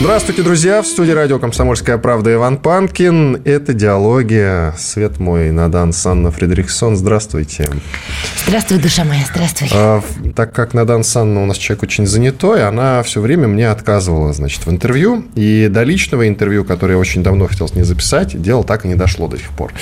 Здравствуйте, 0.00 0.42
друзья! 0.42 0.82
В 0.82 0.86
студии 0.86 1.12
радио 1.12 1.38
«Комсомольская 1.38 1.98
правда» 1.98 2.34
Иван 2.34 2.58
Панкин. 2.58 3.42
Это 3.44 3.72
«Диалоги». 3.72 4.76
Свет 4.76 5.20
мой, 5.20 5.52
Надан 5.52 5.92
Санна 5.92 6.32
Фредериксон. 6.32 6.96
Здравствуйте. 6.96 7.70
Здравствуй, 8.44 8.78
душа 8.80 9.04
моя, 9.04 9.24
здравствуй. 9.24 9.68
А, 9.72 10.02
так 10.34 10.52
как 10.52 10.74
Надан 10.74 11.04
Санна 11.04 11.44
у 11.44 11.46
нас 11.46 11.56
человек 11.56 11.84
очень 11.84 12.06
занятой, 12.06 12.66
она 12.66 13.04
все 13.04 13.20
время 13.20 13.46
мне 13.46 13.70
отказывала, 13.70 14.32
значит, 14.32 14.66
в 14.66 14.70
интервью. 14.70 15.24
И 15.36 15.68
до 15.70 15.84
личного 15.84 16.28
интервью, 16.28 16.64
которое 16.64 16.94
я 16.94 16.98
очень 16.98 17.22
давно 17.22 17.46
хотел 17.46 17.68
с 17.68 17.74
ней 17.74 17.84
записать, 17.84 18.40
дело 18.42 18.64
так 18.64 18.84
и 18.84 18.88
не 18.88 18.96
дошло 18.96 19.28
до 19.28 19.38
сих 19.38 19.50
пор. 19.50 19.72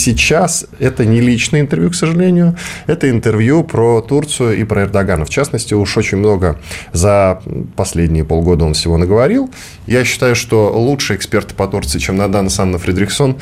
Сейчас 0.00 0.64
это 0.78 1.04
не 1.04 1.20
личное 1.20 1.60
интервью, 1.60 1.90
к 1.90 1.94
сожалению. 1.94 2.56
Это 2.86 3.10
интервью 3.10 3.62
про 3.64 4.00
Турцию 4.00 4.56
и 4.56 4.64
про 4.64 4.84
Эрдогана. 4.84 5.26
В 5.26 5.28
частности, 5.28 5.74
уж 5.74 5.94
очень 5.98 6.16
много 6.16 6.58
за 6.94 7.42
последние 7.76 8.24
полгода 8.24 8.64
он 8.64 8.72
всего 8.72 8.96
наговорил. 8.96 9.50
Я 9.86 10.04
считаю, 10.04 10.34
что 10.34 10.72
лучшие 10.74 11.18
эксперты 11.18 11.54
по 11.54 11.66
Турции, 11.66 11.98
чем 11.98 12.16
Надана 12.16 12.48
Санна 12.48 12.78
Фредериксон, 12.78 13.36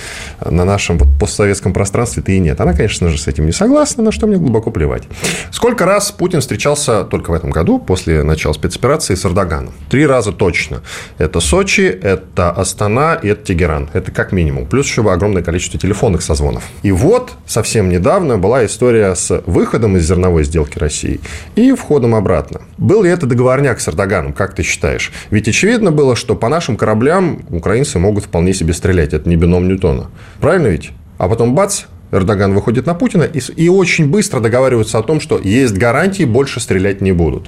на 0.45 0.65
нашем 0.65 0.99
вот 0.99 1.07
постсоветском 1.21 1.73
пространстве-то 1.73 2.33
и 2.33 2.41
нет. 2.41 2.61
Она, 2.61 2.73
конечно 2.73 3.09
же, 3.09 3.19
с 3.19 3.29
этим 3.29 3.47
не 3.47 3.53
согласна, 3.53 4.03
на 4.03 4.11
что 4.11 4.27
мне 4.27 4.37
глубоко 4.37 4.73
плевать. 4.73 5.05
Сколько 5.53 5.85
раз 5.85 6.11
Путин 6.11 6.41
встречался 6.41 7.05
только 7.05 7.31
в 7.31 7.35
этом 7.35 7.51
году, 7.51 7.79
после 7.79 8.25
начала 8.25 8.53
спецоперации, 8.53 9.15
с 9.15 9.25
Эрдоганом? 9.25 9.75
Три 9.91 10.05
раза 10.07 10.33
точно. 10.33 10.83
Это 11.19 11.39
Сочи, 11.39 11.83
это 11.83 12.51
Астана 12.51 13.15
и 13.15 13.29
это 13.29 13.45
Тегеран. 13.45 13.91
Это 13.93 14.11
как 14.11 14.33
минимум. 14.33 14.67
Плюс 14.67 14.87
еще 14.87 15.09
огромное 15.09 15.45
количество 15.45 15.79
телефонных 15.79 16.21
созвонов. 16.21 16.48
И 16.83 16.93
вот 16.93 17.33
совсем 17.47 17.89
недавно 17.89 18.39
была 18.39 18.65
история 18.65 19.15
с 19.15 19.43
выходом 19.47 19.97
из 19.97 20.07
зерновой 20.07 20.45
сделки 20.45 20.79
России 20.79 21.21
и 21.57 21.73
входом 21.73 22.15
обратно. 22.15 22.63
Был 22.79 23.03
ли 23.03 23.11
это 23.11 23.27
договорняк 23.27 23.81
с 23.81 23.89
Эрдоганом, 23.89 24.33
как 24.33 24.55
ты 24.55 24.63
считаешь? 24.63 25.13
Ведь 25.31 25.49
очевидно 25.49 25.91
было, 25.93 26.17
что 26.17 26.35
по 26.35 26.49
нашим 26.49 26.77
кораблям 26.77 27.41
украинцы 27.51 27.99
могут 27.99 28.25
вполне 28.25 28.55
себе 28.55 28.73
стрелять. 28.73 29.13
Это 29.13 29.29
не 29.29 29.37
бином 29.37 29.69
Ньютона. 29.69 30.07
Правильно 30.41 30.69
ведь? 30.69 30.91
А 31.19 31.29
потом 31.29 31.55
бац, 31.55 31.83
Эрдоган 32.11 32.55
выходит 32.55 32.87
на 32.87 32.95
Путина 32.95 33.25
и, 33.25 33.39
и 33.39 33.69
очень 33.69 34.09
быстро 34.09 34.41
договариваются 34.41 34.99
о 34.99 35.03
том, 35.03 35.21
что 35.21 35.39
есть 35.39 35.75
гарантии, 35.75 36.25
больше 36.25 36.61
стрелять 36.61 37.01
не 37.01 37.13
будут. 37.13 37.47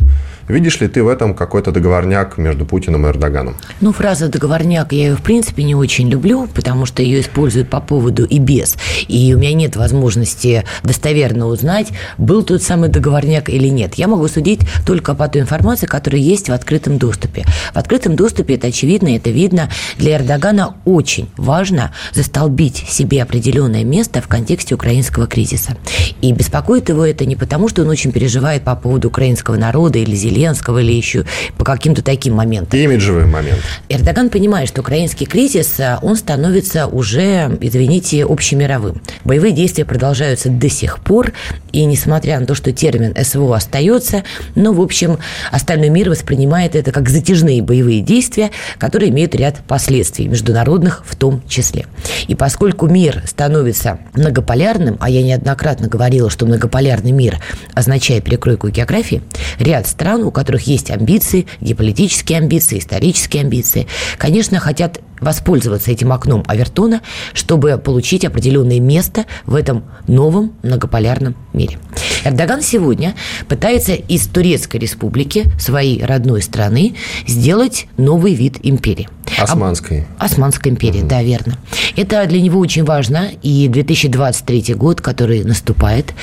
Видишь 0.48 0.80
ли 0.80 0.89
ты 0.89 1.03
в 1.05 1.08
этом 1.08 1.34
какой-то 1.34 1.70
договорняк 1.70 2.36
между 2.36 2.66
Путиным 2.66 3.06
и 3.06 3.11
Эрдоганом? 3.11 3.56
Ну, 3.81 3.92
фраза 3.92 4.28
«договорняк» 4.28 4.92
я 4.92 5.11
ее, 5.11 5.16
в 5.16 5.22
принципе, 5.22 5.62
не 5.62 5.77
очень 5.77 6.11
люблю, 6.11 6.48
потому 6.53 6.86
что 6.86 7.03
ее 7.03 7.20
используют 7.20 7.70
по 7.70 7.81
поводу 7.81 8.25
и 8.25 8.38
без. 8.38 8.77
И 9.06 9.33
у 9.33 9.38
меня 9.38 9.55
нет 9.55 9.77
возможности 9.77 10.64
достоверно 10.83 11.47
узнать, 11.47 11.88
был 12.19 12.42
тот 12.42 12.62
самый 12.62 12.88
договорняк 12.88 13.48
или 13.48 13.69
нет. 13.69 13.94
Я 13.94 14.08
могу 14.08 14.27
судить 14.27 14.61
только 14.84 15.14
по 15.14 15.28
той 15.28 15.42
информации, 15.42 15.86
которая 15.86 16.20
есть 16.20 16.48
в 16.48 16.53
открытом 16.53 16.98
доступе. 16.98 17.44
В 17.72 17.77
открытом 17.77 18.16
доступе 18.16 18.56
это 18.56 18.66
очевидно, 18.66 19.14
это 19.14 19.31
видно. 19.31 19.70
Для 19.98 20.16
Эрдогана 20.16 20.75
очень 20.84 21.31
важно 21.36 21.92
застолбить 22.12 22.84
себе 22.88 23.22
определенное 23.22 23.84
место 23.84 24.20
в 24.20 24.27
контексте 24.27 24.50
украинского 24.75 25.27
кризиса. 25.27 25.77
И 26.20 26.33
беспокоит 26.33 26.89
его 26.89 27.06
это 27.06 27.25
не 27.25 27.37
потому, 27.37 27.69
что 27.69 27.83
он 27.83 27.89
очень 27.89 28.12
переживает 28.12 28.62
по 28.62 28.75
поводу 28.77 29.09
украинского 29.09 29.56
народа 29.56 29.98
или 29.98 30.15
Зеленского 30.15 30.79
или 30.81 30.93
еще 30.93 31.25
по 31.56 31.65
каким-то 31.65 32.03
таким 32.03 32.34
моментам. 32.34 32.78
Имиджевый 32.78 33.27
момент. 33.27 33.61
Эрдоган 33.89 34.31
понимает, 34.31 34.69
что 34.69 34.81
украинский 34.81 35.27
кризис, 35.27 35.78
а, 35.81 35.98
он 36.03 36.17
становится 36.17 36.87
уже, 36.87 37.56
извините, 37.61 38.25
общемировым. 38.25 39.00
Боевые 39.25 39.53
действия 39.53 39.84
продолжаются 39.84 40.49
до 40.49 40.69
сих 40.69 41.00
пор, 41.00 41.32
и 41.72 41.84
несмотря 41.84 42.41
на 42.41 42.47
то, 42.47 42.55
что 42.55 42.72
термин 42.72 43.15
СВО 43.22 43.56
остается, 43.56 44.25
но, 44.55 44.72
в 44.72 44.81
общем, 44.81 45.19
остальной 45.50 45.88
мир 45.88 46.11
воспринимает 46.11 46.75
это 46.75 46.93
как 46.93 47.09
затяжные 47.09 47.62
боевые 47.62 48.00
действия, 48.00 48.50
которые 48.78 49.11
имеют 49.11 49.34
ряд 49.34 49.59
последствий, 49.67 50.28
международных 50.28 51.05
в 51.06 51.17
том 51.17 51.43
числе. 51.49 51.87
И 52.28 52.34
поскольку 52.34 52.87
мир 52.87 53.22
становится 53.27 53.99
многополярным, 54.41 54.97
а 55.01 55.11
я 55.11 55.23
неоднократно 55.23 55.89
говорила, 55.89 56.31
что 56.31 56.47
многополярный 56.47 57.12
мир 57.12 57.39
означает 57.75 58.25
перекройку 58.25 58.69
географии, 58.69 59.23
ряд 59.59 59.87
стран, 59.87 60.23
у 60.23 60.31
которых 60.31 60.62
есть 60.62 60.91
амбиции, 60.91 61.47
геополитические 61.61 62.39
амбиции, 62.39 62.79
исторические 62.79 63.43
амбиции, 63.43 63.87
конечно, 64.19 64.59
хотят 64.59 65.00
воспользоваться 65.20 65.91
этим 65.91 66.12
окном 66.12 66.44
Авертона, 66.47 67.00
чтобы 67.32 67.78
получить 67.78 68.25
определенное 68.25 68.81
место 68.81 69.25
в 69.47 69.54
этом 69.54 69.84
новом 70.06 70.53
многополярном 70.62 71.34
мире. 71.53 71.78
Эрдоган 72.25 72.62
сегодня 72.62 73.14
пытается 73.48 73.92
из 73.92 74.26
Турецкой 74.26 74.78
республики, 74.78 75.47
своей 75.58 76.04
родной 76.04 76.42
страны, 76.42 76.94
сделать 77.26 77.86
новый 77.97 78.34
вид 78.34 78.58
империи. 78.62 79.08
Османской. 79.38 80.06
Османской 80.19 80.72
империи, 80.72 81.00
угу. 81.00 81.08
да, 81.08 81.22
верно. 81.22 81.56
Это 81.97 82.26
для 82.26 82.41
него 82.41 82.60
очень 82.60 82.84
важно, 82.84 83.31
и 83.42 83.69
2023 83.69 84.75
год, 84.75 85.00
который 85.00 85.44
наступает, 85.44 86.14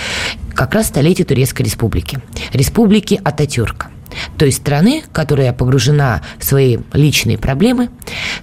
как 0.54 0.74
раз 0.74 0.88
столетие 0.88 1.26
Турецкой 1.26 1.64
республики. 1.64 2.20
Республики 2.54 3.20
Ататюрка 3.24 3.90
той 4.38 4.52
страны, 4.52 5.04
которая 5.12 5.54
погружена 5.54 6.22
в 6.40 6.44
свои 6.44 6.78
личные 6.94 7.38
проблемы, 7.38 7.90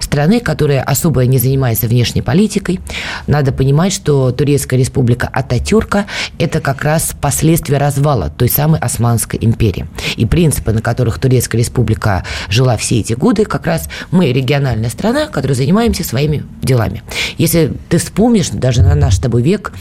страны, 0.00 0.40
которая 0.40 0.82
особо 0.82 1.24
не 1.26 1.38
занимается 1.38 1.86
внешней 1.86 2.22
политикой. 2.22 2.80
Надо 3.26 3.52
понимать, 3.52 3.92
что 3.92 4.30
Турецкая 4.32 4.78
республика 4.78 5.28
Ататюрка– 5.32 6.06
это 6.38 6.60
как 6.60 6.82
раз 6.82 7.14
последствия 7.20 7.78
развала 7.78 8.30
той 8.30 8.48
самой 8.48 8.80
Османской 8.80 9.38
империи. 9.42 9.86
И 10.16 10.26
принципы, 10.26 10.72
на 10.72 10.82
которых 10.82 11.18
Турецкая 11.18 11.60
республика 11.60 12.24
жила 12.48 12.76
все 12.76 13.00
эти 13.00 13.14
годы, 13.14 13.44
как 13.44 13.66
раз 13.66 13.88
мы 14.10 14.32
региональная 14.32 14.90
страна, 14.90 15.26
которая 15.26 15.56
занимаемся 15.56 16.04
своими 16.04 16.44
делами. 16.62 17.02
Если 17.38 17.72
ты 17.88 17.98
вспомнишь, 17.98 18.50
даже 18.50 18.82
на 18.82 18.94
наш 18.94 19.16
с 19.16 19.18
тобой 19.18 19.42
век, 19.42 19.72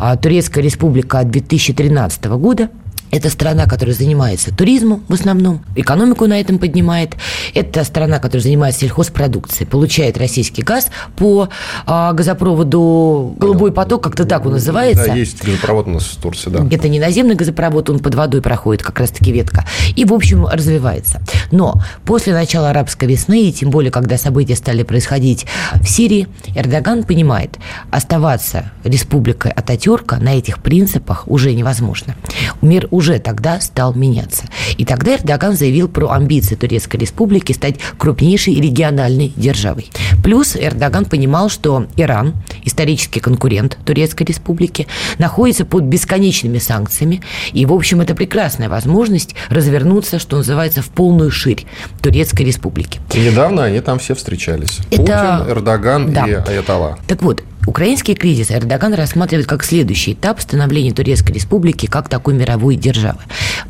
а, 0.00 0.16
Турецкая 0.16 0.62
республика 0.62 1.22
2013 1.24 2.24
года– 2.36 2.70
это 3.10 3.30
страна, 3.30 3.66
которая 3.66 3.94
занимается 3.94 4.54
туризмом 4.54 5.02
в 5.08 5.14
основном, 5.14 5.64
экономику 5.76 6.26
на 6.26 6.40
этом 6.40 6.58
поднимает. 6.58 7.14
Это 7.54 7.84
страна, 7.84 8.18
которая 8.18 8.42
занимается 8.42 8.80
сельхозпродукцией, 8.80 9.66
получает 9.66 10.18
российский 10.18 10.62
газ 10.62 10.88
по 11.16 11.48
а, 11.86 12.12
газопроводу 12.12 13.34
«Голубой 13.38 13.72
поток», 13.72 14.02
как-то 14.02 14.24
так 14.24 14.46
он 14.46 14.52
называется. 14.52 15.06
Да, 15.06 15.14
есть 15.14 15.44
газопровод 15.44 15.88
у 15.88 15.90
нас 15.90 16.04
в 16.04 16.22
Турции, 16.22 16.50
да. 16.50 16.66
Это 16.70 16.88
не 16.88 17.00
наземный 17.00 17.34
газопровод, 17.34 17.90
он 17.90 17.98
под 17.98 18.14
водой 18.14 18.42
проходит, 18.42 18.82
как 18.82 18.98
раз-таки 19.00 19.32
ветка. 19.32 19.64
И, 19.96 20.04
в 20.04 20.12
общем, 20.12 20.46
развивается. 20.46 21.20
Но 21.50 21.82
после 22.04 22.32
начала 22.32 22.70
арабской 22.70 23.06
весны, 23.06 23.48
и 23.48 23.52
тем 23.52 23.70
более, 23.70 23.90
когда 23.90 24.16
события 24.18 24.56
стали 24.56 24.82
происходить 24.82 25.46
в 25.74 25.86
Сирии, 25.86 26.28
Эрдоган 26.54 27.04
понимает, 27.04 27.58
оставаться 27.90 28.70
республикой 28.84 29.52
Ататюрка 29.52 30.16
на 30.16 30.36
этих 30.36 30.62
принципах 30.62 31.24
уже 31.26 31.52
невозможно. 31.52 32.14
Мир 32.62 32.88
уже 33.00 33.18
тогда 33.18 33.60
стал 33.60 33.94
меняться. 33.94 34.44
И 34.76 34.84
тогда 34.84 35.16
Эрдоган 35.16 35.56
заявил 35.56 35.88
про 35.88 36.10
амбиции 36.10 36.54
Турецкой 36.54 36.98
республики 36.98 37.52
стать 37.52 37.76
крупнейшей 37.96 38.54
региональной 38.60 39.32
державой. 39.36 39.90
Плюс 40.22 40.54
Эрдоган 40.54 41.06
понимал, 41.06 41.48
что 41.48 41.86
Иран, 41.96 42.34
исторический 42.64 43.20
конкурент 43.20 43.78
Турецкой 43.86 44.24
республики, 44.24 44.86
находится 45.18 45.64
под 45.64 45.84
бесконечными 45.84 46.58
санкциями. 46.58 47.22
И, 47.52 47.64
в 47.64 47.72
общем, 47.72 48.02
это 48.02 48.14
прекрасная 48.14 48.68
возможность 48.68 49.34
развернуться, 49.48 50.18
что 50.18 50.36
называется, 50.36 50.82
в 50.82 50.90
полную 50.90 51.30
ширь 51.30 51.64
Турецкой 52.02 52.42
республики. 52.42 53.00
И 53.14 53.20
недавно 53.20 53.64
они 53.64 53.80
там 53.80 53.98
все 53.98 54.14
встречались. 54.14 54.78
Это... 54.90 54.98
Путин, 54.98 55.52
Эрдоган 55.52 56.12
да. 56.12 56.26
и 56.26 56.32
Аятолла. 56.34 56.98
Так 57.08 57.22
вот, 57.22 57.42
Украинский 57.70 58.16
кризис 58.16 58.50
Эрдоган 58.50 58.94
рассматривает 58.94 59.46
как 59.46 59.62
следующий 59.62 60.14
этап 60.14 60.40
становления 60.40 60.90
Турецкой 60.90 61.34
республики 61.34 61.86
как 61.86 62.08
такой 62.08 62.34
мировой 62.34 62.74
державы. 62.74 63.20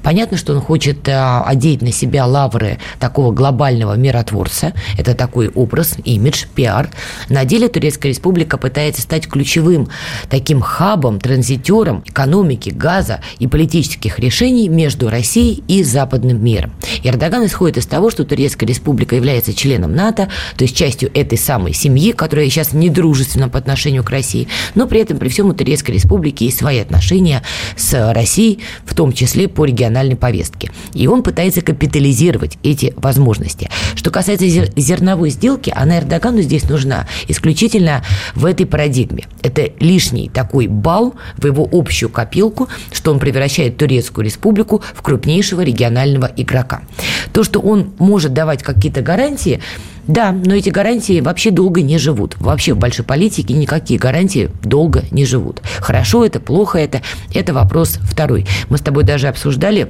Понятно, 0.02 0.38
что 0.38 0.55
он 0.55 0.62
хочет 0.62 1.06
э, 1.06 1.43
одеть 1.44 1.82
на 1.82 1.93
себя 1.93 2.25
лавры 2.25 2.79
такого 2.99 3.31
глобального 3.31 3.99
миротворца. 3.99 4.73
Это 4.97 5.14
такой 5.14 5.50
образ, 5.50 5.97
имидж, 6.02 6.47
пиар. 6.55 6.88
На 7.29 7.44
деле 7.44 7.69
Турецкая 7.69 8.11
республика 8.11 8.56
пытается 8.56 9.02
стать 9.02 9.29
ключевым 9.29 9.91
таким 10.31 10.62
хабом, 10.62 11.20
транзитером 11.20 12.02
экономики, 12.06 12.70
газа 12.70 13.20
и 13.38 13.47
политических 13.47 14.19
решений 14.19 14.70
между 14.70 15.11
Россией 15.11 15.62
и 15.69 15.82
западным 15.82 16.43
миром. 16.43 16.73
Эрдоган 17.05 17.44
исходит 17.44 17.76
из 17.76 17.85
того, 17.85 18.08
что 18.08 18.25
Турецкая 18.25 18.67
республика 18.67 19.14
является 19.14 19.52
членом 19.52 19.94
НАТО, 19.94 20.31
то 20.56 20.64
есть 20.64 20.75
частью 20.75 21.11
этой 21.12 21.37
самой 21.37 21.75
семьи, 21.75 22.12
которая 22.12 22.49
сейчас 22.49 22.73
недружественна 22.73 23.50
по 23.50 23.58
отношению 23.58 23.89
к 23.98 24.10
России, 24.10 24.48
но 24.75 24.87
при 24.87 25.00
этом 25.00 25.19
при 25.19 25.28
всем 25.28 25.48
у 25.48 25.52
Турецкой 25.52 25.92
республики 25.92 26.44
есть 26.44 26.58
свои 26.58 26.78
отношения 26.78 27.42
с 27.76 28.12
Россией, 28.12 28.60
в 28.84 28.94
том 28.94 29.12
числе 29.12 29.48
по 29.48 29.64
региональной 29.64 30.16
повестке. 30.16 30.70
И 30.94 31.06
он 31.06 31.22
пытается 31.22 31.60
капитализировать 31.60 32.58
эти 32.62 32.94
возможности. 32.96 33.69
Что 33.94 34.10
касается 34.10 34.46
зерновой 34.48 35.31
сделки, 35.31 35.72
она 35.75 35.98
Эрдогану 35.98 36.40
здесь 36.42 36.69
нужна 36.69 37.06
исключительно 37.28 38.04
в 38.34 38.46
этой 38.46 38.66
парадигме. 38.66 39.26
Это 39.42 39.70
лишний 39.81 40.28
такой 40.28 40.66
балл 40.66 41.14
в 41.37 41.46
его 41.46 41.69
общую 41.70 42.08
копилку, 42.08 42.69
что 42.92 43.12
он 43.12 43.19
превращает 43.19 43.76
Турецкую 43.76 44.25
республику 44.25 44.82
в 44.94 45.02
крупнейшего 45.02 45.62
регионального 45.62 46.31
игрока. 46.37 46.82
То, 47.32 47.44
что 47.44 47.60
он 47.60 47.92
может 47.98 48.32
давать 48.32 48.62
какие-то 48.62 49.02
гарантии, 49.02 49.60
да, 50.06 50.32
но 50.32 50.55
эти 50.55 50.70
гарантии 50.70 51.20
вообще 51.20 51.50
долго 51.50 51.82
не 51.82 51.99
живут. 51.99 52.37
Вообще 52.38 52.75
в 52.75 52.79
большой 52.79 53.05
политике 53.05 53.55
никакие 53.55 53.99
гарантии 53.99 54.50
долго 54.62 55.05
не 55.11 55.25
живут. 55.25 55.61
Хорошо 55.81 56.25
это, 56.25 56.41
плохо 56.41 56.79
это, 56.79 57.02
это 57.35 57.52
вопрос 57.55 57.99
второй. 58.02 58.47
Мы 58.69 58.79
с 58.79 58.81
тобой 58.81 59.05
даже 59.05 59.29
обсуждали 59.29 59.88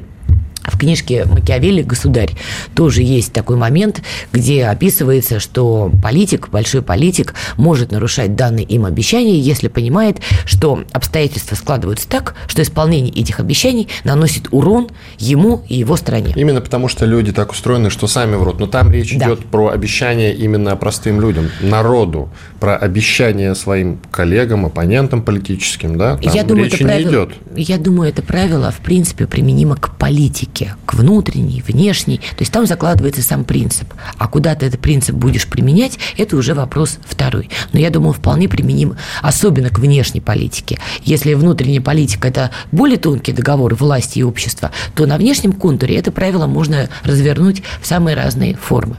в 0.65 0.79
книжке 0.79 1.25
Макиавелли 1.25 1.83
«Государь» 1.83 2.33
тоже 2.75 3.03
есть 3.03 3.33
такой 3.33 3.57
момент, 3.57 4.03
где 4.33 4.67
описывается, 4.67 5.41
что 5.41 5.91
политик, 6.03 6.49
большой 6.51 6.83
политик, 6.83 7.35
может 7.57 7.93
нарушать 7.93 8.37
данные 8.37 8.65
им 8.65 8.85
обещания, 8.85 9.39
если 9.39 9.69
понимает, 9.69 10.19
что 10.45 10.85
обстоятельства 10.93 11.55
складываются 11.57 12.09
так, 12.09 12.35
что 12.47 12.63
исполнение 12.63 13.13
этих 13.13 13.41
обещаний 13.41 13.89
наносит 14.05 14.49
урон 14.51 14.89
ему 15.19 15.63
и 15.69 15.77
его 15.77 15.97
стране. 15.97 16.33
Именно 16.37 16.61
потому, 16.61 16.89
что 16.89 17.07
люди 17.07 17.33
так 17.33 17.53
устроены, 17.53 17.91
что 17.91 18.07
сами 18.07 18.37
врут. 18.37 18.61
Но 18.61 18.67
там 18.67 18.91
речь 18.91 19.17
да. 19.17 19.27
идет 19.27 19.47
про 19.47 19.69
обещания 19.69 20.33
именно 20.35 20.77
простым 20.77 21.21
людям, 21.21 21.51
народу, 21.61 22.29
про 22.59 22.77
обещания 22.77 23.55
своим 23.55 24.01
коллегам, 24.11 24.67
оппонентам 24.67 25.23
политическим. 25.23 25.97
Да? 25.97 26.17
Там 26.19 26.33
я 26.33 26.45
думаю, 26.45 26.67
речи 26.67 26.77
это 26.77 26.85
правило, 26.85 27.09
не 27.09 27.11
идет. 27.11 27.31
Я 27.57 27.79
думаю, 27.79 28.11
это 28.11 28.23
правило, 28.23 28.71
в 28.71 28.79
принципе, 28.79 29.27
применимо 29.27 29.77
к 29.77 29.97
политике 29.97 30.50
политике, 30.51 30.75
к 30.87 30.95
внутренней, 30.95 31.63
внешней. 31.67 32.19
То 32.19 32.41
есть 32.41 32.53
там 32.53 32.67
закладывается 32.67 33.23
сам 33.23 33.45
принцип. 33.45 33.93
А 34.19 34.29
куда 34.29 34.55
ты 34.55 34.67
этот 34.67 34.81
принцип 34.81 35.15
будешь 35.15 35.47
применять, 35.47 35.99
это 36.17 36.37
уже 36.37 36.55
вопрос 36.55 36.99
второй. 37.05 37.49
Но 37.73 37.81
я 37.81 37.91
думаю, 37.91 38.13
вполне 38.13 38.49
применим, 38.49 38.97
особенно 39.23 39.71
к 39.71 39.79
внешней 39.79 40.21
политике. 40.21 40.79
Если 41.03 41.35
внутренняя 41.35 41.81
политика– 41.81 42.29
это 42.31 42.51
более 42.73 42.99
тонкий 42.99 43.33
договор 43.33 43.75
власти 43.75 44.19
и 44.19 44.23
общества, 44.23 44.71
то 44.95 45.07
на 45.07 45.17
внешнем 45.17 45.53
контуре 45.53 45.97
это 45.97 46.13
правило 46.13 46.47
можно 46.47 46.89
развернуть 47.05 47.63
в 47.81 47.87
самые 47.87 48.17
разные 48.17 48.57
формы. 48.57 48.97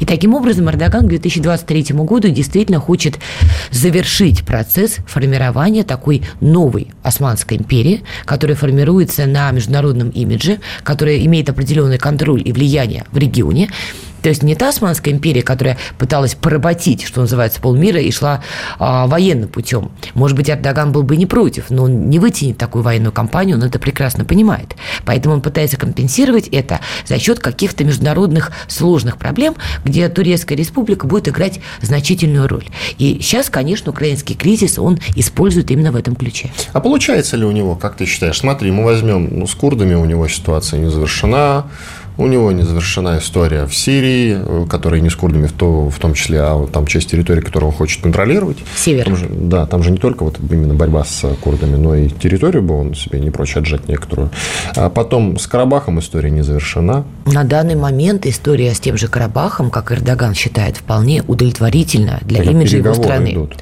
И 0.00 0.04
таким 0.04 0.34
образом 0.34 0.68
Эрдоган 0.68 1.06
к 1.06 1.08
2023 1.08 1.96
году 1.96 2.28
действительно 2.28 2.78
хочет 2.80 3.18
завершить 3.70 4.44
процесс 4.44 4.96
формирования 5.06 5.82
такой 5.82 6.22
новой 6.40 6.88
Османской 7.02 7.56
империи, 7.56 8.02
которая 8.24 8.56
формируется 8.56 9.26
на 9.26 9.50
международном 9.50 10.10
имидже, 10.10 10.60
которая 10.88 11.18
имеет 11.18 11.50
определенный 11.50 11.98
контроль 11.98 12.40
и 12.42 12.50
влияние 12.50 13.04
в 13.12 13.18
регионе, 13.18 13.68
то 14.22 14.28
есть 14.28 14.42
не 14.42 14.54
та 14.54 14.68
Османская 14.68 15.12
империя, 15.14 15.42
которая 15.42 15.78
пыталась 15.98 16.34
поработить, 16.34 17.02
что 17.02 17.20
называется, 17.20 17.60
полмира 17.60 18.00
и 18.00 18.10
шла 18.10 18.42
а, 18.78 19.06
военным 19.06 19.48
путем. 19.48 19.90
Может 20.14 20.36
быть, 20.36 20.50
Эрдоган 20.50 20.92
был 20.92 21.02
бы 21.02 21.16
не 21.16 21.26
против, 21.26 21.70
но 21.70 21.84
он 21.84 22.10
не 22.10 22.18
вытянет 22.18 22.58
такую 22.58 22.82
военную 22.82 23.12
кампанию, 23.12 23.56
он 23.56 23.62
это 23.62 23.78
прекрасно 23.78 24.24
понимает. 24.24 24.76
Поэтому 25.04 25.34
он 25.34 25.40
пытается 25.40 25.76
компенсировать 25.76 26.48
это 26.48 26.80
за 27.06 27.18
счет 27.18 27.38
каких-то 27.40 27.84
международных 27.84 28.52
сложных 28.68 29.16
проблем, 29.16 29.54
где 29.84 30.08
Турецкая 30.08 30.56
республика 30.56 31.06
будет 31.06 31.28
играть 31.28 31.60
значительную 31.82 32.48
роль. 32.48 32.66
И 32.98 33.18
сейчас, 33.20 33.50
конечно, 33.50 33.90
украинский 33.90 34.34
кризис 34.34 34.78
он 34.78 34.98
использует 35.16 35.70
именно 35.70 35.92
в 35.92 35.96
этом 35.96 36.16
ключе. 36.16 36.50
А 36.72 36.80
получается 36.80 37.36
ли 37.36 37.44
у 37.44 37.52
него, 37.52 37.76
как 37.76 37.96
ты 37.96 38.06
считаешь? 38.06 38.38
Смотри, 38.38 38.70
мы 38.70 38.84
возьмем, 38.84 39.28
ну, 39.30 39.46
с 39.46 39.54
курдами 39.54 39.94
у 39.94 40.04
него 40.04 40.28
ситуация 40.28 40.80
не 40.80 40.90
завершена, 40.90 41.66
у 42.18 42.26
него 42.26 42.50
не 42.50 42.64
завершена 42.64 43.18
история 43.18 43.66
в 43.66 43.74
Сирии, 43.74 44.66
которая 44.68 45.00
не 45.00 45.08
с 45.08 45.14
курдами 45.14 45.46
в, 45.46 45.52
то, 45.52 45.88
в 45.88 45.98
том 45.98 46.14
числе, 46.14 46.40
а 46.40 46.66
там 46.66 46.86
часть 46.86 47.10
территории, 47.10 47.40
которую 47.40 47.70
он 47.70 47.76
хочет 47.76 48.02
контролировать. 48.02 48.58
Север. 48.76 49.04
Там 49.04 49.16
же, 49.16 49.28
да, 49.30 49.66
там 49.66 49.84
же 49.84 49.92
не 49.92 49.98
только 49.98 50.24
вот 50.24 50.38
именно 50.50 50.74
борьба 50.74 51.04
с 51.04 51.26
курдами, 51.40 51.76
но 51.76 51.94
и 51.94 52.08
территорию 52.08 52.62
бы 52.62 52.78
он 52.78 52.94
себе 52.94 53.20
не 53.20 53.30
прочь 53.30 53.56
отжать 53.56 53.88
некоторую. 53.88 54.30
А 54.74 54.90
потом 54.90 55.38
с 55.38 55.46
Карабахом 55.46 56.00
история 56.00 56.30
не 56.30 56.42
завершена. 56.42 57.04
На 57.26 57.44
данный 57.44 57.76
момент 57.76 58.26
история 58.26 58.74
с 58.74 58.80
тем 58.80 58.96
же 58.96 59.06
Карабахом, 59.06 59.70
как 59.70 59.92
Эрдоган 59.92 60.34
считает, 60.34 60.76
вполне 60.76 61.22
удовлетворительна 61.22 62.18
для 62.22 62.38
как 62.42 62.52
имиджа 62.52 62.78
его 62.78 62.94
страны. 62.94 63.32
Идут. 63.32 63.54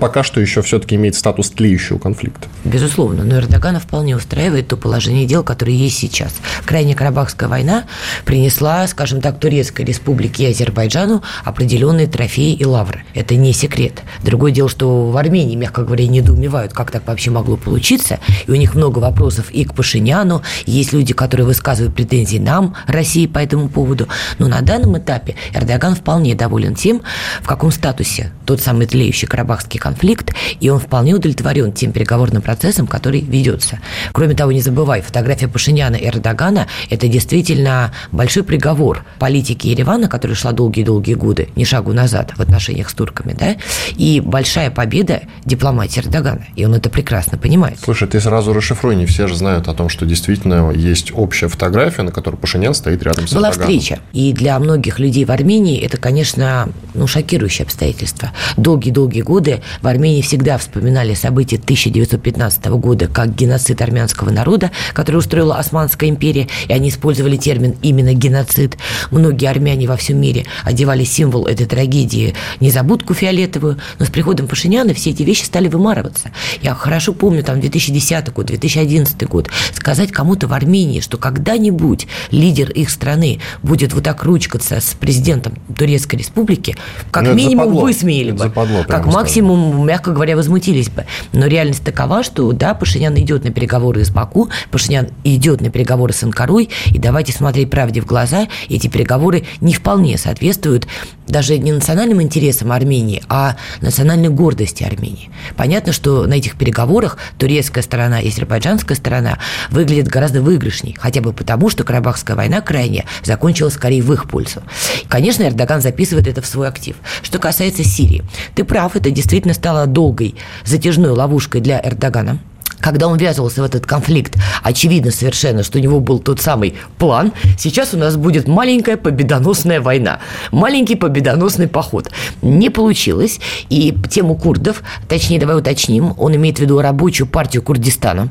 Пока 0.00 0.22
что 0.24 0.40
еще 0.40 0.62
все-таки 0.62 0.96
имеет 0.96 1.14
статус 1.14 1.50
тлеющего 1.50 1.98
конфликта. 1.98 2.48
Безусловно, 2.64 3.22
но 3.24 3.36
Эрдогана 3.36 3.78
вполне 3.78 4.16
устраивает 4.16 4.68
то 4.68 4.76
положение 4.76 5.26
дел, 5.26 5.44
которое 5.44 5.74
есть 5.74 5.98
сейчас. 5.98 6.34
Крайняя 6.64 6.96
Карабахская 6.96 7.48
война 7.48 7.84
принесла, 8.24 8.86
скажем 8.86 9.20
так, 9.20 9.38
Турецкой 9.38 9.84
республике 9.84 10.44
и 10.44 10.50
Азербайджану 10.50 11.22
определенные 11.44 12.06
трофеи 12.06 12.52
и 12.52 12.64
лавры. 12.64 13.04
Это 13.14 13.36
не 13.36 13.52
секрет. 13.52 14.02
Другое 14.22 14.52
дело, 14.52 14.68
что 14.68 15.10
в 15.10 15.16
Армении, 15.16 15.56
мягко 15.56 15.82
говоря, 15.82 16.06
недоумевают, 16.06 16.72
как 16.72 16.90
так 16.90 17.06
вообще 17.06 17.30
могло 17.30 17.56
получиться, 17.56 18.18
и 18.46 18.50
у 18.50 18.54
них 18.54 18.74
много 18.74 18.98
вопросов 18.98 19.50
и 19.50 19.64
к 19.64 19.74
Пашиняну, 19.74 20.42
есть 20.66 20.92
люди, 20.92 21.12
которые 21.14 21.46
высказывают 21.46 21.94
претензии 21.94 22.38
нам, 22.38 22.74
России, 22.86 23.26
по 23.26 23.38
этому 23.38 23.68
поводу. 23.68 24.08
Но 24.38 24.48
на 24.48 24.60
данном 24.60 24.98
этапе 24.98 25.34
Эрдоган 25.54 25.94
вполне 25.94 26.34
доволен 26.34 26.74
тем, 26.74 27.02
в 27.42 27.46
каком 27.46 27.70
статусе 27.70 28.32
тот 28.46 28.60
самый 28.60 28.86
тлеющий 28.86 29.28
карабахский 29.28 29.78
конфликт, 29.78 30.32
и 30.60 30.68
он 30.68 30.78
вполне 30.78 31.14
удовлетворен 31.14 31.72
тем 31.72 31.92
переговорным 31.92 32.42
процессом, 32.42 32.86
который 32.86 33.20
ведется. 33.20 33.80
Кроме 34.12 34.34
того, 34.34 34.52
не 34.52 34.60
забывай, 34.60 35.00
фотография 35.02 35.48
Пашиняна 35.48 35.96
и 35.96 36.06
Эрдогана– 36.06 36.66
это 36.90 37.08
действительно 37.08 37.89
большой 38.12 38.42
приговор 38.42 39.04
политики 39.18 39.68
Еревана, 39.68 40.08
которая 40.08 40.36
шла 40.36 40.52
долгие-долгие 40.52 41.14
годы, 41.14 41.48
ни 41.56 41.64
шагу 41.64 41.92
назад 41.92 42.32
в 42.36 42.40
отношениях 42.40 42.90
с 42.90 42.94
турками, 42.94 43.34
да, 43.38 43.56
и 43.96 44.20
большая 44.20 44.70
победа 44.70 45.22
дипломатии 45.44 46.00
Эрдогана, 46.00 46.46
и 46.56 46.64
он 46.64 46.74
это 46.74 46.90
прекрасно 46.90 47.38
понимает. 47.38 47.78
Слушай, 47.82 48.08
ты 48.08 48.20
сразу 48.20 48.52
расшифруй, 48.52 48.96
не 48.96 49.06
все 49.06 49.26
же 49.26 49.36
знают 49.36 49.68
о 49.68 49.74
том, 49.74 49.88
что 49.88 50.06
действительно 50.06 50.70
есть 50.70 51.12
общая 51.14 51.48
фотография, 51.48 52.02
на 52.02 52.12
которой 52.12 52.36
Пашинян 52.36 52.74
стоит 52.74 53.02
рядом 53.02 53.26
с 53.26 53.32
Была 53.32 53.48
Эрдоганом. 53.48 53.78
встреча, 53.78 54.00
и 54.12 54.32
для 54.32 54.58
многих 54.58 54.98
людей 54.98 55.24
в 55.24 55.30
Армении 55.30 55.80
это, 55.80 55.96
конечно, 55.96 56.68
ну, 56.94 57.06
шокирующее 57.06 57.64
обстоятельство. 57.64 58.32
Долгие-долгие 58.56 59.22
годы 59.22 59.62
в 59.82 59.86
Армении 59.86 60.22
всегда 60.22 60.58
вспоминали 60.58 61.14
события 61.14 61.56
1915 61.56 62.66
года 62.66 63.08
как 63.08 63.34
геноцид 63.34 63.80
армянского 63.82 64.30
народа, 64.30 64.70
который 64.92 65.16
устроила 65.16 65.58
Османская 65.58 66.08
империя, 66.08 66.48
и 66.68 66.72
они 66.72 66.88
использовали 66.88 67.36
термин 67.36 67.74
именно 67.82 68.14
геноцид. 68.14 68.76
Многие 69.10 69.46
армяне 69.46 69.86
во 69.86 69.96
всем 69.96 70.20
мире 70.20 70.46
одевали 70.64 71.04
символ 71.04 71.46
этой 71.46 71.66
трагедии 71.66 72.34
незабудку 72.60 73.14
фиолетовую, 73.14 73.78
но 73.98 74.06
с 74.06 74.10
приходом 74.10 74.48
Пашиняна 74.48 74.94
все 74.94 75.10
эти 75.10 75.22
вещи 75.22 75.44
стали 75.44 75.68
вымарываться. 75.68 76.30
Я 76.62 76.74
хорошо 76.74 77.12
помню 77.12 77.42
там 77.42 77.60
2010 77.60 78.32
год, 78.32 78.46
2011 78.46 79.28
год, 79.28 79.50
сказать 79.72 80.12
кому-то 80.12 80.46
в 80.46 80.52
Армении, 80.52 81.00
что 81.00 81.18
когда-нибудь 81.18 82.06
лидер 82.30 82.70
их 82.70 82.90
страны 82.90 83.40
будет 83.62 83.92
вот 83.92 84.04
так 84.04 84.22
ручкаться 84.24 84.80
с 84.80 84.94
президентом 84.94 85.54
Турецкой 85.76 86.16
республики, 86.16 86.76
как 87.10 87.24
ну, 87.24 87.34
минимум 87.34 87.66
западло. 87.66 87.82
высмеяли 87.82 88.30
бы, 88.32 88.38
западло, 88.38 88.84
как 88.84 89.06
максимум, 89.06 89.68
скажем. 89.68 89.86
мягко 89.86 90.12
говоря, 90.12 90.36
возмутились 90.36 90.88
бы. 90.88 91.06
Но 91.32 91.46
реальность 91.46 91.84
такова, 91.84 92.22
что 92.22 92.50
да, 92.52 92.74
Пашинян 92.74 93.14
идет 93.18 93.44
на 93.44 93.50
переговоры 93.50 94.04
с 94.04 94.10
Баку, 94.10 94.48
Пашинян 94.70 95.08
идет 95.24 95.60
на 95.60 95.70
переговоры 95.70 96.12
с 96.12 96.22
Анкарой, 96.22 96.70
и 96.86 96.98
давайте 96.98 97.32
смотреть 97.32 97.59
правде 97.66 98.00
в 98.00 98.06
глаза, 98.06 98.48
эти 98.68 98.88
переговоры 98.88 99.44
не 99.60 99.74
вполне 99.74 100.18
соответствуют 100.18 100.86
даже 101.30 101.58
не 101.58 101.72
национальным 101.72 102.20
интересам 102.20 102.72
Армении, 102.72 103.22
а 103.28 103.56
национальной 103.80 104.28
гордости 104.28 104.82
Армении. 104.82 105.30
Понятно, 105.56 105.92
что 105.92 106.26
на 106.26 106.34
этих 106.34 106.56
переговорах 106.56 107.18
турецкая 107.38 107.82
сторона 107.82 108.20
и 108.20 108.28
азербайджанская 108.28 108.96
сторона 108.96 109.38
выглядят 109.70 110.08
гораздо 110.08 110.42
выигрышней, 110.42 110.96
хотя 110.98 111.20
бы 111.20 111.32
потому, 111.32 111.70
что 111.70 111.84
Карабахская 111.84 112.36
война 112.36 112.60
крайне 112.60 113.06
закончилась 113.22 113.74
скорее 113.74 114.02
в 114.02 114.12
их 114.12 114.28
пользу. 114.28 114.62
Конечно, 115.08 115.44
Эрдоган 115.44 115.80
записывает 115.80 116.26
это 116.26 116.42
в 116.42 116.46
свой 116.46 116.68
актив. 116.68 116.96
Что 117.22 117.38
касается 117.38 117.84
Сирии, 117.84 118.22
ты 118.54 118.64
прав, 118.64 118.96
это 118.96 119.10
действительно 119.10 119.54
стало 119.54 119.86
долгой 119.86 120.34
затяжной 120.64 121.10
ловушкой 121.10 121.60
для 121.60 121.80
Эрдогана 121.80 122.40
когда 122.80 123.08
он 123.08 123.18
ввязывался 123.18 123.62
в 123.62 123.64
этот 123.64 123.86
конфликт, 123.86 124.36
очевидно 124.62 125.10
совершенно, 125.10 125.62
что 125.62 125.78
у 125.78 125.80
него 125.80 126.00
был 126.00 126.18
тот 126.18 126.40
самый 126.40 126.74
план. 126.98 127.32
Сейчас 127.58 127.94
у 127.94 127.98
нас 127.98 128.16
будет 128.16 128.48
маленькая 128.48 128.96
победоносная 128.96 129.80
война, 129.80 130.20
маленький 130.50 130.96
победоносный 130.96 131.68
поход. 131.68 132.10
Не 132.42 132.70
получилось, 132.70 133.40
и 133.68 133.96
тему 134.10 134.36
курдов, 134.36 134.82
точнее, 135.08 135.38
давай 135.38 135.56
уточним, 135.56 136.14
он 136.18 136.34
имеет 136.36 136.58
в 136.58 136.60
виду 136.60 136.80
рабочую 136.80 137.26
партию 137.26 137.62
Курдистана. 137.62 138.30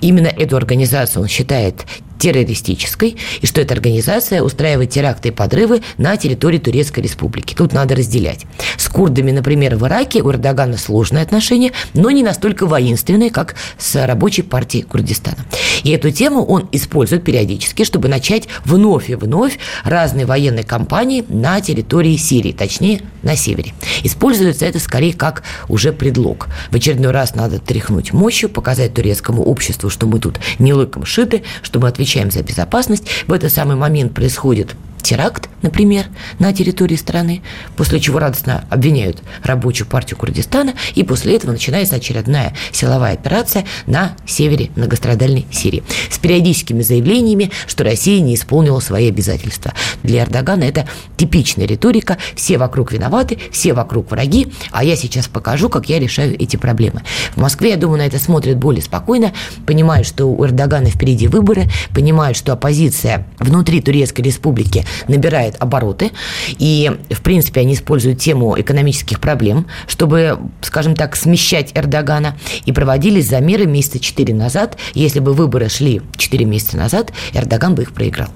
Именно 0.00 0.28
эту 0.28 0.56
организацию 0.56 1.22
он 1.22 1.28
считает 1.28 1.84
террористической, 2.18 3.16
и 3.40 3.46
что 3.46 3.60
эта 3.60 3.74
организация 3.74 4.42
устраивает 4.42 4.90
теракты 4.90 5.28
и 5.28 5.32
подрывы 5.32 5.82
на 5.98 6.16
территории 6.16 6.58
Турецкой 6.58 7.00
Республики. 7.00 7.54
Тут 7.54 7.72
надо 7.72 7.94
разделять. 7.94 8.46
С 8.76 8.88
курдами, 8.88 9.30
например, 9.30 9.76
в 9.76 9.86
Ираке 9.86 10.22
у 10.22 10.30
Эрдогана 10.30 10.76
сложные 10.76 11.22
отношения, 11.22 11.72
но 11.94 12.10
не 12.10 12.22
настолько 12.22 12.66
воинственные, 12.66 13.30
как 13.30 13.54
с 13.78 14.06
рабочей 14.06 14.42
партией 14.42 14.84
Курдистана. 14.84 15.44
И 15.82 15.90
эту 15.90 16.10
тему 16.10 16.44
он 16.44 16.68
использует 16.72 17.24
периодически, 17.24 17.84
чтобы 17.84 18.08
начать 18.08 18.48
вновь 18.64 19.10
и 19.10 19.14
вновь 19.14 19.58
разные 19.84 20.26
военные 20.26 20.64
кампании 20.64 21.24
на 21.28 21.60
территории 21.60 22.16
Сирии, 22.16 22.52
точнее, 22.52 23.02
на 23.22 23.36
севере. 23.36 23.74
Используется 24.02 24.64
это 24.66 24.80
скорее 24.80 25.12
как 25.12 25.42
уже 25.68 25.92
предлог. 25.92 26.48
В 26.70 26.76
очередной 26.76 27.12
раз 27.12 27.34
надо 27.34 27.58
тряхнуть 27.58 28.12
мощью, 28.12 28.48
показать 28.48 28.94
турецкому 28.94 29.35
обществу, 29.42 29.90
что 29.90 30.06
мы 30.06 30.18
тут 30.18 30.38
не 30.58 30.72
лыком 30.72 31.04
шиты, 31.04 31.42
что 31.62 31.80
мы 31.80 31.88
отвечаем 31.88 32.30
за 32.30 32.42
безопасность. 32.42 33.04
В 33.26 33.32
этот 33.32 33.52
самый 33.52 33.76
момент 33.76 34.14
происходит 34.14 34.74
теракт, 35.06 35.48
например, 35.62 36.06
на 36.40 36.52
территории 36.52 36.96
страны, 36.96 37.42
после 37.76 38.00
чего 38.00 38.18
радостно 38.18 38.64
обвиняют 38.70 39.22
рабочую 39.44 39.86
партию 39.86 40.18
Курдистана, 40.18 40.74
и 40.96 41.04
после 41.04 41.36
этого 41.36 41.52
начинается 41.52 41.94
очередная 41.94 42.54
силовая 42.72 43.12
операция 43.12 43.64
на 43.86 44.16
севере 44.26 44.70
многострадальной 44.74 45.46
Сирии 45.52 45.84
с 46.10 46.18
периодическими 46.18 46.82
заявлениями, 46.82 47.52
что 47.68 47.84
Россия 47.84 48.20
не 48.20 48.34
исполнила 48.34 48.80
свои 48.80 49.08
обязательства. 49.08 49.72
Для 50.02 50.24
Эрдогана 50.24 50.64
это 50.64 50.88
типичная 51.16 51.68
риторика, 51.68 52.18
все 52.34 52.58
вокруг 52.58 52.90
виноваты, 52.90 53.38
все 53.52 53.74
вокруг 53.74 54.10
враги, 54.10 54.48
а 54.72 54.82
я 54.82 54.96
сейчас 54.96 55.28
покажу, 55.28 55.68
как 55.68 55.88
я 55.88 56.00
решаю 56.00 56.34
эти 56.34 56.56
проблемы. 56.56 57.02
В 57.36 57.40
Москве, 57.40 57.70
я 57.70 57.76
думаю, 57.76 57.98
на 57.98 58.06
это 58.06 58.18
смотрят 58.18 58.56
более 58.56 58.82
спокойно, 58.82 59.25
понимают, 59.66 60.06
что 60.06 60.26
у 60.26 60.44
Эрдогана 60.44 60.88
впереди 60.90 61.28
выборы, 61.28 61.64
понимают, 61.94 62.36
что 62.36 62.52
оппозиция 62.52 63.26
внутри 63.38 63.80
Турецкой 63.80 64.22
республики 64.22 64.84
набирает 65.08 65.56
обороты, 65.58 66.12
и, 66.58 66.90
в 67.10 67.22
принципе, 67.22 67.60
они 67.60 67.74
используют 67.74 68.20
тему 68.20 68.58
экономических 68.58 69.20
проблем, 69.20 69.66
чтобы, 69.86 70.38
скажем 70.62 70.94
так, 70.94 71.16
смещать 71.16 71.72
Эрдогана, 71.74 72.36
и 72.64 72.72
проводились 72.72 73.28
замеры 73.28 73.66
месяца 73.66 73.98
четыре 73.98 74.34
назад. 74.34 74.76
Если 74.94 75.20
бы 75.20 75.32
выборы 75.32 75.68
шли 75.68 76.02
четыре 76.16 76.44
месяца 76.44 76.76
назад, 76.76 77.12
Эрдоган 77.32 77.74
бы 77.74 77.82
их 77.82 77.92
проиграл. 77.92 78.28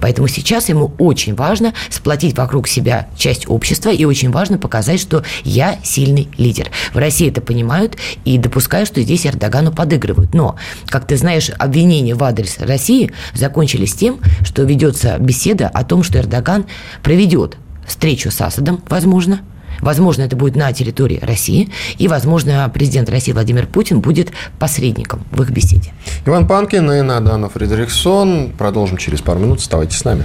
Поэтому 0.00 0.28
сейчас 0.28 0.68
ему 0.68 0.92
очень 0.98 1.34
важно 1.34 1.74
сплотить 1.90 2.36
вокруг 2.36 2.68
себя 2.68 3.08
часть 3.16 3.48
общества 3.48 3.90
и 3.90 4.04
очень 4.04 4.30
важно 4.30 4.58
показать, 4.58 5.00
что 5.00 5.24
я 5.44 5.78
сильный 5.82 6.28
лидер. 6.38 6.70
В 6.92 6.98
России 6.98 7.28
это 7.28 7.40
понимают 7.40 7.96
и 8.24 8.38
допускают, 8.38 8.88
что 8.88 9.02
здесь 9.02 9.26
Эрдогану 9.26 9.72
подыгрывают. 9.72 10.34
Но, 10.34 10.56
как 10.86 11.06
ты 11.06 11.16
знаешь, 11.16 11.50
обвинения 11.58 12.14
в 12.14 12.24
адрес 12.24 12.58
России 12.58 13.12
закончились 13.34 13.94
тем, 13.94 14.20
что 14.42 14.62
ведется 14.62 15.16
беседа 15.18 15.68
о 15.68 15.84
том, 15.84 16.02
что 16.02 16.18
Эрдоган 16.18 16.66
проведет 17.02 17.56
встречу 17.86 18.30
с 18.30 18.40
Асадом, 18.40 18.82
возможно, 18.88 19.40
Возможно, 19.84 20.22
это 20.22 20.34
будет 20.34 20.56
на 20.56 20.72
территории 20.72 21.20
России, 21.20 21.68
и, 21.98 22.08
возможно, 22.08 22.70
президент 22.72 23.10
России 23.10 23.32
Владимир 23.32 23.66
Путин 23.66 24.00
будет 24.00 24.32
посредником 24.58 25.22
в 25.30 25.42
их 25.42 25.50
беседе. 25.50 25.92
Иван 26.24 26.46
Панкин 26.46 26.90
и 26.90 27.02
Надана 27.02 27.50
Фредериксон. 27.50 28.52
Продолжим 28.56 28.96
через 28.96 29.20
пару 29.20 29.40
минут. 29.40 29.58
Оставайтесь 29.58 29.98
с 29.98 30.04
нами. 30.04 30.24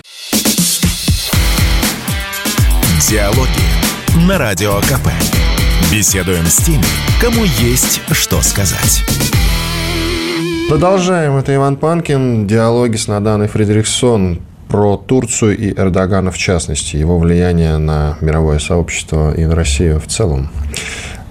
Диалоги 3.10 4.28
на 4.28 4.38
Радио 4.38 4.80
КП. 4.80 5.10
Беседуем 5.92 6.46
с 6.46 6.56
теми, 6.58 6.86
кому 7.20 7.44
есть 7.44 8.02
что 8.12 8.42
сказать. 8.42 9.04
Продолжаем. 10.70 11.36
Это 11.36 11.54
Иван 11.54 11.76
Панкин. 11.76 12.48
Диалоги 12.48 12.96
с 12.96 13.08
Наданой 13.08 13.50
Фредериксон 13.50 14.40
про 14.70 14.98
Турцию 14.98 15.58
и 15.58 15.74
Эрдогана 15.74 16.32
в 16.32 16.38
частности, 16.38 16.96
его 16.96 17.18
влияние 17.18 17.78
на 17.78 18.18
мировое 18.22 18.60
сообщество 18.60 19.34
и 19.34 19.44
на 19.44 19.56
Россию 19.56 20.00
в 20.00 20.08
целом. 20.08 20.50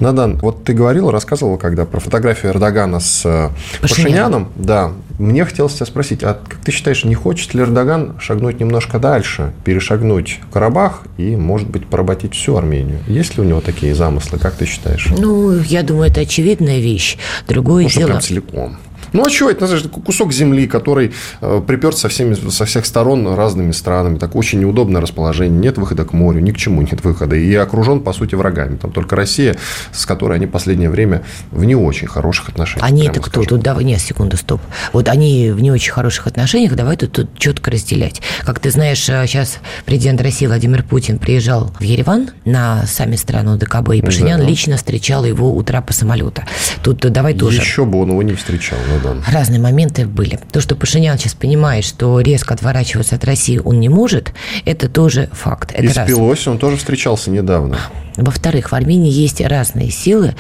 Надан, 0.01 0.39
вот 0.39 0.65
ты 0.65 0.75
говорил, 0.75 1.11
рассказывал, 1.11 1.57
когда 1.57 1.85
про 1.85 1.99
фотографию 1.99 2.53
Эрдогана 2.53 3.01
с 3.01 3.23
э, 3.25 3.51
Пашиняном. 3.81 3.81
Пашиняном. 3.81 4.49
Да, 4.55 4.93
мне 5.19 5.45
хотелось 5.45 5.75
тебя 5.75 5.87
спросить, 5.87 6.23
а 6.23 6.35
как 6.35 6.59
ты 6.61 6.71
считаешь, 6.71 7.05
не 7.05 7.17
хочет 7.17 7.53
ли 7.55 7.63
Эрдоган 7.63 8.21
шагнуть 8.21 8.61
немножко 8.61 9.01
дальше, 9.01 9.53
перешагнуть 9.65 10.39
Карабах 10.53 11.03
и, 11.17 11.35
может 11.35 11.69
быть, 11.69 11.87
поработить 11.87 12.35
всю 12.35 12.57
Армению? 12.57 13.01
Есть 13.09 13.37
ли 13.37 13.43
у 13.43 13.45
него 13.45 13.61
такие 13.61 13.95
замыслы, 13.95 14.39
как 14.39 14.55
ты 14.55 14.67
считаешь? 14.67 15.09
Ну, 15.17 15.53
я 15.63 15.83
думаю, 15.83 16.11
это 16.11 16.21
очевидная 16.21 16.79
вещь. 16.79 17.19
Другое 17.49 17.85
ну, 17.85 17.91
дело... 17.91 18.07
прям 18.07 18.21
целиком. 18.21 18.79
Ну, 19.13 19.25
а 19.25 19.31
что 19.31 19.51
это? 19.51 19.67
Это 19.67 19.89
кусок 19.89 20.33
земли, 20.33 20.67
который 20.67 21.13
э, 21.41 21.63
приперт 21.67 21.97
со, 21.97 22.09
всеми, 22.09 22.35
со 22.35 22.65
всех 22.65 22.87
сторон 22.87 23.35
разными 23.35 23.73
странами. 23.73 24.19
Так 24.19 24.37
очень 24.37 24.61
неудобное 24.61 25.01
расположение. 25.01 25.59
Нет 25.59 25.79
выхода 25.79 26.05
к 26.05 26.13
морю, 26.13 26.41
ни 26.41 26.51
к 26.51 26.57
чему 26.57 26.83
нет 26.83 27.05
выхода. 27.05 27.37
И 27.37 27.55
окружен, 27.55 28.01
по 28.01 28.13
сути, 28.13 28.35
врагами. 28.35 28.77
Там 28.77 28.93
только 28.93 29.17
Россия, 29.17 29.57
с 29.93 30.07
которой 30.07 30.37
они 30.37 30.47
в 30.47 30.51
последнее 30.51 30.91
время 30.91 31.23
в 31.51 31.65
не 31.65 31.75
очень 31.75 32.07
хороших 32.07 32.49
отношениях. 32.49 32.87
Они 32.87 33.07
это 33.07 33.21
кто? 33.21 33.43
Тут 33.45 33.61
давай, 33.61 33.85
нет, 33.85 34.01
секунду, 34.01 34.37
стоп. 34.37 34.61
Вот 34.93 35.09
они 35.09 35.51
в 35.51 35.61
не 35.61 35.71
очень 35.71 35.93
хороших 35.93 36.27
отношениях, 36.27 36.75
давай 36.75 36.97
тут, 36.97 37.13
тут 37.13 37.39
четко 37.39 37.71
разделять. 37.71 38.21
Как 38.45 38.61
ты 38.61 38.71
знаешь, 38.71 39.01
сейчас 39.01 39.57
э, 39.57 39.59
президент 39.85 40.21
России 40.21 40.47
Владимир 40.47 40.83
Путин 40.83 41.19
приезжал 41.19 41.73
в 41.79 41.83
Ереван 41.83 42.31
на 42.45 42.87
саммит 42.87 43.21
стран 43.21 43.49
ОДКБ, 43.49 43.91
и 43.95 44.03
Пашинян 44.03 44.41
да. 44.41 44.47
лично 44.47 44.77
встречал 44.77 45.25
его 45.25 45.55
у 45.55 45.63
трапа 45.63 45.93
самолета. 45.93 46.45
Тут 46.83 47.01
давай 47.01 47.35
тоже. 47.35 47.61
Еще 47.61 47.85
бы 47.85 48.01
он 48.01 48.11
его 48.11 48.23
не 48.23 48.35
встречал. 48.35 48.79
Ну 48.89 48.98
да. 49.03 49.17
Разные 49.31 49.61
моменты 49.61 50.07
были. 50.07 50.39
То, 50.53 50.61
что 50.61 50.77
Пашинян 50.77 51.19
сейчас 51.19 51.35
понимает, 51.35 51.85
что 51.85 52.21
резко 52.21 52.55
отворачиваться 52.55 53.17
от 53.17 53.25
России 53.25 53.59
он 53.59 53.81
не 53.81 53.89
может, 53.89 54.33
это 54.65 54.89
тоже 54.89 55.29
факт. 55.33 55.73
Это 55.73 55.83
И 55.83 55.89
раз. 55.89 56.07
с 56.07 56.09
Пелоси 56.09 56.49
он 56.49 56.59
тоже 56.59 56.77
встречался 56.77 57.31
недавно. 57.31 57.79
Во-вторых, 58.19 58.73
в 58.73 58.75
Армении 58.75 59.13
есть 59.13 59.41
разные 59.41 59.91
силы. 59.91 60.35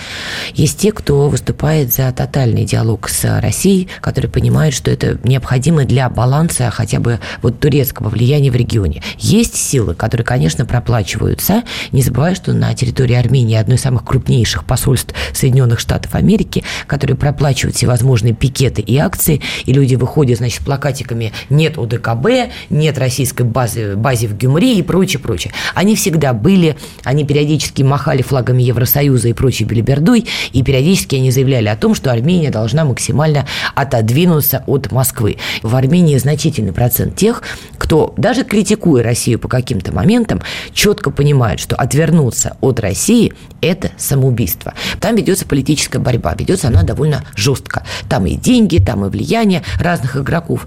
Есть 0.52 0.78
те, 0.78 0.90
кто 0.90 1.28
выступает 1.28 1.94
за 1.94 2.10
тотальный 2.10 2.64
диалог 2.64 3.08
с 3.08 3.40
Россией, 3.40 3.88
которые 4.00 4.28
понимают, 4.30 4.74
что 4.74 4.90
это 4.90 5.18
необходимо 5.22 5.84
для 5.84 6.10
баланса 6.10 6.70
хотя 6.70 6.98
бы 6.98 7.20
вот 7.40 7.60
турецкого 7.60 8.08
влияния 8.08 8.50
в 8.50 8.56
регионе. 8.56 9.02
Есть 9.18 9.54
силы, 9.54 9.94
которые, 9.94 10.24
конечно, 10.24 10.66
проплачиваются. 10.66 11.62
Не 11.92 12.02
забывай, 12.02 12.34
что 12.34 12.52
на 12.52 12.74
территории 12.74 13.14
Армении 13.14 13.56
одно 13.56 13.76
из 13.76 13.80
самых 13.80 14.04
крупнейших 14.04 14.64
посольств 14.64 15.14
Соединенных 15.32 15.78
Штатов 15.78 16.16
Америки, 16.16 16.64
которые 16.88 17.16
проплачивают 17.16 17.76
всевозможные 17.76 18.34
пикеты 18.48 18.80
и 18.80 18.96
акции, 18.96 19.42
и 19.66 19.72
люди 19.74 19.94
выходят, 19.94 20.38
значит, 20.38 20.62
с 20.62 20.64
плакатиками 20.64 21.32
«нет 21.50 21.76
ОДКБ», 21.76 22.50
«нет 22.70 22.96
российской 22.98 23.42
базы, 23.42 23.94
базы 23.94 24.26
в 24.26 24.36
Гюмри» 24.36 24.78
и 24.78 24.82
прочее, 24.82 25.20
прочее. 25.20 25.52
Они 25.74 25.94
всегда 25.94 26.32
были, 26.32 26.76
они 27.04 27.24
периодически 27.24 27.82
махали 27.82 28.22
флагами 28.22 28.62
Евросоюза 28.62 29.28
и 29.28 29.34
прочей 29.34 29.64
белибердой, 29.64 30.26
и 30.52 30.62
периодически 30.62 31.16
они 31.16 31.30
заявляли 31.30 31.68
о 31.68 31.76
том, 31.76 31.94
что 31.94 32.10
Армения 32.10 32.50
должна 32.50 32.86
максимально 32.86 33.46
отодвинуться 33.74 34.64
от 34.66 34.90
Москвы. 34.92 35.36
В 35.62 35.76
Армении 35.76 36.16
значительный 36.16 36.72
процент 36.72 37.16
тех, 37.16 37.42
кто, 37.76 38.14
даже 38.16 38.44
критикуя 38.44 39.02
Россию 39.02 39.38
по 39.38 39.48
каким-то 39.48 39.92
моментам, 39.92 40.40
четко 40.72 41.10
понимает, 41.10 41.60
что 41.60 41.76
отвернуться 41.76 42.56
от 42.62 42.80
России– 42.80 43.34
это 43.60 43.90
самоубийство. 43.98 44.72
Там 45.00 45.16
ведется 45.16 45.44
политическая 45.44 45.98
борьба, 45.98 46.34
ведется 46.38 46.68
она 46.68 46.82
довольно 46.82 47.24
жестко. 47.36 47.84
Там 48.08 48.26
и 48.26 48.37
деньги, 48.38 48.78
там 48.78 49.04
и 49.04 49.08
влияние 49.08 49.62
разных 49.78 50.16
игроков, 50.16 50.66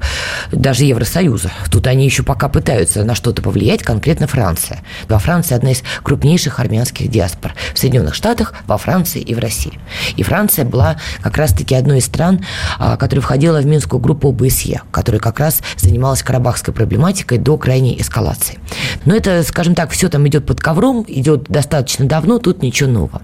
даже 0.52 0.86
Евросоюза. 0.86 1.52
Тут 1.70 1.88
они 1.88 2.06
еще 2.06 2.24
пока 2.24 2.50
пытаются 2.50 3.04
на 3.04 3.16
что-то 3.16 3.42
повлиять, 3.42 3.84
конкретно 3.84 4.28
Франция. 4.28 4.82
Во 5.08 5.20
Франции 5.20 5.56
одна 5.56 5.72
из 5.72 5.84
крупнейших 6.04 6.60
армянских 6.60 7.10
диаспор 7.10 7.54
в 7.74 7.80
Соединенных 7.80 8.16
Штатах, 8.16 8.54
во 8.68 8.78
Франции 8.78 9.22
и 9.22 9.34
в 9.34 9.40
России. 9.40 9.80
И 10.16 10.24
Франция 10.24 10.66
была 10.66 10.98
как 11.22 11.38
раз-таки 11.38 11.76
одной 11.76 12.00
из 12.00 12.06
стран, 12.06 12.46
а, 12.78 12.98
которая 12.98 13.22
входила 13.22 13.60
в 13.60 13.66
Минскую 13.66 14.00
группу 14.00 14.30
ОБСЕ, 14.30 14.82
которая 14.92 15.20
как 15.20 15.40
раз 15.40 15.62
занималась 15.78 16.24
карабахской 16.24 16.74
проблематикой 16.74 17.38
до 17.38 17.58
крайней 17.58 18.00
эскалации. 18.00 18.60
Но 19.06 19.16
это, 19.16 19.44
скажем 19.44 19.76
так, 19.76 19.92
все 19.92 20.10
там 20.10 20.28
идет 20.28 20.46
под 20.46 20.60
ковром, 20.60 21.06
идет 21.08 21.44
достаточно 21.44 22.06
давно, 22.06 22.40
тут 22.40 22.62
ничего 22.62 22.90
нового. 22.90 23.22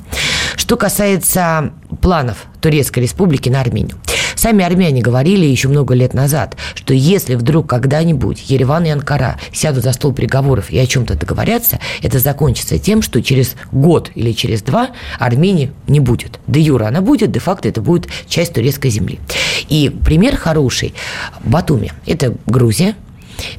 Что 0.56 0.78
касается 0.78 1.74
планов 2.02 2.46
Турецкой 2.62 3.00
Республики 3.00 3.50
на 3.50 3.62
Армению. 3.62 3.98
Сами 4.36 4.64
армяне 4.64 5.02
говорили 5.02 5.46
еще 5.46 5.68
много 5.68 5.96
лет 5.96 6.14
назад, 6.14 6.58
что 6.76 6.94
если 6.94 7.34
вдруг 7.34 7.68
когда-нибудь 7.68 8.50
Ереван 8.50 8.86
и 8.86 8.90
Анкара 8.90 9.40
сядут 9.52 9.84
за 9.84 9.94
стол 9.94 10.14
переговоров 10.14 10.70
и 10.70 10.78
о 10.78 10.86
чем-то 10.86 11.16
договорятся, 11.16 11.80
это 12.04 12.20
закончится 12.20 12.78
тем, 12.78 13.02
что 13.02 13.24
через 13.24 13.56
год 13.72 14.12
или 14.14 14.34
через 14.34 14.62
два 14.62 14.92
Армении 15.18 15.72
не 15.88 16.00
будет. 16.00 16.40
Де 16.46 16.60
юра 16.60 16.86
она 16.88 17.02
будет, 17.02 17.32
де-факто 17.32 17.68
это 17.68 17.82
будет 17.82 18.08
часть 18.28 18.54
турецкой 18.54 18.92
земли. 18.92 19.20
И 19.70 19.90
пример 19.90 20.38
хороший– 20.38 20.94
Батуми. 21.44 21.92
Это 22.06 22.36
Грузия, 22.46 22.96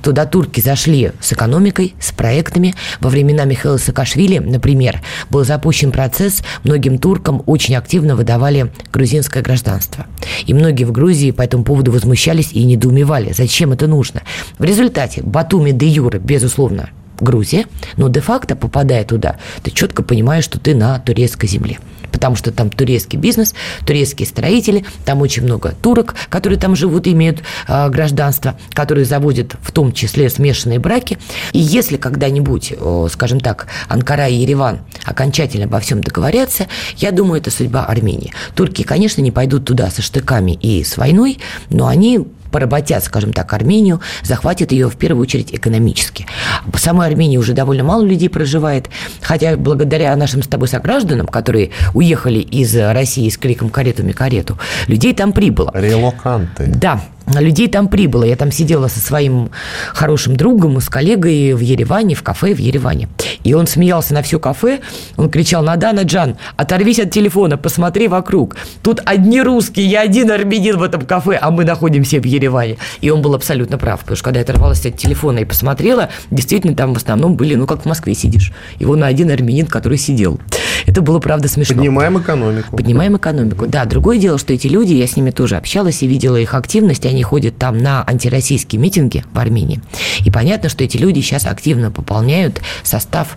Туда 0.03 0.27
турки 0.27 0.61
зашли 0.61 1.13
с 1.21 1.33
экономикой, 1.33 1.95
с 2.01 2.13
проектами. 2.13 2.75
Во 3.01 3.11
времена 3.11 3.45
Михаила 3.45 3.77
Саакашвили, 3.77 4.39
например, 4.39 5.01
был 5.31 5.45
запущен 5.45 5.93
процесс, 5.93 6.43
многим 6.65 6.99
туркам 6.99 7.43
очень 7.47 7.77
активно 7.77 8.17
выдавали 8.17 8.73
грузинское 8.93 9.43
гражданство. 9.43 10.07
И 10.47 10.55
многие 10.55 10.85
в 10.85 10.93
Грузии 10.93 11.31
по 11.31 11.43
этому 11.43 11.65
поводу 11.65 11.93
возмущались 11.93 12.53
и 12.53 12.65
недоумевали, 12.65 13.33
зачем 13.33 13.73
это 13.73 13.87
нужно. 13.87 14.23
В 14.59 14.65
результате 14.65 15.23
Батуми 15.23 15.73
де 15.73 15.87
Юре, 15.87 16.19
безусловно, 16.19 16.91
Грузия, 17.21 17.67
но 17.97 18.09
де-факто, 18.09 18.57
попадая 18.57 19.05
туда, 19.05 19.37
ты 19.63 19.71
четко 19.71 20.03
понимаешь, 20.03 20.45
что 20.45 20.59
ты 20.59 20.75
на 20.75 20.99
турецкой 20.99 21.47
земле 21.47 21.79
потому 22.19 22.35
что 22.35 22.51
там 22.51 22.69
турецкий 22.71 23.17
бизнес, 23.17 23.55
турецкие 23.87 24.27
строители, 24.27 24.85
там 25.05 25.21
очень 25.21 25.45
много 25.45 25.75
турок, 25.81 26.17
которые 26.29 26.59
там 26.59 26.75
живут, 26.75 27.07
имеют 27.07 27.43
э, 27.69 27.89
гражданство, 27.91 28.59
которые 28.73 29.05
заводят 29.05 29.55
в 29.63 29.71
том 29.71 29.93
числе 29.93 30.29
смешанные 30.29 30.81
браки. 30.81 31.19
И 31.53 31.61
если 31.61 31.97
когда-нибудь, 31.97 32.73
э, 32.77 33.07
скажем 33.13 33.39
так, 33.39 33.69
Анкара 33.89 34.27
и 34.27 34.35
Ереван 34.35 34.81
окончательно 35.05 35.67
обо 35.67 35.79
всем 35.79 36.01
договорятся, 36.01 36.67
я 36.97 37.13
думаю, 37.13 37.41
это 37.41 37.53
судьба 37.53 37.85
Армении. 37.85 38.33
Турки, 38.57 38.83
конечно, 38.83 39.21
не 39.21 39.31
пойдут 39.31 39.67
туда 39.67 39.89
со 39.91 40.03
штыками 40.03 40.53
и 40.53 40.83
с 40.83 40.97
войной, 40.97 41.39
но 41.71 41.87
они 41.87 42.27
поработят, 42.51 43.05
скажем 43.05 43.33
так, 43.33 43.53
Армению, 43.53 44.01
захватят 44.23 44.73
ее 44.73 44.89
в 44.89 44.97
первую 44.97 45.23
очередь 45.23 45.55
экономически. 45.55 46.27
В 46.73 46.79
самой 46.79 47.07
Армении 47.07 47.37
уже 47.37 47.53
довольно 47.53 47.85
мало 47.85 48.03
людей 48.03 48.29
проживает, 48.29 48.89
хотя 49.23 49.57
благодаря 49.57 50.15
нашим 50.17 50.43
с 50.43 50.47
тобой 50.47 50.69
согражданам, 50.69 51.27
которые 51.27 51.71
уехали 51.95 52.39
из 52.39 52.77
России 52.77 53.29
с 53.29 53.37
криком 53.39 53.71
«карету, 53.71 54.03
карету», 54.15 54.59
людей 54.87 55.15
там 55.15 55.33
прибыло. 55.33 55.71
Релоканты. 55.75 56.67
Да, 56.67 57.01
людей 57.37 57.69
там 57.69 57.89
прибыло. 57.89 58.25
Я 58.25 58.37
там 58.37 58.51
сидела 58.51 58.89
со 58.89 59.01
своим 59.01 59.51
хорошим 59.95 60.37
другом, 60.37 60.81
с 60.81 60.89
коллегой 60.89 61.55
в 61.55 61.61
Ереване, 61.61 62.15
в 62.15 62.23
кафе 62.23 62.55
в 62.55 62.59
Ереване. 62.59 63.09
И 63.45 63.55
он 63.55 63.67
смеялся 63.67 64.15
на 64.15 64.23
все 64.23 64.39
кафе, 64.39 64.81
он 65.17 65.31
кричал, 65.31 65.63
Надана 65.63 66.03
Джан, 66.03 66.37
оторвись 66.57 66.99
от 66.99 67.11
телефона, 67.11 67.57
посмотри 67.57 68.09
вокруг. 68.09 68.57
Тут 68.83 69.01
одни 69.05 69.43
русские, 69.43 69.87
я 69.87 70.01
один 70.03 70.31
армянин 70.31 70.79
в 70.79 70.83
этом 70.83 71.03
кафе, 71.03 71.39
а 71.41 71.51
мы 71.51 71.65
находимся 71.65 72.21
в 72.21 72.25
Ереване. 72.25 72.77
И 73.01 73.11
он 73.11 73.23
был 73.23 73.35
абсолютно 73.35 73.79
прав, 73.79 74.01
потому 74.01 74.17
что 74.17 74.25
когда 74.25 74.41
я 74.41 74.45
оторвалась 74.45 74.85
от 74.87 74.97
телефона 74.97 75.41
и 75.41 75.45
посмотрела, 75.45 76.09
действительно 76.31 76.75
там 76.75 76.95
в 76.95 76.97
основном 76.97 77.37
были, 77.37 77.55
ну, 77.55 77.67
как 77.67 77.83
в 77.83 77.87
Москве 77.87 78.15
сидишь. 78.15 78.53
Его 78.79 78.97
на 78.97 79.07
один 79.07 79.31
армянин, 79.31 79.67
который 79.67 79.99
сидел. 79.99 80.41
Это 80.89 81.03
было, 81.03 81.19
правда, 81.19 81.49
смешно. 81.49 81.77
Поднимаем 81.77 82.19
экономику. 82.19 82.75
Поднимаем 82.75 83.19
экономику. 83.19 83.67
Да, 83.67 83.85
другое 83.85 84.19
дело, 84.19 84.39
что 84.39 84.55
эти 84.55 84.69
люди, 84.69 84.95
я 84.95 85.07
с 85.07 85.17
ними 85.17 85.31
тоже 85.31 85.57
общалась 85.57 86.03
и 86.03 86.07
видела 86.07 86.37
их 86.37 86.55
активность, 86.55 87.05
они 87.05 87.23
ходят 87.23 87.59
там 87.59 87.77
на 87.77 88.03
антироссийские 88.07 88.81
митинги 88.81 89.23
в 89.35 89.39
Армении. 89.39 89.83
И 90.25 90.31
понятно, 90.31 90.71
что 90.71 90.85
эти 90.85 90.97
люди 90.97 91.21
сейчас 91.21 91.45
активно 91.45 91.91
пополняют 91.91 92.63
состав 92.83 93.37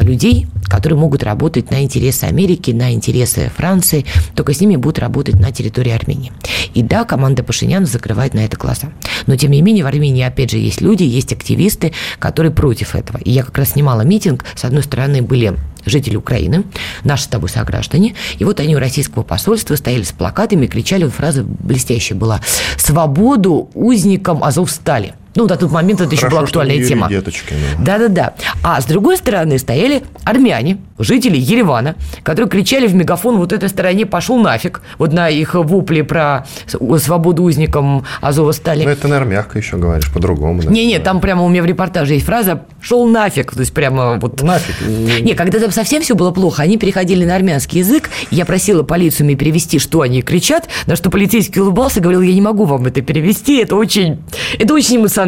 людей, 0.00 0.48
которые 0.64 0.98
могут 0.98 1.22
работать 1.22 1.70
на 1.70 1.84
интересы 1.84 2.24
Америки, 2.24 2.72
на 2.72 2.92
интересы 2.92 3.48
Франции, 3.56 4.04
только 4.34 4.52
с 4.52 4.60
ними 4.60 4.74
будут 4.74 4.98
работать 4.98 5.38
на 5.38 5.52
территории 5.52 5.92
Армении. 5.92 6.32
И 6.74 6.82
да, 6.82 7.04
команда 7.04 7.44
Пашиняна 7.44 7.86
закрывает 7.86 8.34
на 8.34 8.40
это 8.40 8.56
глаза. 8.56 8.88
Но, 9.28 9.36
тем 9.36 9.52
не 9.52 9.62
менее, 9.62 9.84
в 9.84 9.86
Армении, 9.86 10.24
опять 10.24 10.50
же, 10.50 10.58
есть 10.58 10.80
люди, 10.80 11.04
есть 11.04 11.32
активисты, 11.32 11.92
которые 12.18 12.50
против 12.50 12.96
этого. 12.96 13.18
И 13.18 13.30
я 13.30 13.44
как 13.44 13.56
раз 13.56 13.70
снимала 13.70 14.00
митинг. 14.00 14.44
С 14.56 14.64
одной 14.64 14.82
стороны, 14.82 15.22
были 15.22 15.54
жители 15.88 16.16
Украины, 16.16 16.64
наши 17.04 17.24
с 17.24 17.26
тобой 17.26 17.48
сограждане. 17.48 18.14
И 18.38 18.44
вот 18.44 18.60
они 18.60 18.76
у 18.76 18.78
российского 18.78 19.22
посольства 19.22 19.74
стояли 19.76 20.02
с 20.02 20.12
плакатами, 20.12 20.66
кричали, 20.66 21.06
фраза 21.08 21.44
блестящая 21.44 22.18
была, 22.18 22.40
«Свободу 22.76 23.70
узникам 23.74 24.42
Азовстали». 24.42 25.14
Ну, 25.38 25.46
на 25.46 25.56
тот 25.56 25.70
момент 25.70 26.00
это 26.00 26.08
Хорошо, 26.08 26.26
еще 26.26 26.30
была 26.30 26.42
актуальная 26.42 26.84
тема. 26.84 27.08
Деточки, 27.08 27.54
ну. 27.54 27.84
Да-да-да. 27.84 28.34
А 28.64 28.80
с 28.80 28.86
другой 28.86 29.16
стороны 29.16 29.56
стояли 29.60 30.02
армяне, 30.24 30.78
жители 30.98 31.36
Еревана, 31.36 31.94
которые 32.24 32.50
кричали 32.50 32.88
в 32.88 32.94
мегафон 32.96 33.36
вот 33.38 33.52
этой 33.52 33.68
стороне 33.68 34.04
«пошел 34.04 34.36
нафиг», 34.36 34.82
вот 34.98 35.12
на 35.12 35.28
их 35.28 35.54
вопли 35.54 36.00
про 36.00 36.44
свободу 36.66 37.44
узникам 37.44 38.04
Азова 38.20 38.50
стали. 38.50 38.82
Ну, 38.82 38.90
это, 38.90 39.06
наверное, 39.06 39.34
мягко 39.34 39.58
еще 39.58 39.76
говоришь, 39.76 40.12
по-другому. 40.12 40.60
Не-не, 40.62 40.98
там 40.98 41.20
прямо 41.20 41.44
у 41.44 41.48
меня 41.48 41.62
в 41.62 41.66
репортаже 41.66 42.14
есть 42.14 42.26
фраза 42.26 42.64
«шел 42.80 43.06
нафиг», 43.06 43.54
то 43.54 43.60
есть 43.60 43.72
прямо 43.72 44.18
вот... 44.18 44.42
Нафиг. 44.42 44.74
Не, 45.20 45.34
когда 45.34 45.60
там 45.60 45.70
совсем 45.70 46.02
все 46.02 46.16
было 46.16 46.32
плохо, 46.32 46.64
они 46.64 46.78
переходили 46.78 47.24
на 47.24 47.36
армянский 47.36 47.78
язык, 47.78 48.10
я 48.32 48.44
просила 48.44 48.82
полицию 48.82 49.26
мне 49.26 49.36
перевести, 49.36 49.78
что 49.78 50.00
они 50.00 50.20
кричат, 50.20 50.68
на 50.86 50.96
что 50.96 51.10
полицейский 51.10 51.60
улыбался, 51.60 52.00
говорил, 52.00 52.22
я 52.22 52.34
не 52.34 52.40
могу 52.40 52.64
вам 52.64 52.86
это 52.86 53.02
перевести, 53.02 53.58
это 53.58 53.76
очень, 53.76 54.20
это 54.58 54.74
очень 54.74 54.96
эмоционально. 54.96 55.27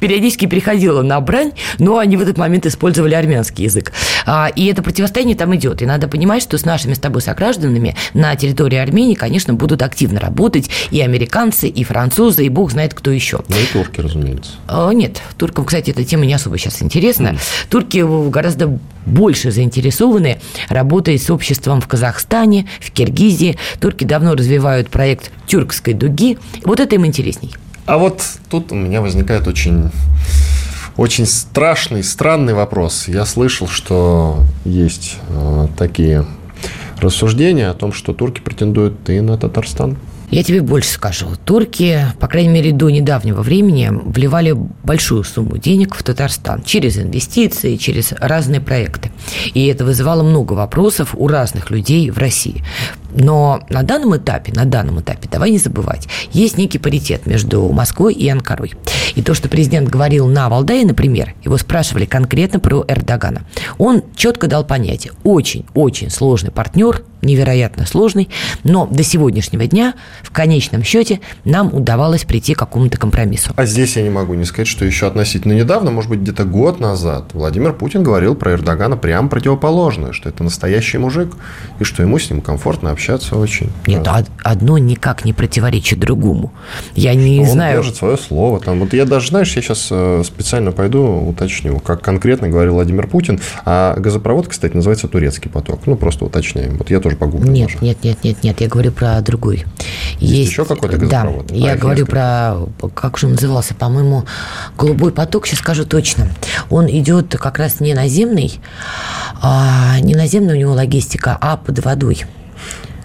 Периодически 0.00 0.46
переходила 0.46 1.02
на 1.02 1.20
брань, 1.20 1.52
но 1.78 1.98
они 1.98 2.16
в 2.16 2.22
этот 2.22 2.38
момент 2.38 2.66
использовали 2.66 3.14
армянский 3.14 3.64
язык. 3.64 3.92
А, 4.26 4.48
и 4.54 4.66
это 4.66 4.82
противостояние 4.82 5.36
там 5.36 5.54
идет. 5.54 5.82
И 5.82 5.86
надо 5.86 6.08
понимать, 6.08 6.42
что 6.42 6.58
с 6.58 6.64
нашими 6.64 6.94
с 6.94 6.98
тобой 6.98 7.22
согражданами 7.22 7.96
на 8.14 8.34
территории 8.36 8.78
Армении, 8.78 9.14
конечно, 9.14 9.54
будут 9.54 9.82
активно 9.82 10.20
работать 10.20 10.70
и 10.90 11.00
американцы, 11.00 11.68
и 11.68 11.84
французы, 11.84 12.44
и 12.46 12.48
бог 12.48 12.72
знает 12.72 12.94
кто 12.94 13.10
еще. 13.10 13.40
Ну 13.48 13.56
и 13.56 13.66
турки, 13.72 14.00
разумеется. 14.00 14.52
А, 14.66 14.90
нет, 14.90 15.20
туркам, 15.36 15.64
кстати, 15.64 15.90
эта 15.90 16.04
тема 16.04 16.26
не 16.26 16.34
особо 16.34 16.58
сейчас 16.58 16.82
интересна. 16.82 17.28
Mm. 17.28 17.38
Турки 17.68 18.30
гораздо 18.30 18.78
больше 19.06 19.50
заинтересованы 19.50 20.38
работой 20.68 21.18
с 21.18 21.30
обществом 21.30 21.80
в 21.80 21.88
Казахстане, 21.88 22.66
в 22.80 22.90
Киргизии. 22.90 23.58
Турки 23.80 24.04
давно 24.04 24.34
развивают 24.34 24.88
проект 24.88 25.30
тюркской 25.46 25.94
дуги. 25.94 26.38
Вот 26.64 26.80
это 26.80 26.94
им 26.94 27.06
интересней. 27.06 27.54
А 27.86 27.98
вот 27.98 28.22
тут 28.48 28.72
у 28.72 28.74
меня 28.74 29.00
возникает 29.00 29.46
очень 29.46 29.90
очень 30.96 31.26
страшный, 31.26 32.04
странный 32.04 32.54
вопрос. 32.54 33.08
Я 33.08 33.26
слышал, 33.26 33.66
что 33.66 34.44
есть 34.64 35.16
э, 35.28 35.66
такие 35.76 36.24
рассуждения 37.00 37.68
о 37.68 37.74
том, 37.74 37.92
что 37.92 38.12
турки 38.12 38.40
претендуют 38.40 39.08
и 39.10 39.20
на 39.20 39.36
Татарстан. 39.36 39.96
Я 40.30 40.42
тебе 40.42 40.62
больше 40.62 40.90
скажу. 40.90 41.26
Турки, 41.44 42.06
по 42.18 42.28
крайней 42.28 42.48
мере, 42.48 42.72
до 42.72 42.90
недавнего 42.90 43.42
времени 43.42 43.90
вливали 43.92 44.52
большую 44.82 45.22
сумму 45.22 45.58
денег 45.58 45.94
в 45.94 46.02
Татарстан 46.02 46.62
через 46.62 46.98
инвестиции, 46.98 47.76
через 47.76 48.12
разные 48.12 48.60
проекты. 48.60 49.12
И 49.52 49.66
это 49.66 49.84
вызывало 49.84 50.22
много 50.22 50.54
вопросов 50.54 51.14
у 51.16 51.28
разных 51.28 51.70
людей 51.70 52.10
в 52.10 52.18
России. 52.18 52.64
Но 53.14 53.62
на 53.70 53.82
данном 53.82 54.16
этапе, 54.16 54.52
на 54.52 54.64
данном 54.64 55.00
этапе, 55.00 55.28
давай 55.30 55.50
не 55.50 55.58
забывать, 55.58 56.08
есть 56.32 56.58
некий 56.58 56.78
паритет 56.78 57.26
между 57.26 57.68
Москвой 57.70 58.12
и 58.14 58.28
Анкарой. 58.28 58.74
И 59.14 59.22
то, 59.22 59.34
что 59.34 59.48
президент 59.48 59.88
говорил 59.88 60.26
на 60.26 60.48
Валдае, 60.48 60.84
например, 60.84 61.34
его 61.44 61.56
спрашивали 61.56 62.04
конкретно 62.04 62.58
про 62.60 62.84
Эрдогана. 62.88 63.42
Он 63.78 64.02
четко 64.16 64.48
дал 64.48 64.64
понятие, 64.64 65.12
очень-очень 65.22 66.10
сложный 66.10 66.50
партнер, 66.50 67.02
невероятно 67.22 67.86
сложный, 67.86 68.28
но 68.64 68.86
до 68.86 69.02
сегодняшнего 69.02 69.66
дня 69.66 69.94
в 70.22 70.30
конечном 70.30 70.82
счете 70.82 71.20
нам 71.44 71.74
удавалось 71.74 72.24
прийти 72.24 72.54
к 72.54 72.58
какому-то 72.58 72.98
компромиссу. 72.98 73.52
А 73.56 73.64
здесь 73.64 73.96
я 73.96 74.02
не 74.02 74.10
могу 74.10 74.34
не 74.34 74.44
сказать, 74.44 74.68
что 74.68 74.84
еще 74.84 75.06
относительно 75.06 75.52
недавно, 75.52 75.90
может 75.90 76.10
быть, 76.10 76.20
где-то 76.20 76.44
год 76.44 76.80
назад, 76.80 77.30
Владимир 77.32 77.72
Путин 77.72 78.02
говорил 78.02 78.34
про 78.34 78.52
Эрдогана 78.52 78.96
прямо 78.96 79.28
противоположное, 79.28 80.12
что 80.12 80.28
это 80.28 80.44
настоящий 80.44 80.98
мужик, 80.98 81.32
и 81.78 81.84
что 81.84 82.02
ему 82.02 82.18
с 82.18 82.28
ним 82.30 82.42
комфортно 82.42 82.90
общаться 82.90 83.03
очень. 83.10 83.70
Нет, 83.86 84.02
да. 84.02 84.24
одно 84.42 84.78
никак 84.78 85.24
не 85.24 85.32
противоречит 85.32 85.98
другому. 85.98 86.52
Я 86.94 87.14
не 87.14 87.40
он 87.40 87.46
знаю... 87.46 87.78
Он 87.78 87.82
держит 87.82 87.96
свое 87.96 88.16
слово. 88.16 88.60
Там. 88.60 88.80
Вот 88.80 88.92
я 88.92 89.04
даже, 89.04 89.28
знаешь, 89.28 89.54
я 89.56 89.62
сейчас 89.62 89.88
э, 89.90 90.22
специально 90.24 90.72
пойду 90.72 91.04
уточню, 91.04 91.78
как 91.80 92.02
конкретно 92.02 92.48
говорил 92.48 92.74
Владимир 92.74 93.06
Путин. 93.06 93.40
А 93.64 93.94
газопровод, 93.98 94.48
кстати, 94.48 94.74
называется 94.74 95.08
турецкий 95.08 95.50
поток. 95.50 95.80
Ну, 95.86 95.96
просто 95.96 96.24
уточняем. 96.24 96.76
Вот 96.78 96.90
я 96.90 97.00
тоже 97.00 97.16
погуглю. 97.16 97.50
Нет, 97.50 97.72
тоже. 97.72 97.84
нет, 97.84 98.04
нет, 98.04 98.18
нет, 98.24 98.42
нет, 98.42 98.60
я 98.60 98.68
говорю 98.68 98.92
про 98.92 99.20
другой. 99.20 99.64
Есть, 100.18 100.32
Есть 100.32 100.50
еще 100.50 100.64
какой-то 100.64 100.96
газопровод? 100.96 101.46
Да, 101.46 101.54
а, 101.54 101.58
я 101.58 101.76
говорю 101.76 102.06
несколько. 102.06 102.66
про, 102.78 102.90
как 102.94 103.18
же 103.18 103.26
он 103.26 103.32
назывался, 103.32 103.74
по-моему, 103.74 104.24
голубой 104.76 105.12
поток, 105.12 105.46
сейчас 105.46 105.60
скажу 105.60 105.84
точно. 105.84 106.28
Он 106.70 106.86
идет 106.88 107.36
как 107.38 107.58
раз 107.58 107.80
не 107.80 107.94
наземный, 107.94 108.60
а 109.42 109.98
не 110.00 110.14
наземная 110.14 110.54
у 110.54 110.58
него 110.58 110.72
логистика, 110.72 111.36
а 111.40 111.56
под 111.56 111.84
водой. 111.84 112.24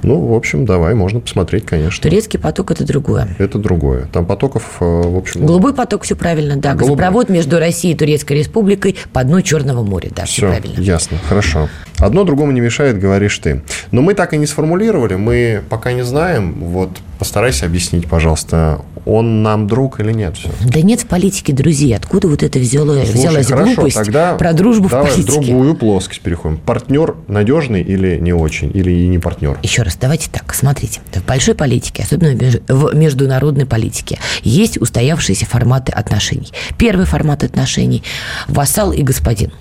Ну, 0.04 0.20
в 0.28 0.34
общем, 0.34 0.66
давай, 0.66 0.94
можно 0.94 1.20
посмотреть, 1.20 1.66
конечно. 1.66 2.02
Турецкий 2.02 2.40
поток– 2.40 2.72
это 2.72 2.86
другое. 2.86 3.28
Это 3.38 3.58
другое. 3.60 4.08
Там 4.12 4.26
потоков, 4.26 4.78
э, 4.80 4.86
в 4.86 5.18
общем... 5.18 5.46
Голубой 5.46 5.74
поток, 5.74 6.04
все 6.04 6.16
правильно, 6.16 6.56
да. 6.56 6.74
Голубой. 6.74 6.98
Газопровод 6.98 7.30
между 7.30 7.60
Россией 7.60 7.94
и 7.94 7.98
Турецкой 7.98 8.40
Республикой 8.40 8.96
по 9.14 9.24
дну 9.24 9.42
Черного 9.42 9.84
моря, 9.84 10.10
да, 10.16 10.26
все, 10.26 10.34
все 10.34 10.48
правильно. 10.48 10.82
ясно, 10.82 11.18
хорошо. 11.28 11.70
Одно 11.98 12.24
другому 12.24 12.52
не 12.52 12.62
мешает, 12.62 12.98
говоришь 13.00 13.38
ты. 13.40 13.62
Но 13.92 14.02
мы 14.02 14.14
так 14.14 14.34
и 14.34 14.38
не 14.38 14.46
сформулировали, 14.46 15.16
мы 15.16 15.62
пока 15.70 15.92
не 15.92 16.04
знаем. 16.04 16.56
Вот 16.60 16.90
постарайся 17.18 17.66
объяснить, 17.66 18.08
пожалуйста, 18.08 18.80
он 19.06 19.44
нам 19.44 19.68
друг 19.68 20.00
или 20.00 20.14
нет? 20.14 20.38
Все. 20.38 20.50
Да 20.66 20.82
нет 20.82 21.02
в 21.02 21.08
политике 21.08 21.52
друзей. 21.52 21.96
Откуда 21.96 22.30
вот 22.30 22.42
это 22.44 22.58
взяло, 22.60 22.96
Слушай, 23.04 23.14
взялась 23.14 23.48
хорошо, 23.48 23.74
глупость 23.76 23.96
тогда 23.98 24.36
про 24.36 24.54
дружбу 24.54 24.88
давай 24.88 25.12
в 25.12 25.16
политике? 25.16 25.32
в 25.32 25.46
другую 25.46 25.76
плоскость 25.76 26.22
переходим. 26.22 26.58
Партнер 26.58 27.16
надежный 27.28 27.82
или 27.82 28.18
не 28.18 28.32
очень, 28.32 28.72
или 28.74 28.92
и 28.92 29.08
не 29.08 29.20
партнер? 29.20 29.58
Еще 29.64 29.82
раз, 29.82 29.89
давайте 29.98 30.30
так, 30.30 30.54
смотрите. 30.54 31.02
В 31.14 31.24
большой 31.26 31.56
политике, 31.56 32.04
особенно 32.04 32.38
в 32.68 32.96
международной 32.96 33.66
политике, 33.66 34.20
есть 34.44 34.78
устоявшиеся 34.82 35.46
форматы 35.46 35.92
отношений. 35.92 36.52
Первый 36.78 37.06
формат 37.06 37.44
отношений– 37.44 38.04
вассал 38.48 38.92
и 38.92 39.02
господин. 39.02 39.52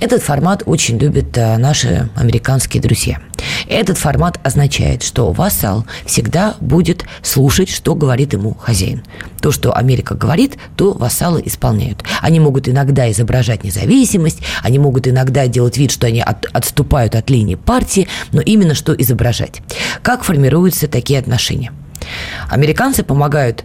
Этот 0.00 0.22
формат 0.22 0.62
очень 0.66 0.98
любят 0.98 1.36
э, 1.36 1.56
наши 1.58 2.08
американские 2.16 2.82
друзья. 2.82 3.18
Этот 3.68 3.98
формат 3.98 4.38
означает, 4.42 5.02
что 5.02 5.32
вассал 5.32 5.86
всегда 6.04 6.54
будет 6.60 7.04
слушать, 7.22 7.68
что 7.68 7.94
говорит 7.94 8.32
ему 8.32 8.54
хозяин. 8.54 9.02
То, 9.40 9.52
что 9.52 9.72
Америка 9.76 10.14
говорит, 10.14 10.56
то 10.76 10.92
вассалы 10.92 11.42
исполняют. 11.44 12.02
Они 12.20 12.40
могут 12.40 12.68
иногда 12.68 13.10
изображать 13.10 13.64
независимость, 13.64 14.40
они 14.62 14.78
могут 14.78 15.08
иногда 15.08 15.46
делать 15.46 15.76
вид, 15.76 15.90
что 15.90 16.06
они 16.06 16.20
от, 16.20 16.46
отступают 16.52 17.14
от 17.14 17.30
линии 17.30 17.54
партии, 17.54 18.08
но 18.32 18.40
именно 18.40 18.74
что 18.74 18.92
изображать. 18.94 19.62
Как 20.02 20.24
формируются 20.24 20.88
такие 20.88 21.18
отношения? 21.18 21.72
Американцы 22.48 23.02
помогают 23.02 23.64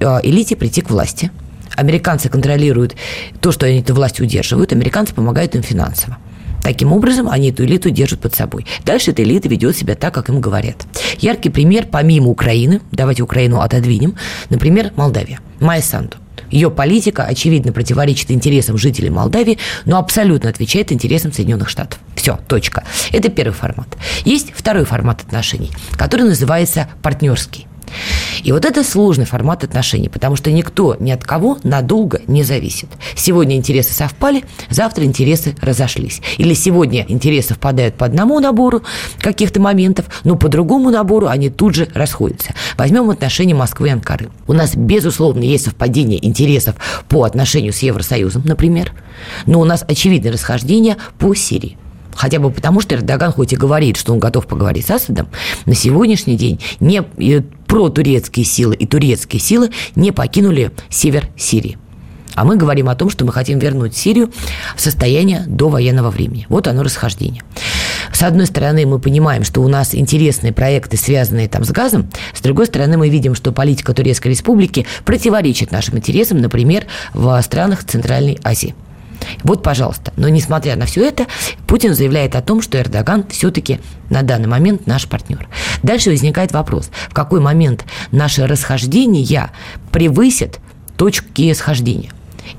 э, 0.00 0.20
элите 0.22 0.56
прийти 0.56 0.82
к 0.82 0.90
власти– 0.90 1.30
Американцы 1.76 2.28
контролируют 2.28 2.96
то, 3.40 3.52
что 3.52 3.66
они 3.66 3.80
эту 3.80 3.94
власть 3.94 4.20
удерживают, 4.20 4.72
американцы 4.72 5.14
помогают 5.14 5.54
им 5.54 5.62
финансово. 5.62 6.18
Таким 6.62 6.92
образом, 6.92 7.28
они 7.28 7.50
эту 7.50 7.64
элиту 7.64 7.90
держат 7.90 8.20
под 8.20 8.34
собой. 8.34 8.66
Дальше 8.84 9.10
эта 9.10 9.22
элита 9.24 9.48
ведет 9.48 9.76
себя 9.76 9.96
так, 9.96 10.14
как 10.14 10.28
им 10.28 10.40
говорят. 10.40 10.86
Яркий 11.18 11.50
пример, 11.50 11.86
помимо 11.90 12.28
Украины, 12.28 12.80
давайте 12.92 13.24
Украину 13.24 13.60
отодвинем, 13.60 14.14
например, 14.48 14.92
Молдавия. 14.94 15.40
Майя 15.58 15.82
Санду. 15.82 16.18
Ее 16.50 16.70
политика, 16.70 17.24
очевидно, 17.24 17.72
противоречит 17.72 18.30
интересам 18.30 18.76
жителей 18.76 19.10
Молдавии, 19.10 19.58
но 19.86 19.98
абсолютно 19.98 20.50
отвечает 20.50 20.92
интересам 20.92 21.32
Соединенных 21.32 21.68
Штатов. 21.68 21.98
Все, 22.14 22.38
точка. 22.46 22.84
Это 23.10 23.30
первый 23.30 23.54
формат. 23.54 23.88
Есть 24.24 24.52
второй 24.54 24.84
формат 24.84 25.22
отношений, 25.22 25.70
который 25.96 26.22
называется 26.26 26.88
партнерский. 27.02 27.66
И 28.42 28.52
вот 28.52 28.64
это 28.64 28.84
сложный 28.84 29.24
формат 29.24 29.64
отношений, 29.64 30.08
потому 30.08 30.36
что 30.36 30.50
никто 30.50 30.96
ни 30.98 31.10
от 31.10 31.24
кого 31.24 31.58
надолго 31.62 32.20
не 32.26 32.42
зависит. 32.42 32.88
Сегодня 33.14 33.56
интересы 33.56 33.94
совпали, 33.94 34.44
завтра 34.70 35.04
интересы 35.04 35.54
разошлись. 35.60 36.20
Или 36.38 36.54
сегодня 36.54 37.04
интересы 37.08 37.48
совпадают 37.48 37.94
по 37.96 38.06
одному 38.06 38.40
набору 38.40 38.82
каких-то 39.18 39.60
моментов, 39.60 40.06
но 40.24 40.36
по 40.36 40.48
другому 40.48 40.90
набору 40.90 41.28
они 41.28 41.50
тут 41.50 41.74
же 41.74 41.88
расходятся. 41.94 42.54
Возьмем 42.76 43.10
отношения 43.10 43.54
Москвы 43.54 43.88
и 43.88 43.90
Анкары. 43.90 44.28
У 44.46 44.52
нас, 44.52 44.74
безусловно, 44.74 45.42
есть 45.42 45.64
совпадение 45.64 46.24
интересов 46.24 46.76
по 47.08 47.24
отношению 47.24 47.72
с 47.72 47.78
Евросоюзом, 47.78 48.42
например, 48.44 48.92
но 49.46 49.60
у 49.60 49.64
нас 49.64 49.84
очевидное 49.86 50.32
расхождение 50.32 50.96
по 51.18 51.34
Сирии. 51.34 51.76
Хотя 52.14 52.38
бы 52.38 52.50
потому, 52.50 52.80
что 52.80 52.94
Эрдоган 52.94 53.32
хоть 53.32 53.52
и 53.52 53.56
говорит, 53.56 53.96
что 53.96 54.12
он 54.12 54.18
готов 54.18 54.46
поговорить 54.46 54.86
с 54.86 54.90
Асадом, 54.90 55.28
на 55.66 55.74
сегодняшний 55.74 56.36
день 56.36 56.60
не 56.80 57.02
протурецкие 57.66 58.44
силы 58.44 58.74
и 58.74 58.86
турецкие 58.86 59.40
силы 59.40 59.70
не 59.94 60.12
покинули 60.12 60.70
север 60.90 61.28
Сирии. 61.36 61.78
А 62.34 62.44
мы 62.44 62.56
говорим 62.56 62.88
о 62.88 62.94
том, 62.94 63.10
что 63.10 63.24
мы 63.24 63.32
хотим 63.32 63.58
вернуть 63.58 63.96
Сирию 63.96 64.32
в 64.76 64.80
состояние 64.80 65.44
до 65.46 65.68
военного 65.68 66.10
времени. 66.10 66.46
Вот 66.48 66.66
оно 66.66 66.82
расхождение. 66.82 67.42
С 68.12 68.22
одной 68.22 68.46
стороны, 68.46 68.86
мы 68.86 68.98
понимаем, 68.98 69.44
что 69.44 69.62
у 69.62 69.68
нас 69.68 69.94
интересные 69.94 70.52
проекты, 70.52 70.96
связанные 70.96 71.48
там 71.48 71.64
с 71.64 71.70
газом. 71.70 72.10
С 72.34 72.40
другой 72.40 72.66
стороны, 72.66 72.96
мы 72.96 73.08
видим, 73.08 73.34
что 73.34 73.52
политика 73.52 73.92
Турецкой 73.94 74.28
Республики 74.28 74.86
противоречит 75.04 75.72
нашим 75.72 75.98
интересам, 75.98 76.38
например, 76.38 76.86
в 77.14 77.40
странах 77.42 77.84
Центральной 77.84 78.38
Азии. 78.44 78.74
Вот, 79.44 79.62
пожалуйста. 79.62 80.12
Но 80.16 80.28
несмотря 80.28 80.76
на 80.76 80.86
все 80.86 81.06
это, 81.06 81.26
Путин 81.66 81.94
заявляет 81.94 82.36
о 82.36 82.42
том, 82.42 82.62
что 82.62 82.78
Эрдоган 82.78 83.26
все-таки 83.28 83.80
на 84.10 84.22
данный 84.22 84.48
момент 84.48 84.86
наш 84.86 85.06
партнер. 85.06 85.48
Дальше 85.82 86.10
возникает 86.10 86.52
вопрос, 86.52 86.90
в 87.08 87.14
какой 87.14 87.40
момент 87.40 87.84
наше 88.10 88.46
расхождение 88.46 89.50
превысит 89.90 90.60
точки 90.96 91.52
схождения. 91.52 92.10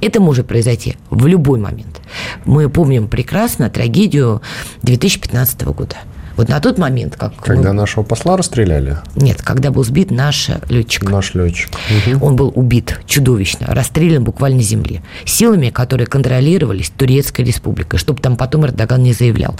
Это 0.02 0.19
может 0.19 0.47
произойти 0.47 0.95
в 1.10 1.28
любой 1.28 1.60
момент. 1.60 2.02
Мы 2.45 2.69
помним 2.69 3.08
прекрасно 3.08 3.69
трагедию 3.69 4.41
2015 4.82 5.63
года– 5.63 5.97
вот 6.36 6.50
на 6.50 6.60
тот 6.60 6.78
момент, 6.78 7.15
как 7.15 7.36
когда 7.38 7.69
мы... 7.69 7.74
нашего 7.74 8.04
посла 8.04 8.38
расстреляли? 8.38 8.98
Нет, 9.15 9.41
когда 9.41 9.72
был 9.72 9.84
сбит 9.84 10.12
наш 10.12 10.50
летчик. 10.69 11.10
Наш 11.10 11.34
летчик. 11.34 11.69
Угу. 12.08 12.26
Он 12.26 12.36
был 12.36 12.52
убит 12.56 13.00
чудовищно, 13.06 13.67
расстрелян 13.69 14.24
буквально 14.24 14.58
на 14.58 14.63
земле 14.63 15.02
силами, 15.26 15.69
которые 15.69 16.08
контролировались 16.08 16.91
Турецкой 16.96 17.46
республикой, 17.46 17.98
чтобы 17.98 18.22
там 18.22 18.36
потом 18.36 18.65
Эрдоган 18.65 19.02
не 19.04 19.13
заявлял. 19.13 19.56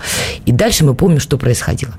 И 0.46 0.52
дальше 0.52 0.86
мы 0.86 0.94
помним, 0.94 1.20
что 1.20 1.38
происходило. 1.38 1.94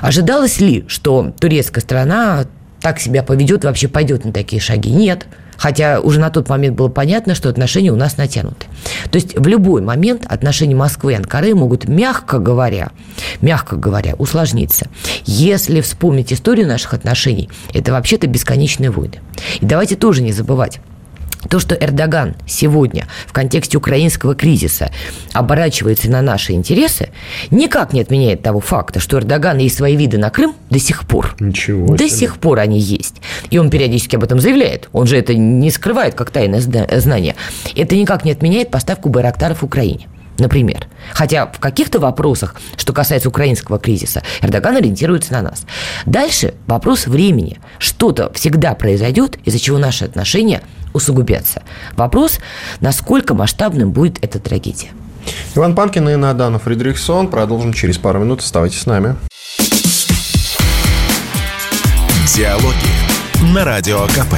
Ожидалось 0.00 0.60
ли, 0.60 0.84
что 0.88 1.32
турецкая 1.38 1.82
страна 1.82 2.46
так 2.80 3.00
себя 3.00 3.22
поведет, 3.22 3.64
вообще 3.64 3.88
пойдет 3.88 4.24
на 4.24 4.32
такие 4.32 4.60
шаги? 4.60 4.90
Нет. 4.90 5.26
Хотя 5.60 6.00
уже 6.00 6.20
на 6.20 6.30
тот 6.30 6.48
момент 6.48 6.74
было 6.74 6.88
понятно, 6.88 7.34
что 7.34 7.50
отношения 7.50 7.92
у 7.92 7.96
нас 7.96 8.16
натянуты. 8.16 8.66
То 9.10 9.16
есть 9.16 9.38
в 9.38 9.46
любой 9.46 9.82
момент 9.82 10.24
отношения 10.26 10.74
Москвы 10.74 11.12
и 11.12 11.16
Анкары 11.16 11.54
могут, 11.54 11.86
мягко 11.86 12.38
говоря, 12.38 12.92
мягко 13.42 13.76
говоря, 13.76 14.14
усложниться. 14.16 14.86
Если 15.26 15.82
вспомнить 15.82 16.32
историю 16.32 16.66
наших 16.66 16.94
отношений, 16.94 17.50
это 17.74 17.92
вообще-то 17.92 18.26
бесконечные 18.26 18.90
войны. 18.90 19.20
И 19.60 19.66
давайте 19.66 19.96
тоже 19.96 20.22
не 20.22 20.32
забывать, 20.32 20.80
то, 21.48 21.58
что 21.58 21.74
Эрдоган 21.74 22.34
сегодня 22.46 23.06
в 23.26 23.32
контексте 23.32 23.78
украинского 23.78 24.34
кризиса 24.34 24.90
оборачивается 25.32 26.10
на 26.10 26.22
наши 26.22 26.52
интересы, 26.52 27.10
никак 27.50 27.92
не 27.92 28.00
отменяет 28.00 28.42
того 28.42 28.60
факта, 28.60 29.00
что 29.00 29.18
Эрдоган 29.18 29.58
есть 29.58 29.76
свои 29.76 29.96
виды 29.96 30.18
на 30.18 30.30
Крым 30.30 30.54
до 30.68 30.78
сих 30.78 31.06
пор. 31.06 31.34
Ничего 31.40 31.96
До 31.96 32.08
сих 32.08 32.38
пор 32.38 32.58
они 32.58 32.78
есть. 32.78 33.16
И 33.50 33.58
он 33.58 33.70
периодически 33.70 34.16
об 34.16 34.24
этом 34.24 34.40
заявляет. 34.40 34.88
Он 34.92 35.06
же 35.06 35.16
это 35.16 35.34
не 35.34 35.70
скрывает 35.70 36.14
как 36.14 36.30
тайное 36.30 36.60
знание. 36.60 37.36
Это 37.74 37.96
никак 37.96 38.24
не 38.24 38.32
отменяет 38.32 38.70
поставку 38.70 39.08
байрактаров 39.08 39.62
Украине 39.62 40.08
например. 40.40 40.88
Хотя 41.12 41.46
в 41.46 41.60
каких-то 41.60 42.00
вопросах, 42.00 42.56
что 42.76 42.92
касается 42.92 43.28
украинского 43.28 43.78
кризиса, 43.78 44.22
Эрдоган 44.40 44.76
ориентируется 44.76 45.32
на 45.32 45.42
нас. 45.42 45.64
Дальше 46.06 46.54
вопрос 46.66 47.06
времени. 47.06 47.58
Что-то 47.78 48.32
всегда 48.32 48.74
произойдет, 48.74 49.38
из-за 49.44 49.58
чего 49.58 49.78
наши 49.78 50.04
отношения 50.04 50.62
усугубятся. 50.92 51.62
Вопрос, 51.96 52.38
насколько 52.80 53.34
масштабным 53.34 53.90
будет 53.92 54.22
эта 54.22 54.38
трагедия. 54.38 54.88
Иван 55.54 55.74
Панкин 55.74 56.08
и 56.08 56.16
Надана 56.16 56.58
Фридрихсон. 56.58 57.28
Продолжим 57.28 57.72
через 57.72 57.98
пару 57.98 58.20
минут. 58.20 58.40
Оставайтесь 58.40 58.80
с 58.80 58.86
нами. 58.86 59.16
Диалоги 62.34 63.52
на 63.54 63.64
Радио 63.64 64.06
КП. 64.06 64.34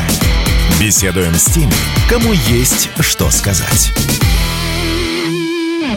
Беседуем 0.81 1.35
с 1.35 1.45
теми, 1.45 1.73
кому 2.09 2.33
есть 2.33 2.89
что 2.99 3.31
сказать. 3.31 3.93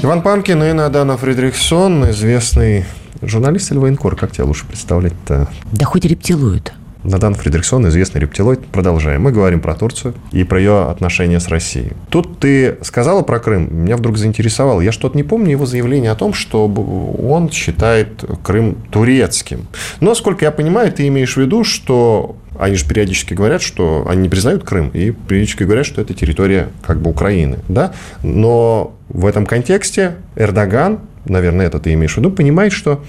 Иван 0.04 0.22
Панкин 0.22 0.62
и 0.64 0.74
Надана 0.74 1.18
Фридрихсон, 1.18 2.12
известный 2.12 2.86
журналист 3.24 3.72
или 3.72 3.80
военкор, 3.80 4.16
как 4.16 4.32
тебя 4.32 4.46
лучше 4.46 4.66
представлять-то? 4.66 5.48
Да 5.72 5.86
хоть 5.86 6.06
рептилоид. 6.06 6.74
Надан 7.06 7.36
Фредериксон, 7.36 7.88
известный 7.88 8.22
рептилоид. 8.22 8.66
Продолжаем. 8.66 9.22
Мы 9.22 9.32
говорим 9.32 9.60
про 9.60 9.76
Турцию 9.76 10.16
и 10.32 10.44
про 10.44 10.58
ее 10.58 10.90
отношения 10.90 11.40
с 11.40 11.48
Россией. 11.50 11.92
Тут 12.10 12.40
ты 12.40 12.78
сказала 12.82 13.22
про 13.22 13.40
Крым, 13.40 13.70
меня 13.72 13.96
вдруг 13.96 14.18
заинтересовало. 14.18 14.82
Я 14.82 14.92
что-то 14.92 15.16
не 15.16 15.24
помню 15.24 15.52
его 15.52 15.68
заявление 15.68 16.10
о 16.10 16.16
том, 16.16 16.34
что 16.34 16.68
он 16.68 17.52
считает 17.52 18.26
Крым 18.44 18.78
турецким. 18.90 19.68
Но, 20.00 20.16
сколько 20.16 20.46
я 20.46 20.52
понимаю, 20.52 20.92
ты 20.92 21.08
имеешь 21.08 21.36
в 21.36 21.38
виду, 21.38 21.64
что 21.64 22.38
они 22.58 22.76
же 22.76 22.88
периодически 22.88 23.36
говорят, 23.36 23.62
что 23.62 24.06
они 24.10 24.24
не 24.24 24.30
признают 24.30 24.64
Крым, 24.64 24.90
и 24.90 25.12
периодически 25.12 25.64
говорят, 25.64 25.86
что 25.86 26.02
это 26.02 26.16
территория 26.16 26.70
как 26.82 27.00
бы 27.00 27.12
Украины. 27.12 27.60
Да? 27.68 27.94
Но 28.24 28.96
в 29.10 29.28
этом 29.28 29.46
контексте 29.46 30.16
Эрдоган, 30.36 31.00
наверное, 31.26 31.68
это 31.68 31.80
ты 31.80 31.94
имеешь 31.94 32.16
в 32.16 32.18
виду, 32.18 32.32
понимает, 32.32 32.74
что 32.74 33.04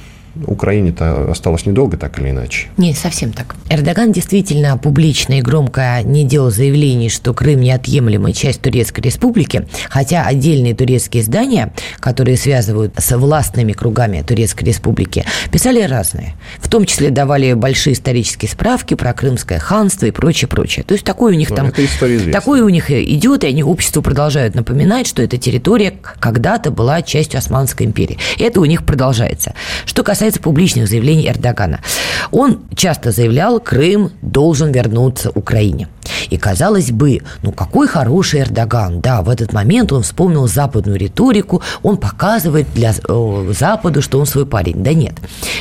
Украине-то 0.47 1.31
осталось 1.31 1.67
недолго, 1.67 1.97
так 1.97 2.19
или 2.19 2.31
иначе. 2.31 2.69
Не, 2.77 2.95
совсем 2.95 3.33
так. 3.33 3.57
Эрдоган 3.69 4.13
действительно 4.13 4.77
публично 4.79 5.39
и 5.39 5.43
громко 5.43 6.01
не 6.03 6.25
делал 6.25 6.51
заявлений, 6.51 7.09
что 7.09 7.35
Крым 7.35 7.61
неотъемлемая 7.61 8.33
часть 8.33 8.61
Турецкой 8.61 9.01
Республики, 9.01 9.67
хотя 9.89 10.25
отдельные 10.25 10.75
турецкие 10.75 11.23
издания, 11.23 11.73
которые 12.01 12.37
связывают 12.37 12.95
с 12.99 13.17
властными 13.17 13.73
кругами 13.73 14.23
Турецкой 14.23 14.65
Республики, 14.65 15.25
писали 15.51 15.83
разные. 15.83 16.35
В 16.59 16.69
том 16.69 16.85
числе 16.85 17.11
давали 17.11 17.55
большие 17.55 17.95
исторические 17.95 18.51
справки 18.51 18.95
про 18.95 19.13
Крымское 19.13 19.59
ханство 19.59 20.07
и 20.07 20.11
прочее, 20.11 20.49
прочее. 20.49 20.85
То 20.85 20.95
есть 20.95 21.05
такое 21.05 21.35
у 21.35 21.37
них 21.37 21.51
Ну, 21.51 21.57
там... 21.57 21.73
Такое 22.33 22.63
у 22.63 22.69
них 22.69 22.91
идет, 22.91 23.45
и 23.45 23.49
они 23.49 23.63
обществу 23.63 24.03
продолжают 24.03 24.55
напоминать, 24.55 25.07
что 25.07 25.23
эта 25.23 25.39
территория 25.39 25.95
когда-то 26.21 26.71
была 26.71 27.03
частью 27.03 27.39
Османской 27.39 27.87
империи. 27.87 28.19
И 28.37 28.43
это 28.43 28.61
у 28.61 28.65
них 28.65 28.85
продолжается. 28.85 29.55
Что 29.85 30.03
касается 30.03 30.26
публичных 30.35 30.89
заявлений 30.89 31.29
Эрдогана. 31.29 31.81
Он 32.31 32.61
часто 32.75 33.11
заявлял, 33.13 33.61
Крым 33.61 34.11
должен 34.23 34.73
вернуться 34.73 35.31
Украине. 35.31 35.89
И 36.31 36.37
казалось 36.37 36.91
бы, 36.91 37.23
ну 37.43 37.53
какой 37.53 37.87
хороший 37.87 38.41
Эрдоган. 38.41 39.01
Да, 39.01 39.23
в 39.23 39.29
этот 39.29 39.53
момент 39.53 39.93
он 39.93 40.03
вспомнил 40.03 40.47
западную 40.47 40.99
риторику, 40.99 41.63
он 41.83 41.97
показывает 41.97 42.67
для 42.75 42.93
э, 42.93 43.53
Западу, 43.59 44.03
что 44.03 44.19
он 44.19 44.27
свой 44.27 44.47
парень. 44.47 44.83
Да 44.83 44.93
нет, 44.93 45.15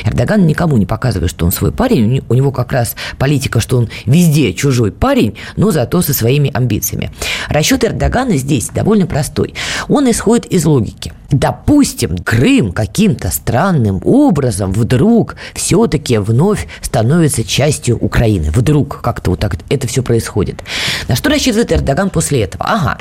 Эрдоган 0.04 0.46
никому 0.46 0.76
не 0.76 0.86
показывает, 0.86 1.30
что 1.30 1.46
он 1.46 1.52
свой 1.52 1.72
парень. 1.72 2.22
У 2.28 2.34
него 2.34 2.52
как 2.52 2.72
раз 2.72 2.96
политика, 3.18 3.60
что 3.60 3.78
он 3.78 3.88
везде 4.06 4.52
чужой 4.52 4.92
парень, 4.92 5.36
но 5.56 5.70
зато 5.70 6.02
со 6.02 6.12
своими 6.12 6.50
амбициями. 6.52 7.10
Расчет 7.48 7.84
Эрдогана 7.84 8.36
здесь 8.36 8.68
довольно 8.68 9.06
простой. 9.06 9.54
Он 9.88 10.10
исходит 10.10 10.46
из 10.46 10.64
логики. 10.64 11.12
Допустим, 11.30 12.18
Крым 12.18 12.72
каким-то 12.72 13.30
странным 13.30 14.00
образом 14.04 14.72
вдруг 14.72 15.36
все-таки 15.54 16.18
вновь 16.18 16.66
становится 16.80 17.44
частью 17.44 17.98
Украины. 17.98 18.50
Вдруг 18.50 19.00
как-то 19.02 19.32
вот 19.32 19.40
так 19.40 19.56
это 19.68 19.86
все 19.86 20.02
происходит. 20.02 20.62
На 21.08 21.16
что 21.16 21.30
рассчитывает 21.30 21.72
Эрдоган 21.72 22.10
после 22.10 22.42
этого? 22.42 22.64
Ага, 22.64 22.98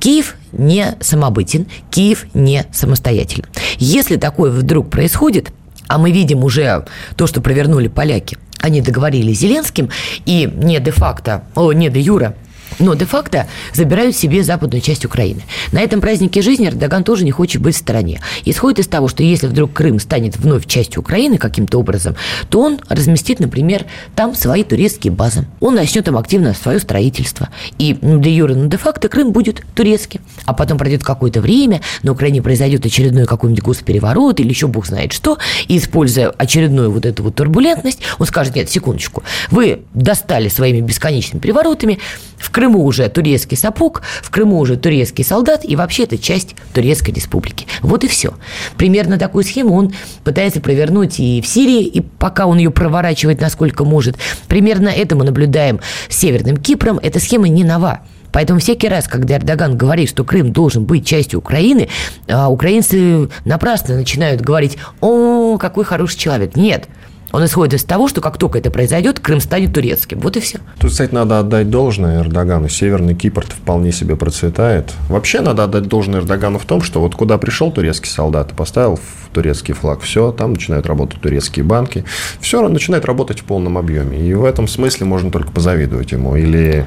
Киев 0.00 0.36
не 0.52 0.96
самобытен, 1.00 1.66
Киев 1.90 2.26
не 2.34 2.66
самостоятелен. 2.72 3.44
Если 3.78 4.16
такое 4.16 4.50
вдруг 4.50 4.90
происходит, 4.90 5.50
а 5.86 5.98
мы 5.98 6.12
видим 6.12 6.44
уже 6.44 6.84
то, 7.16 7.26
что 7.26 7.40
провернули 7.40 7.88
поляки, 7.88 8.38
они 8.60 8.80
договорились 8.80 9.38
с 9.38 9.40
Зеленским 9.40 9.88
и 10.26 10.50
не 10.52 10.80
де-факто, 10.80 11.44
о, 11.54 11.72
не 11.72 11.88
де-юра, 11.88 12.34
но 12.78 12.94
де-факто 12.94 13.46
забирают 13.72 14.16
себе 14.16 14.42
западную 14.42 14.80
часть 14.80 15.04
Украины. 15.04 15.42
На 15.72 15.80
этом 15.80 16.00
празднике 16.00 16.42
жизни 16.42 16.68
Эрдоган 16.68 17.04
тоже 17.04 17.24
не 17.24 17.30
хочет 17.30 17.62
быть 17.62 17.74
в 17.74 17.78
стороне. 17.78 18.20
Исходит 18.44 18.80
из 18.80 18.88
того, 18.88 19.08
что 19.08 19.22
если 19.22 19.46
вдруг 19.46 19.72
Крым 19.72 20.00
станет 20.00 20.36
вновь 20.36 20.66
частью 20.66 21.00
Украины 21.00 21.38
каким-то 21.38 21.78
образом, 21.78 22.16
то 22.48 22.60
он 22.60 22.80
разместит, 22.88 23.40
например, 23.40 23.86
там 24.14 24.34
свои 24.34 24.64
турецкие 24.64 25.12
базы. 25.12 25.46
Он 25.60 25.74
начнет 25.74 26.04
там 26.04 26.16
активно 26.16 26.54
свое 26.54 26.78
строительство. 26.80 27.48
И 27.78 27.96
де 28.00 28.30
юре, 28.30 28.54
ну, 28.54 28.68
де-факто 28.68 29.08
Крым 29.08 29.32
будет 29.32 29.62
турецким. 29.74 30.20
А 30.44 30.52
потом 30.54 30.78
пройдет 30.78 31.02
какое-то 31.02 31.40
время, 31.40 31.80
на 32.02 32.12
Украине 32.12 32.42
произойдет 32.42 32.84
очередной 32.86 33.26
какой-нибудь 33.26 33.62
госпереворот 33.62 34.40
или 34.40 34.48
еще 34.48 34.66
бог 34.66 34.86
знает 34.86 35.12
что, 35.12 35.38
и 35.66 35.78
используя 35.78 36.30
очередную 36.30 36.90
вот 36.90 37.06
эту 37.06 37.22
вот 37.22 37.34
турбулентность, 37.34 38.00
он 38.18 38.26
скажет, 38.26 38.54
нет, 38.54 38.70
секундочку, 38.70 39.22
вы 39.50 39.82
достали 39.94 40.48
своими 40.48 40.80
бесконечными 40.80 41.40
переворотами, 41.40 41.98
в 42.38 42.50
Крыму 42.50 42.84
уже 42.84 43.08
турецкий 43.08 43.56
сапог, 43.56 44.02
в 44.22 44.30
Крыму 44.30 44.58
уже 44.58 44.76
турецкий 44.76 45.24
солдат, 45.24 45.64
и 45.64 45.76
вообще 45.76 46.04
это 46.04 46.18
часть 46.18 46.54
Турецкой 46.72 47.10
Республики. 47.10 47.66
Вот 47.82 48.04
и 48.04 48.08
все. 48.08 48.34
Примерно 48.76 49.18
такую 49.18 49.44
схему 49.44 49.74
он 49.74 49.92
пытается 50.24 50.60
провернуть 50.60 51.20
и 51.20 51.40
в 51.42 51.46
Сирии, 51.46 51.84
и 51.84 52.00
пока 52.00 52.46
он 52.46 52.58
ее 52.58 52.70
проворачивает 52.70 53.40
насколько 53.40 53.84
может. 53.84 54.16
Примерно 54.46 54.88
это 54.88 55.16
мы 55.16 55.24
наблюдаем 55.24 55.80
с 56.08 56.16
Северным 56.16 56.56
Кипром. 56.56 56.98
Эта 56.98 57.20
схема 57.20 57.48
не 57.48 57.64
нова. 57.64 58.00
Поэтому 58.32 58.60
всякий 58.60 58.88
раз, 58.88 59.08
когда 59.08 59.36
Эрдоган 59.36 59.76
говорит, 59.76 60.08
что 60.08 60.24
Крым 60.24 60.52
должен 60.52 60.84
быть 60.84 61.06
частью 61.06 61.38
Украины, 61.38 61.88
а, 62.28 62.50
украинцы 62.50 63.28
напрасно 63.44 63.96
начинают 63.96 64.40
говорить, 64.40 64.76
о, 65.00 65.56
какой 65.58 65.84
хороший 65.84 66.18
человек. 66.18 66.56
Нет, 66.56 66.88
он 67.32 67.44
исходит 67.44 67.74
из 67.74 67.84
того, 67.84 68.08
что 68.08 68.20
как 68.20 68.38
только 68.38 68.58
это 68.58 68.70
произойдет, 68.70 69.20
Крым 69.20 69.40
станет 69.40 69.74
турецким. 69.74 70.20
Вот 70.20 70.36
и 70.36 70.40
все. 70.40 70.58
Тут, 70.80 70.90
кстати, 70.90 71.12
надо 71.12 71.38
отдать 71.38 71.70
должное 71.70 72.22
Эрдогану. 72.22 72.68
Северный 72.68 73.14
Кипр 73.14 73.44
вполне 73.44 73.92
себе 73.92 74.16
процветает. 74.16 74.92
Вообще 75.08 75.40
надо 75.40 75.64
отдать 75.64 75.84
должное 75.84 76.20
Эрдогану 76.20 76.58
в 76.58 76.64
том, 76.64 76.80
что 76.82 77.00
вот 77.00 77.14
куда 77.14 77.36
пришел 77.38 77.70
турецкий 77.70 78.10
солдат, 78.10 78.52
поставил 78.52 78.98
турецкий 79.32 79.74
флаг, 79.74 80.00
все, 80.00 80.32
там 80.32 80.52
начинают 80.52 80.86
работать 80.86 81.20
турецкие 81.20 81.64
банки, 81.64 82.04
все 82.40 82.66
начинает 82.68 83.04
работать 83.04 83.40
в 83.40 83.44
полном 83.44 83.76
объеме. 83.76 84.18
И 84.18 84.32
в 84.34 84.44
этом 84.44 84.66
смысле 84.66 85.06
можно 85.06 85.30
только 85.30 85.52
позавидовать 85.52 86.12
ему. 86.12 86.36
Или 86.36 86.86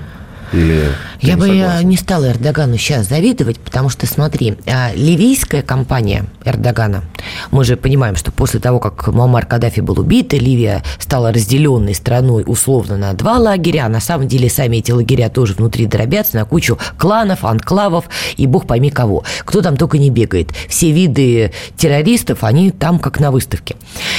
или 0.54 0.92
Я 1.22 1.38
бы 1.38 1.48
э, 1.48 1.62
согласен? 1.62 1.90
не 1.90 1.98
стала 1.98 2.30
Эрдогану 2.32 2.78
сейчас 2.78 3.08
завидовать, 3.08 3.60
потому 3.60 3.90
что, 3.90 4.06
смотри, 4.06 4.56
а, 4.68 4.92
ливийская 4.94 5.62
компания 5.62 6.26
Эрдогана, 6.44 7.04
мы 7.52 7.64
же 7.64 7.78
понимаем, 7.78 8.16
что 8.16 8.32
после 8.32 8.60
того, 8.60 8.80
как 8.80 9.08
Муаммар 9.08 9.46
Каддафи 9.46 9.82
был 9.82 10.00
убит, 10.00 10.34
и 10.34 10.40
Ливия 10.40 10.84
стала 11.00 11.32
разделенной 11.32 11.96
страной 11.96 12.44
условно 12.46 12.98
на 12.98 13.14
два 13.14 13.38
лагеря, 13.38 13.86
а 13.86 13.90
на 13.90 14.00
самом 14.00 14.28
деле 14.28 14.50
сами 14.50 14.78
эти 14.78 14.92
лагеря 14.92 15.30
тоже 15.30 15.54
внутри 15.54 15.86
дробятся 15.86 16.38
на 16.38 16.46
кучу 16.46 16.78
кланов, 16.98 17.46
анклавов 17.46 18.06
и 18.38 18.48
бог 18.48 18.68
пойми 18.68 18.90
кого. 18.90 19.24
Кто 19.46 19.62
там 19.62 19.78
только 19.78 19.98
не 19.98 20.10
бегает. 20.10 20.52
Все 20.68 20.92
виды 20.92 21.52
террористов, 21.78 22.44
они 22.44 22.72
там 22.72 23.00
как 23.00 23.20
на 23.20 23.32
выставке. 23.32 23.76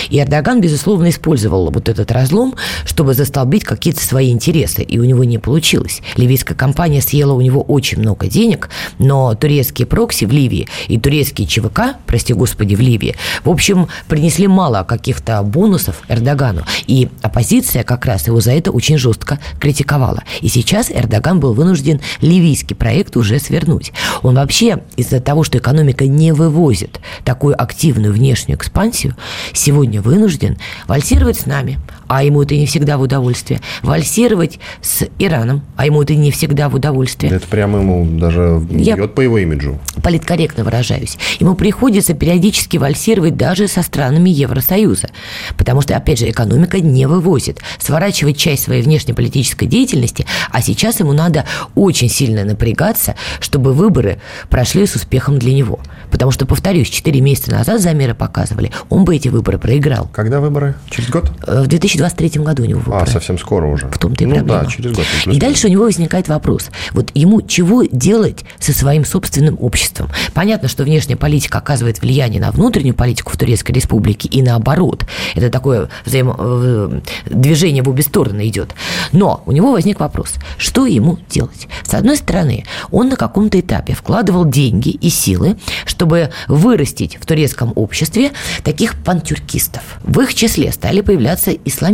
И 0.08 0.18
Эрдоган, 0.18 0.60
безусловно, 0.60 1.10
использовал 1.10 1.70
вот 1.70 1.88
этот 1.88 2.10
разлом, 2.10 2.54
чтобы 2.84 3.14
застолбить 3.14 3.64
какие-то 3.64 4.02
свои 4.04 4.30
интересы, 4.30 4.82
и 4.82 4.98
у 4.98 5.04
него 5.04 5.24
не 5.24 5.38
получилось. 5.38 6.00
Ливийская 6.22 6.56
компания 6.56 7.02
съела 7.02 7.32
у 7.32 7.40
него 7.40 7.62
очень 7.62 7.98
много 7.98 8.28
денег, 8.28 8.70
но 8.98 9.34
турецкие 9.34 9.86
прокси 9.86 10.24
в 10.24 10.30
Ливии 10.30 10.68
и 10.86 10.98
турецкие 10.98 11.48
ЧВК, 11.48 11.96
прости 12.06 12.32
господи, 12.32 12.76
в 12.76 12.80
Ливии, 12.80 13.16
в 13.44 13.50
общем, 13.50 13.88
принесли 14.06 14.46
мало 14.46 14.84
каких-то 14.84 15.42
бонусов 15.42 16.02
Эрдогану. 16.08 16.62
И 16.86 17.08
оппозиция 17.22 17.82
как 17.82 18.06
раз 18.06 18.28
его 18.28 18.40
за 18.40 18.52
это 18.52 18.70
очень 18.70 18.98
жестко 18.98 19.40
критиковала. 19.58 20.22
И 20.40 20.48
сейчас 20.48 20.90
Эрдоган 20.90 21.40
был 21.40 21.54
вынужден 21.54 22.00
ливийский 22.20 22.74
проект 22.74 23.16
уже 23.16 23.40
свернуть. 23.40 23.92
Он 24.22 24.36
вообще 24.36 24.82
из-за 24.96 25.20
того, 25.20 25.42
что 25.42 25.58
экономика 25.58 26.06
не 26.06 26.32
вывозит 26.32 27.00
такую 27.24 27.60
активную 27.60 28.12
внешнюю 28.12 28.58
экспансию, 28.58 29.16
сегодня 29.52 30.00
вынужден 30.00 30.56
вальсировать 30.86 31.40
с 31.40 31.46
нами, 31.46 31.80
а 32.14 32.22
ему 32.24 32.42
это 32.42 32.54
не 32.54 32.66
всегда 32.66 32.98
в 32.98 33.00
удовольствие, 33.00 33.60
вальсировать 33.82 34.58
с 34.82 35.06
Ираном, 35.18 35.62
а 35.76 35.86
ему 35.86 36.02
это 36.02 36.14
не 36.14 36.30
всегда 36.30 36.68
в 36.68 36.74
удовольствие. 36.74 37.32
Это 37.32 37.46
прямо 37.46 37.78
ему 37.80 38.04
даже 38.18 38.62
Я- 38.70 38.96
бьет 38.96 39.14
по 39.14 39.22
его 39.22 39.38
имиджу. 39.38 39.78
политкорректно 40.02 40.62
выражаюсь, 40.64 41.16
ему 41.40 41.54
приходится 41.54 42.12
периодически 42.12 42.76
вальсировать 42.76 43.36
даже 43.36 43.66
со 43.66 43.82
странами 43.82 44.28
Евросоюза, 44.28 45.08
потому 45.56 45.80
что, 45.80 45.96
опять 45.96 46.18
же, 46.18 46.28
экономика 46.28 46.80
не 46.80 47.06
вывозит, 47.06 47.60
сворачивать 47.78 48.36
часть 48.36 48.64
своей 48.64 48.82
внешнеполитической 48.82 49.66
деятельности, 49.66 50.26
а 50.50 50.60
сейчас 50.60 51.00
ему 51.00 51.12
надо 51.14 51.46
очень 51.74 52.10
сильно 52.10 52.44
напрягаться, 52.44 53.14
чтобы 53.40 53.72
выборы 53.72 54.18
прошли 54.50 54.86
с 54.86 54.94
успехом 54.96 55.38
для 55.38 55.54
него. 55.54 55.78
Потому 56.10 56.30
что, 56.30 56.44
повторюсь, 56.44 56.88
4 56.90 57.20
месяца 57.22 57.52
назад 57.52 57.80
замеры 57.80 58.14
показывали, 58.14 58.70
он 58.90 59.04
бы 59.06 59.16
эти 59.16 59.28
выборы 59.28 59.58
проиграл. 59.58 60.10
Когда 60.12 60.40
выборы? 60.40 60.74
Через 60.90 61.08
год? 61.08 61.30
Э, 61.46 61.62
В 61.62 61.68
2023 62.02 62.42
году 62.42 62.62
у 62.62 62.66
него 62.66 62.80
выборы. 62.80 63.02
А, 63.02 63.06
совсем 63.06 63.38
скоро 63.38 63.66
уже. 63.66 63.88
В 63.88 63.98
том-то 63.98 64.24
и 64.24 64.26
ну 64.26 64.36
проблема. 64.36 64.62
да, 64.62 64.66
через 64.66 64.92
год. 64.92 65.04
И 65.26 65.38
дальше 65.38 65.68
у 65.68 65.70
него 65.70 65.84
возникает 65.84 66.28
вопрос. 66.28 66.70
Вот 66.92 67.10
ему 67.14 67.42
чего 67.42 67.84
делать 67.84 68.44
со 68.58 68.72
своим 68.72 69.04
собственным 69.04 69.56
обществом? 69.60 70.08
Понятно, 70.34 70.68
что 70.68 70.84
внешняя 70.84 71.16
политика 71.16 71.58
оказывает 71.58 72.00
влияние 72.00 72.40
на 72.40 72.50
внутреннюю 72.50 72.94
политику 72.94 73.32
в 73.32 73.36
Турецкой 73.36 73.72
Республике 73.72 74.28
и 74.28 74.42
наоборот. 74.42 75.04
Это 75.34 75.50
такое 75.50 75.88
взаимо... 76.04 76.36
э, 76.38 77.00
движение 77.26 77.82
в 77.82 77.88
обе 77.88 78.02
стороны 78.02 78.48
идет. 78.48 78.74
Но 79.12 79.42
у 79.46 79.52
него 79.52 79.72
возник 79.72 80.00
вопрос, 80.00 80.34
что 80.58 80.86
ему 80.86 81.18
делать? 81.28 81.68
С 81.84 81.94
одной 81.94 82.16
стороны, 82.16 82.64
он 82.90 83.08
на 83.08 83.16
каком-то 83.16 83.60
этапе 83.60 83.94
вкладывал 83.94 84.44
деньги 84.44 84.90
и 84.90 85.08
силы, 85.08 85.56
чтобы 85.84 86.30
вырастить 86.48 87.18
в 87.20 87.26
турецком 87.26 87.72
обществе 87.74 88.32
таких 88.64 88.96
пантюркистов. 89.02 89.82
В 90.02 90.20
их 90.20 90.34
числе 90.34 90.72
стали 90.72 91.00
появляться 91.00 91.52
исламисты, 91.52 91.91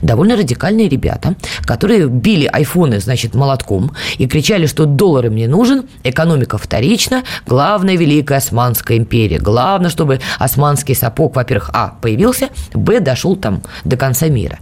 довольно 0.00 0.36
радикальные 0.36 0.88
ребята, 0.88 1.34
которые 1.62 2.08
били 2.08 2.46
айфоны, 2.46 3.00
значит, 3.00 3.34
молотком 3.34 3.92
и 4.18 4.26
кричали, 4.26 4.66
что 4.66 4.86
доллар 4.86 5.26
им 5.26 5.36
не 5.36 5.46
нужен, 5.46 5.84
экономика 6.04 6.58
вторична, 6.58 7.24
главная 7.46 7.96
Великая 7.96 8.38
Османская 8.38 8.98
империя. 8.98 9.38
Главное, 9.38 9.90
чтобы 9.90 10.20
османский 10.38 10.94
сапог, 10.94 11.36
во-первых, 11.36 11.70
а, 11.72 11.94
появился, 12.00 12.48
б, 12.74 13.00
дошел 13.00 13.36
там 13.36 13.62
до 13.84 13.96
конца 13.96 14.28
мира. 14.28 14.58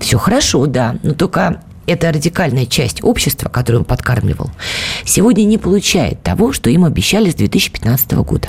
Все 0.00 0.18
хорошо, 0.18 0.66
да, 0.66 0.96
но 1.02 1.14
только 1.14 1.60
эта 1.86 2.12
радикальная 2.12 2.66
часть 2.66 3.02
общества, 3.02 3.48
которую 3.48 3.80
он 3.80 3.84
подкармливал, 3.84 4.50
сегодня 5.04 5.44
не 5.44 5.58
получает 5.58 6.22
того, 6.22 6.52
что 6.52 6.68
им 6.70 6.84
обещали 6.84 7.30
с 7.30 7.34
2015 7.34 8.12
года. 8.12 8.48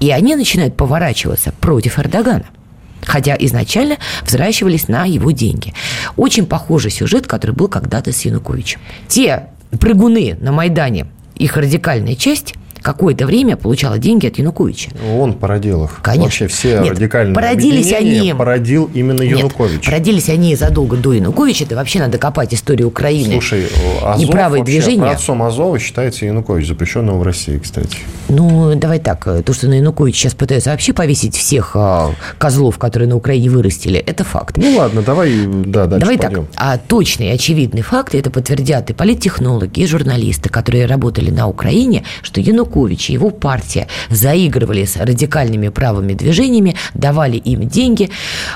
И 0.00 0.10
они 0.10 0.36
начинают 0.36 0.76
поворачиваться 0.76 1.52
против 1.60 1.98
Эрдогана. 1.98 2.46
Хотя 3.08 3.34
изначально 3.40 3.96
взращивались 4.22 4.86
на 4.86 5.04
его 5.04 5.32
деньги. 5.32 5.74
Очень 6.16 6.46
похожий 6.46 6.92
сюжет, 6.92 7.26
который 7.26 7.52
был 7.56 7.66
когда-то 7.66 8.12
с 8.12 8.24
Януковичем. 8.24 8.80
Те 9.08 9.48
прыгуны 9.80 10.36
на 10.40 10.52
Майдане, 10.52 11.06
их 11.34 11.56
радикальная 11.56 12.14
часть– 12.14 12.54
какое-то 12.92 13.26
время 13.26 13.56
получала 13.58 13.98
деньги 13.98 14.26
от 14.28 14.38
Януковича. 14.38 14.90
Он 15.18 15.34
породил 15.34 15.84
их. 15.84 16.00
Конечно. 16.02 16.24
Вообще 16.24 16.46
все 16.46 16.80
Нет, 16.80 16.92
радикальные 16.92 17.34
породились 17.34 17.92
они- 17.92 18.32
породил 18.32 18.90
именно 18.94 19.20
Нет, 19.22 19.38
Янукович. 19.40 19.86
Родились 19.90 20.30
они 20.30 20.56
задолго 20.56 20.96
до 20.96 21.12
Януковича. 21.12 21.64
Это 21.64 21.76
вообще 21.76 21.98
надо 21.98 22.16
копать 22.16 22.54
историю 22.54 22.88
Украины. 22.88 23.32
Слушай, 23.32 23.66
Азов 24.02 24.26
и 24.26 24.32
правое 24.32 24.60
вообще, 24.60 24.72
движение. 24.80 25.10
Отцом 25.10 25.42
Азова 25.42 25.78
считается 25.78 26.24
Янукович, 26.24 26.66
запрещенного 26.66 27.18
в 27.18 27.22
России, 27.24 27.58
кстати. 27.58 27.98
Ну, 28.30 28.74
давай 28.74 29.00
так. 29.00 29.22
То, 29.44 29.52
что 29.52 29.68
на 29.68 29.74
Януковича 29.74 30.18
сейчас 30.18 30.34
пытаются 30.34 30.70
вообще 30.70 30.94
повесить 30.94 31.36
всех 31.36 31.72
а, 31.74 32.10
козлов, 32.38 32.78
которые 32.78 33.08
на 33.08 33.16
Украине 33.16 33.50
вырастили, 33.50 33.98
это 34.00 34.24
факт. 34.24 34.56
Ну 34.56 34.76
ладно, 34.78 35.02
давай, 35.02 35.30
да, 35.46 35.84
дальше 35.86 36.00
Давай 36.06 36.16
пойдем. 36.18 36.46
так, 36.46 36.54
а 36.56 36.78
точные, 36.78 37.34
очевидные 37.34 37.82
факты 37.82 38.18
это 38.18 38.30
подтвердят 38.30 38.88
и 38.88 38.94
политтехнологи, 38.94 39.80
и 39.80 39.86
журналисты, 39.86 40.48
которые 40.48 40.86
работали 40.86 41.30
на 41.30 41.48
Украине, 41.48 42.04
что 42.22 42.40
Янукович 42.40 42.77
и 42.86 43.12
его 43.12 43.30
партия 43.30 43.88
заигрывали 44.08 44.84
с 44.84 44.96
радикальными 44.96 45.68
правыми 45.68 46.12
движениями, 46.14 46.76
давали 46.94 47.36
им 47.36 47.68
деньги, 47.68 48.10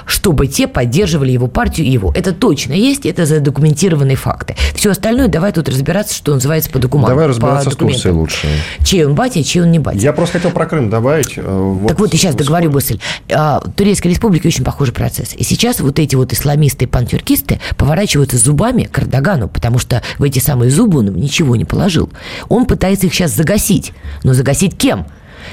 чтобы 0.07 0.47
те 0.47 0.67
поддерживали 0.69 1.33
его 1.33 1.49
партию 1.49 1.87
и 1.87 1.91
его. 1.91 2.13
Это 2.15 2.33
точно 2.33 2.73
есть, 2.73 3.07
это 3.07 3.27
задокументированные 3.27 4.17
факты. 4.17 4.55
Все 4.75 4.91
остальное 4.91 5.29
давай 5.29 5.53
тут 5.53 5.69
разбираться, 5.69 6.15
что 6.15 6.35
называется 6.35 6.71
по 6.71 6.79
документам. 6.79 7.11
Давай 7.15 7.25
по 7.27 7.29
разбираться 7.31 7.71
с 7.71 7.73
документам. 7.73 7.93
Турцией 8.03 8.15
лучше. 8.15 8.49
Чей 8.85 9.05
он 9.05 9.15
батя, 9.15 9.43
чей 9.43 9.63
он 9.63 9.71
не 9.71 9.79
батя. 9.79 9.99
Я 9.99 10.13
просто 10.13 10.39
хотел 10.39 10.51
про 10.51 10.67
Крым 10.67 10.91
добавить. 10.91 11.35
э, 11.37 11.77
Так 11.89 11.99
вот, 11.99 12.13
я 12.13 12.19
сейчас 12.19 12.35
договорю 12.35 12.71
мысль. 12.71 12.99
А, 13.33 13.61
В 13.65 13.73
Турецкой 13.73 14.09
республике 14.09 14.49
очень 14.49 14.65
похожий 14.65 14.95
процесс. 14.95 15.35
И 15.37 15.43
сейчас 15.45 15.81
вот 15.81 15.99
эти 15.99 16.15
вот 16.15 16.33
исламисты 16.33 16.85
и 16.85 16.89
пантюркисты 16.89 17.61
поворачиваются 17.77 18.39
зубами 18.39 18.85
к 18.85 18.99
Эрдогану, 18.99 19.49
потому 19.49 19.79
что 19.79 20.03
в 20.19 20.23
эти 20.23 20.39
самые 20.39 20.71
зубы 20.71 20.99
он 21.01 21.09
им 21.09 21.17
ничего 21.17 21.57
не 21.57 21.65
положил. 21.65 22.11
Он 22.49 22.67
пытается 22.67 23.07
их 23.07 23.15
сейчас 23.15 23.33
загасить. 23.33 23.93
Но 24.23 24.35
загасить 24.35 24.77
кем? 24.77 25.07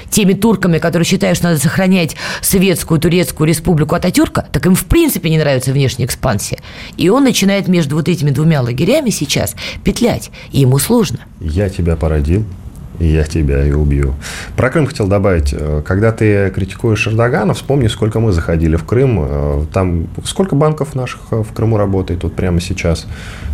Теми 0.08 0.34
турками, 0.34 0.78
которые 0.78 1.04
считают, 1.06 1.36
что 1.36 1.48
надо 1.48 1.60
сохранять 1.60 2.16
Советскую 2.42 3.00
Турецкую 3.00 3.48
Республику 3.48 3.94
Ататюрка, 3.94 4.46
так 4.52 4.66
им 4.66 4.74
в 4.74 4.84
принципе 4.84 5.30
не 5.30 5.38
нравится 5.38 5.72
внешняя 5.72 6.04
экспансия. 6.06 6.58
И 6.96 7.08
он 7.08 7.24
начинает 7.24 7.68
между 7.68 7.96
вот 7.96 8.08
этими 8.08 8.30
двумя 8.30 8.60
лагерями 8.60 9.10
сейчас 9.10 9.54
петлять. 9.84 10.30
И 10.52 10.60
ему 10.60 10.78
сложно. 10.78 11.18
Я 11.40 11.68
тебя 11.68 11.96
породил, 11.96 12.44
и 13.00 13.06
я 13.06 13.24
тебя 13.24 13.64
и 13.64 13.72
убью. 13.72 14.14
Про 14.56 14.70
Крым 14.70 14.86
хотел 14.86 15.06
добавить. 15.06 15.52
Э, 15.52 15.82
Когда 15.84 16.12
ты 16.12 16.50
критикуешь 16.50 17.06
Эрдогана, 17.06 17.54
вспомни, 17.54 17.88
сколько 17.88 18.20
мы 18.20 18.32
заходили 18.32 18.76
в 18.76 18.84
Крым. 18.84 19.18
Э, 19.22 19.64
Там 19.72 20.06
сколько 20.24 20.54
банков 20.54 20.94
наших 20.94 21.20
э, 21.30 21.42
в 21.42 21.52
Крыму 21.52 21.78
работает 21.78 22.22
вот 22.22 22.34
прямо 22.34 22.60
сейчас? 22.60 23.06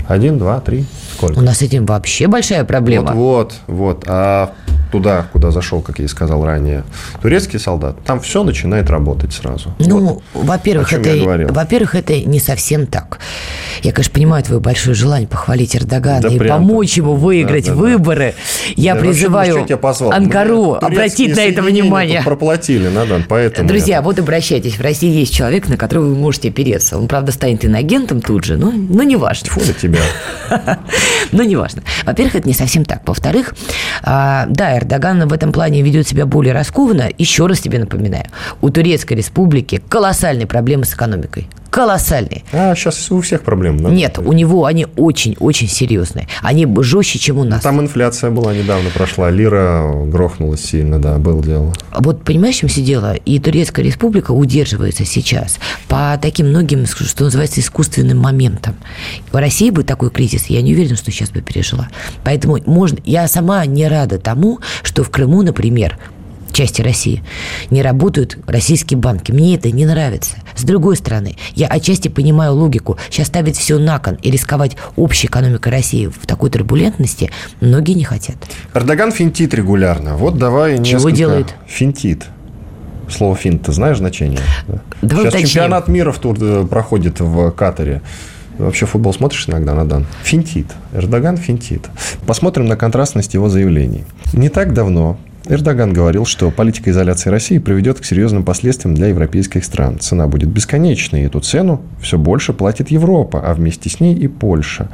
Один, 0.08 0.38
два, 0.38 0.60
три? 0.60 0.84
Сколько? 1.14 1.38
У 1.38 1.42
нас 1.42 1.58
с 1.58 1.62
этим 1.62 1.86
вообще 1.86 2.26
большая 2.26 2.64
проблема. 2.64 3.12
Вот, 3.12 3.54
вот, 3.66 3.76
вот. 3.76 4.04
А 4.06 4.52
туда, 4.96 5.26
куда 5.32 5.50
зашел, 5.50 5.82
как 5.82 5.98
я 5.98 6.06
и 6.06 6.08
сказал 6.08 6.44
ранее, 6.44 6.82
турецкий 7.20 7.58
солдат, 7.58 7.96
там 8.04 8.18
все 8.20 8.42
начинает 8.42 8.88
работать 8.88 9.32
сразу. 9.34 9.74
Ну, 9.78 10.22
Вот. 10.32 10.46
во-первых, 10.46 10.90
это, 10.92 11.52
во-первых, 11.52 11.94
это 11.94 12.18
не 12.20 12.40
совсем 12.40 12.86
так. 12.86 13.18
Я, 13.82 13.92
конечно, 13.92 14.14
понимаю 14.14 14.42
твое 14.42 14.58
большое 14.60 14.94
желание 14.94 15.28
похвалить 15.28 15.76
Эрдогана 15.76 16.22
Да 16.22 16.28
и 16.28 16.38
помочь 16.38 16.96
ему 16.96 17.14
выиграть 17.14 17.66
Да, 17.66 17.72
да, 17.72 17.76
да. 17.76 17.82
выборы. 17.82 18.34
Я 18.74 18.94
Да, 18.94 19.00
вообще, 19.00 19.12
призываю 19.12 19.78
позвал? 19.78 20.12
Анкару 20.12 20.72
обратить 20.74 21.36
на 21.36 21.40
это 21.40 21.60
внимание. 21.62 22.22
проплатили, 22.22 22.88
Надан, 22.88 23.24
поэтому... 23.28 23.68
Друзья, 23.68 23.96
я- 23.96 24.02
вот 24.02 24.18
обращайтесь. 24.18 24.78
В 24.78 24.80
России 24.80 25.10
есть 25.10 25.34
человек, 25.34 25.68
на 25.68 25.76
которого 25.76 26.06
вы 26.06 26.14
можете 26.16 26.48
опереться. 26.48 26.96
Он, 26.98 27.06
правда, 27.06 27.32
станет 27.32 27.64
инагентом 27.66 28.22
тут 28.22 28.44
же, 28.44 28.56
но, 28.56 28.72
но 28.72 29.02
не 29.02 29.16
важно. 29.16 29.50
Фу 29.50 29.60
на 29.60 29.72
тебя. 29.74 30.00
Но 31.32 31.42
неважно. 31.42 31.82
Во-первых, 32.04 32.36
это 32.36 32.48
не 32.48 32.54
совсем 32.54 32.84
так. 32.84 33.02
Во-вторых, 33.06 33.54
а, 34.02 34.46
да, 34.48 34.76
Эрдоган 34.86 35.26
в 35.26 35.32
этом 35.32 35.52
плане 35.52 35.82
ведет 35.82 36.06
себя 36.06 36.26
более 36.26 36.54
раскованно. 36.54 37.10
Еще 37.18 37.46
раз 37.46 37.60
тебе 37.60 37.80
напоминаю, 37.80 38.26
у 38.60 38.70
Турецкой 38.70 39.14
Республики 39.14 39.82
колоссальные 39.88 40.46
проблемы 40.46 40.84
с 40.84 40.94
экономикой. 40.94 41.48
Колоссальные. 41.76 42.42
А, 42.52 42.74
сейчас 42.74 43.12
у 43.12 43.20
всех 43.20 43.42
проблем. 43.42 43.76
да? 43.76 43.90
Нет, 43.90 44.18
у 44.18 44.32
него 44.32 44.64
они 44.64 44.86
очень-очень 44.96 45.68
серьезные. 45.68 46.26
Они 46.40 46.66
жестче, 46.80 47.18
чем 47.18 47.36
у 47.36 47.44
нас. 47.44 47.60
Там 47.60 47.78
инфляция 47.82 48.30
была 48.30 48.54
недавно 48.54 48.88
прошла, 48.88 49.28
лира 49.28 49.84
грохнулась 50.06 50.64
сильно, 50.64 50.98
да, 50.98 51.18
было 51.18 51.42
дело. 51.42 51.74
Вот 51.92 52.24
понимаешь, 52.24 52.54
в 52.54 52.60
чем 52.60 52.70
все 52.70 52.80
дело? 52.80 53.12
И 53.12 53.38
Турецкая 53.38 53.84
республика 53.84 54.30
удерживается 54.30 55.04
сейчас 55.04 55.58
по 55.86 56.18
таким 56.22 56.48
многим, 56.48 56.86
что 56.86 57.24
называется, 57.24 57.60
искусственным 57.60 58.20
моментам. 58.20 58.74
В 59.30 59.36
России 59.36 59.68
бы 59.68 59.82
такой 59.82 60.08
кризис, 60.08 60.46
я 60.46 60.62
не 60.62 60.72
уверена, 60.72 60.96
что 60.96 61.10
сейчас 61.10 61.28
бы 61.28 61.42
пережила. 61.42 61.90
Поэтому 62.24 62.56
можно, 62.64 62.96
я 63.04 63.28
сама 63.28 63.66
не 63.66 63.86
рада 63.86 64.18
тому, 64.18 64.60
что 64.82 65.04
в 65.04 65.10
Крыму, 65.10 65.42
например, 65.42 65.98
части 66.56 66.80
России, 66.80 67.22
не 67.70 67.82
работают 67.82 68.38
российские 68.46 68.98
банки. 68.98 69.30
Мне 69.30 69.54
это 69.56 69.70
не 69.70 69.84
нравится. 69.84 70.36
С 70.56 70.64
другой 70.64 70.96
стороны, 70.96 71.36
я 71.54 71.66
отчасти 71.68 72.08
понимаю 72.08 72.54
логику. 72.54 72.96
Сейчас 73.10 73.26
ставить 73.28 73.56
все 73.58 73.78
на 73.78 73.98
кон 73.98 74.14
и 74.22 74.30
рисковать 74.30 74.76
общей 74.96 75.26
экономикой 75.26 75.68
России 75.68 76.06
в 76.06 76.26
такой 76.26 76.48
турбулентности 76.50 77.30
многие 77.60 77.92
не 77.92 78.04
хотят. 78.04 78.36
Эрдоган 78.74 79.12
финтит 79.12 79.52
регулярно. 79.54 80.16
Вот 80.16 80.38
давай 80.38 80.76
Чего 80.82 80.84
несколько- 81.10 81.16
делает? 81.16 81.54
Финтит. 81.66 82.24
Слово 83.10 83.36
финт, 83.36 83.62
ты 83.62 83.72
знаешь 83.72 83.98
значение? 83.98 84.40
Да. 84.66 84.80
Давай 85.02 85.24
Сейчас 85.26 85.34
уточним. 85.34 85.48
чемпионат 85.48 85.88
мира 85.88 86.10
в 86.10 86.18
тур 86.18 86.36
э, 86.40 86.66
проходит 86.68 87.20
в 87.20 87.50
Катаре. 87.52 88.00
Вообще 88.58 88.86
футбол 88.86 89.12
смотришь 89.12 89.48
иногда, 89.48 89.74
Надан? 89.74 90.06
Финтит. 90.24 90.66
Эрдоган 90.94 91.36
финтит. 91.36 91.86
Посмотрим 92.26 92.66
на 92.66 92.76
контрастность 92.76 93.34
его 93.34 93.48
заявлений. 93.50 94.04
Не 94.32 94.48
так 94.48 94.72
давно 94.72 95.18
Эрдоган 95.48 95.92
говорил, 95.92 96.24
что 96.24 96.50
политика 96.50 96.90
изоляции 96.90 97.30
России 97.30 97.58
приведет 97.58 98.00
к 98.00 98.04
серьезным 98.04 98.44
последствиям 98.44 98.96
для 98.96 99.08
европейских 99.08 99.64
стран. 99.64 100.00
Цена 100.00 100.26
будет 100.26 100.48
бесконечной, 100.48 101.22
и 101.22 101.26
эту 101.26 101.38
цену 101.38 101.82
все 102.00 102.18
больше 102.18 102.52
платит 102.52 102.90
Европа, 102.90 103.40
а 103.44 103.54
вместе 103.54 103.88
с 103.88 104.00
ней 104.00 104.14
и 104.14 104.26
Польша. 104.26 104.88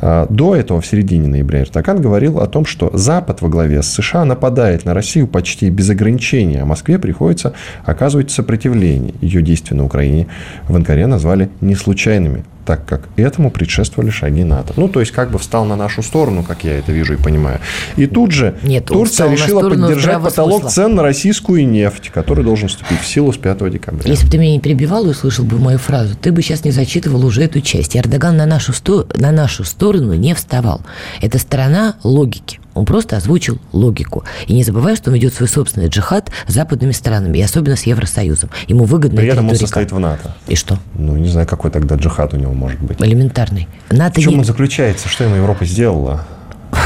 А, 0.00 0.26
До 0.28 0.56
этого, 0.56 0.80
в 0.80 0.86
середине 0.86 1.28
ноября, 1.28 1.62
Эрдоган 1.62 2.00
говорил 2.00 2.40
о 2.40 2.48
том, 2.48 2.66
что 2.66 2.90
Запад 2.92 3.42
во 3.42 3.48
главе 3.48 3.80
с 3.80 3.86
США 3.92 4.24
нападает 4.24 4.84
на 4.84 4.92
Россию 4.92 5.28
почти 5.28 5.70
без 5.70 5.88
ограничения, 5.88 6.62
а 6.62 6.66
Москве 6.66 6.98
приходится 6.98 7.52
оказывать 7.84 8.32
сопротивление. 8.32 9.14
Ее 9.20 9.40
действия 9.40 9.76
на 9.76 9.84
Украине 9.84 10.26
в 10.66 10.74
Анкаре 10.74 11.06
назвали 11.06 11.48
не 11.60 11.76
случайными, 11.76 12.44
так 12.64 12.84
как 12.86 13.02
этому 13.16 13.50
предшествовали 13.50 14.10
шаги 14.10 14.44
НАТО. 14.44 14.74
Ну, 14.76 14.88
то 14.88 15.00
есть, 15.00 15.12
как 15.12 15.30
бы 15.30 15.38
встал 15.38 15.64
на 15.64 15.76
нашу 15.76 16.02
сторону, 16.02 16.42
как 16.42 16.64
я 16.64 16.78
это 16.78 16.92
вижу 16.92 17.14
и 17.14 17.16
понимаю. 17.16 17.60
И 17.96 18.06
тут 18.06 18.32
же 18.32 18.56
Нет, 18.62 18.86
Турция 18.86 19.30
решила 19.30 19.68
поддержать 19.68 20.22
потолок 20.22 20.62
смысла. 20.62 20.70
цен 20.70 20.94
на 20.94 21.02
российскую 21.02 21.68
нефть, 21.68 22.10
который 22.10 22.44
должен 22.44 22.68
вступить 22.68 23.00
в 23.00 23.06
силу 23.06 23.32
с 23.32 23.36
5 23.36 23.70
декабря. 23.70 24.10
Если 24.10 24.26
бы 24.26 24.30
ты 24.30 24.38
меня 24.38 24.52
не 24.52 24.60
перебивал 24.60 25.06
и 25.06 25.10
услышал 25.10 25.44
бы 25.44 25.58
мою 25.58 25.78
фразу, 25.78 26.16
ты 26.16 26.32
бы 26.32 26.42
сейчас 26.42 26.64
не 26.64 26.70
зачитывал 26.70 27.24
уже 27.24 27.42
эту 27.42 27.60
часть. 27.60 27.96
Эрдоган 27.96 28.36
на 28.36 28.46
нашу, 28.46 28.72
сто... 28.72 29.06
на 29.16 29.32
нашу 29.32 29.64
сторону 29.64 30.14
не 30.14 30.34
вставал. 30.34 30.82
Это 31.20 31.38
сторона 31.38 31.96
логики. 32.02 32.61
Он 32.74 32.84
просто 32.86 33.16
озвучил 33.16 33.58
логику. 33.72 34.24
И 34.46 34.54
не 34.54 34.64
забывай, 34.64 34.96
что 34.96 35.10
он 35.10 35.14
ведет 35.16 35.34
свой 35.34 35.48
собственный 35.48 35.88
джихад 35.88 36.30
с 36.46 36.52
западными 36.52 36.92
странами, 36.92 37.38
и 37.38 37.42
особенно 37.42 37.76
с 37.76 37.82
Евросоюзом. 37.84 38.50
Ему 38.66 38.84
выгодно 38.84 39.20
При 39.20 39.28
этом 39.28 39.48
он 39.48 39.56
состоит 39.56 39.92
в 39.92 39.98
НАТО. 39.98 40.34
И 40.46 40.56
что? 40.56 40.78
Ну, 40.94 41.16
не 41.16 41.28
знаю, 41.28 41.46
какой 41.46 41.70
тогда 41.70 41.96
джихад 41.96 42.32
у 42.34 42.36
него 42.36 42.52
может 42.54 42.80
быть. 42.80 43.00
Элементарный. 43.00 43.68
НАТО 43.90 44.20
В 44.20 44.22
чем 44.22 44.32
не- 44.34 44.38
он 44.38 44.44
заключается? 44.44 45.08
Что 45.08 45.24
ему 45.24 45.36
Европа 45.36 45.64
сделала? 45.66 46.24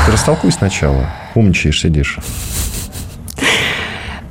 Ты 0.06 0.12
растолкуй 0.12 0.50
сначала. 0.50 1.08
Умничаешь, 1.34 1.80
сидишь. 1.80 2.18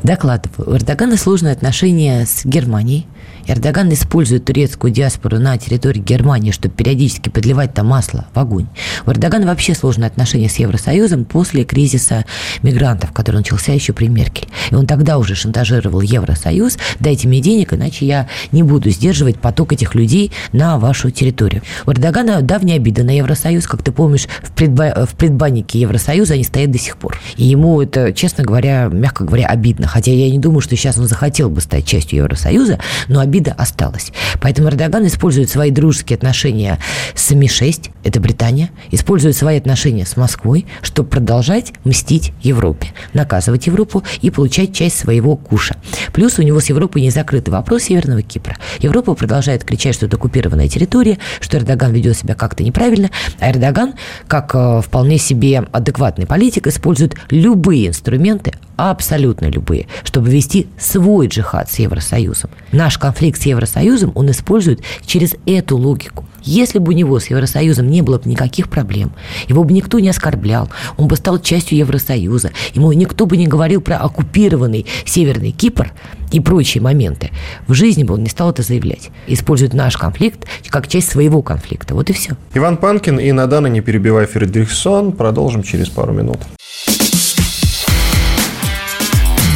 Докладываю. 0.04 0.70
У 0.72 0.76
Эрдогана 0.76 1.18
сложные 1.18 1.54
отношения 1.54 2.26
с 2.26 2.46
Германией. 2.46 3.08
Эрдоган 3.48 3.94
использует 3.94 4.46
турецкую 4.46 4.92
диаспору 4.92 5.40
на 5.40 5.58
территории 5.58 6.00
Германии, 6.00 6.52
чтобы 6.52 6.74
периодически 6.74 7.30
подливать 7.30 7.74
там 7.74 7.88
масло 7.88 8.26
в 8.34 8.40
огонь. 8.40 8.68
У 9.06 9.12
Эрдогана 9.12 9.46
вообще 9.46 9.76
сложные 9.76 10.08
отношения 10.08 10.50
с 10.50 10.56
Евросоюзом 10.58 11.26
после 11.26 11.64
кризиса 11.64 12.26
мигрантов, 12.64 13.12
который 13.12 13.38
начался 13.38 13.74
еще 13.74 13.94
при 13.94 14.08
Меркель. 14.08 14.48
И 14.72 14.76
он 14.76 14.88
тогда 14.88 15.18
уже 15.18 15.36
шантажировал 15.36 16.02
Евросоюз, 16.02 16.78
дайте 17.00 17.28
мне 17.28 17.40
денег, 17.40 17.74
иначе 17.74 18.06
я 18.06 18.28
не 18.52 18.64
буду 18.64 18.90
сдерживать 18.90 19.38
поток 19.40 19.74
этих 19.74 19.96
людей 19.96 20.32
на 20.52 20.78
вашу 20.80 21.12
территорию. 21.12 21.62
У 21.86 21.92
Эрдогана 21.92 22.42
давняя 22.42 22.78
обида 22.78 23.04
на 23.04 23.16
Евросоюз, 23.16 23.68
как 23.68 23.84
ты 23.84 23.92
помнишь, 23.92 24.28
в, 24.42 24.54
предба- 24.54 25.06
в 25.06 25.16
предбаннике 25.16 25.80
Евросоюза 25.80 26.34
они 26.34 26.44
стоят 26.44 26.72
до 26.72 26.80
сих 26.80 26.98
пор. 26.98 27.20
И 27.38 27.46
ему 27.46 27.82
это, 27.82 28.14
честно 28.14 28.44
говоря, 28.44 28.90
мягко 28.92 29.24
говоря, 29.24 29.48
обидно. 29.48 29.88
Хотя 29.88 30.12
я 30.12 30.30
не 30.30 30.40
думаю, 30.40 30.62
что 30.62 30.76
сейчас 30.76 30.98
он 30.98 31.08
захотел 31.08 31.50
бы 31.50 31.62
стать 31.62 31.86
частью 31.86 32.20
Евросоюза, 32.20 32.80
но 33.08 33.20
обида 33.36 33.54
осталась. 33.58 34.12
Поэтому 34.40 34.70
Эрдоган 34.70 35.06
использует 35.08 35.50
свои 35.50 35.72
дружеские 35.72 36.16
отношения 36.16 36.80
с 37.14 37.32
МИ-6, 37.32 37.92
это 38.04 38.20
Британия, 38.20 38.70
использует 38.92 39.36
свои 39.36 39.58
отношения 39.58 40.06
с 40.06 40.16
Москвой, 40.16 40.66
чтобы 40.82 41.10
продолжать 41.10 41.74
мстить 41.84 42.32
Европе, 42.42 42.94
наказывать 43.14 43.68
Европу 43.68 44.04
и 44.22 44.30
получать 44.30 44.74
часть 44.74 44.98
своего 44.98 45.36
куша. 45.36 45.76
Плюс 46.14 46.40
у 46.40 46.44
него 46.44 46.62
с 46.62 46.68
Европой 46.68 47.02
не 47.02 47.10
закрытый 47.10 47.54
вопрос 47.54 47.84
Северного 47.84 48.22
Кипра. 48.22 48.56
Европа 48.80 49.16
продолжает 49.16 49.66
кричать, 49.66 49.96
что 49.96 50.06
это 50.06 50.16
оккупированная 50.16 50.70
территория, 50.70 51.18
что 51.42 51.58
Эрдоган 51.58 51.92
ведет 51.92 52.18
себя 52.18 52.36
как-то 52.36 52.64
неправильно, 52.64 53.10
а 53.40 53.52
Эрдоган, 53.52 53.96
как 54.28 54.56
э, 54.56 54.82
вполне 54.82 55.18
себе 55.18 55.66
адекватный 55.72 56.26
политик, 56.26 56.68
использует 56.68 57.16
любые 57.30 57.88
инструменты, 57.88 58.54
абсолютно 58.78 59.48
любые, 59.48 59.88
чтобы 60.04 60.30
вести 60.30 60.68
свой 60.78 61.28
джихад 61.28 61.72
с 61.72 61.80
Евросоюзом. 61.80 62.50
Наш 62.72 62.98
конфликт 62.98 63.25
с 63.34 63.46
Евросоюзом 63.46 64.12
он 64.16 64.30
использует 64.30 64.82
через 65.06 65.36
эту 65.46 65.78
логику. 65.78 66.26
Если 66.44 66.78
бы 66.78 66.92
у 66.92 66.96
него 66.96 67.20
с 67.20 67.28
Евросоюзом 67.28 67.90
не 67.90 68.04
было 68.04 68.20
бы 68.20 68.30
никаких 68.30 68.70
проблем, 68.70 69.12
его 69.48 69.64
бы 69.64 69.74
никто 69.74 70.00
не 70.00 70.10
оскорблял, 70.10 70.70
он 70.98 71.08
бы 71.08 71.16
стал 71.16 71.40
частью 71.40 71.78
Евросоюза, 71.80 72.52
ему 72.74 72.92
никто 72.94 73.26
бы 73.26 73.36
не 73.38 73.48
говорил 73.48 73.82
про 73.82 73.98
оккупированный 73.98 74.86
Северный 75.06 75.52
Кипр 75.52 75.92
и 76.32 76.40
прочие 76.40 76.82
моменты, 76.84 77.32
в 77.68 77.74
жизни 77.74 78.04
бы 78.04 78.14
он 78.14 78.24
не 78.24 78.30
стал 78.30 78.52
это 78.52 78.62
заявлять. 78.62 79.10
Использует 79.26 79.74
наш 79.74 79.98
конфликт 79.98 80.46
как 80.70 80.88
часть 80.88 81.10
своего 81.10 81.42
конфликта. 81.42 81.96
Вот 81.96 82.10
и 82.10 82.14
все. 82.14 82.36
Иван 82.54 82.78
Панкин 82.78 83.18
и 83.18 83.32
Надана, 83.32 83.68
не 83.68 83.82
перебивая 83.82 84.28
Фредериксон. 84.28 85.14
Продолжим 85.14 85.64
через 85.64 85.88
пару 85.88 86.12
минут. 86.12 86.40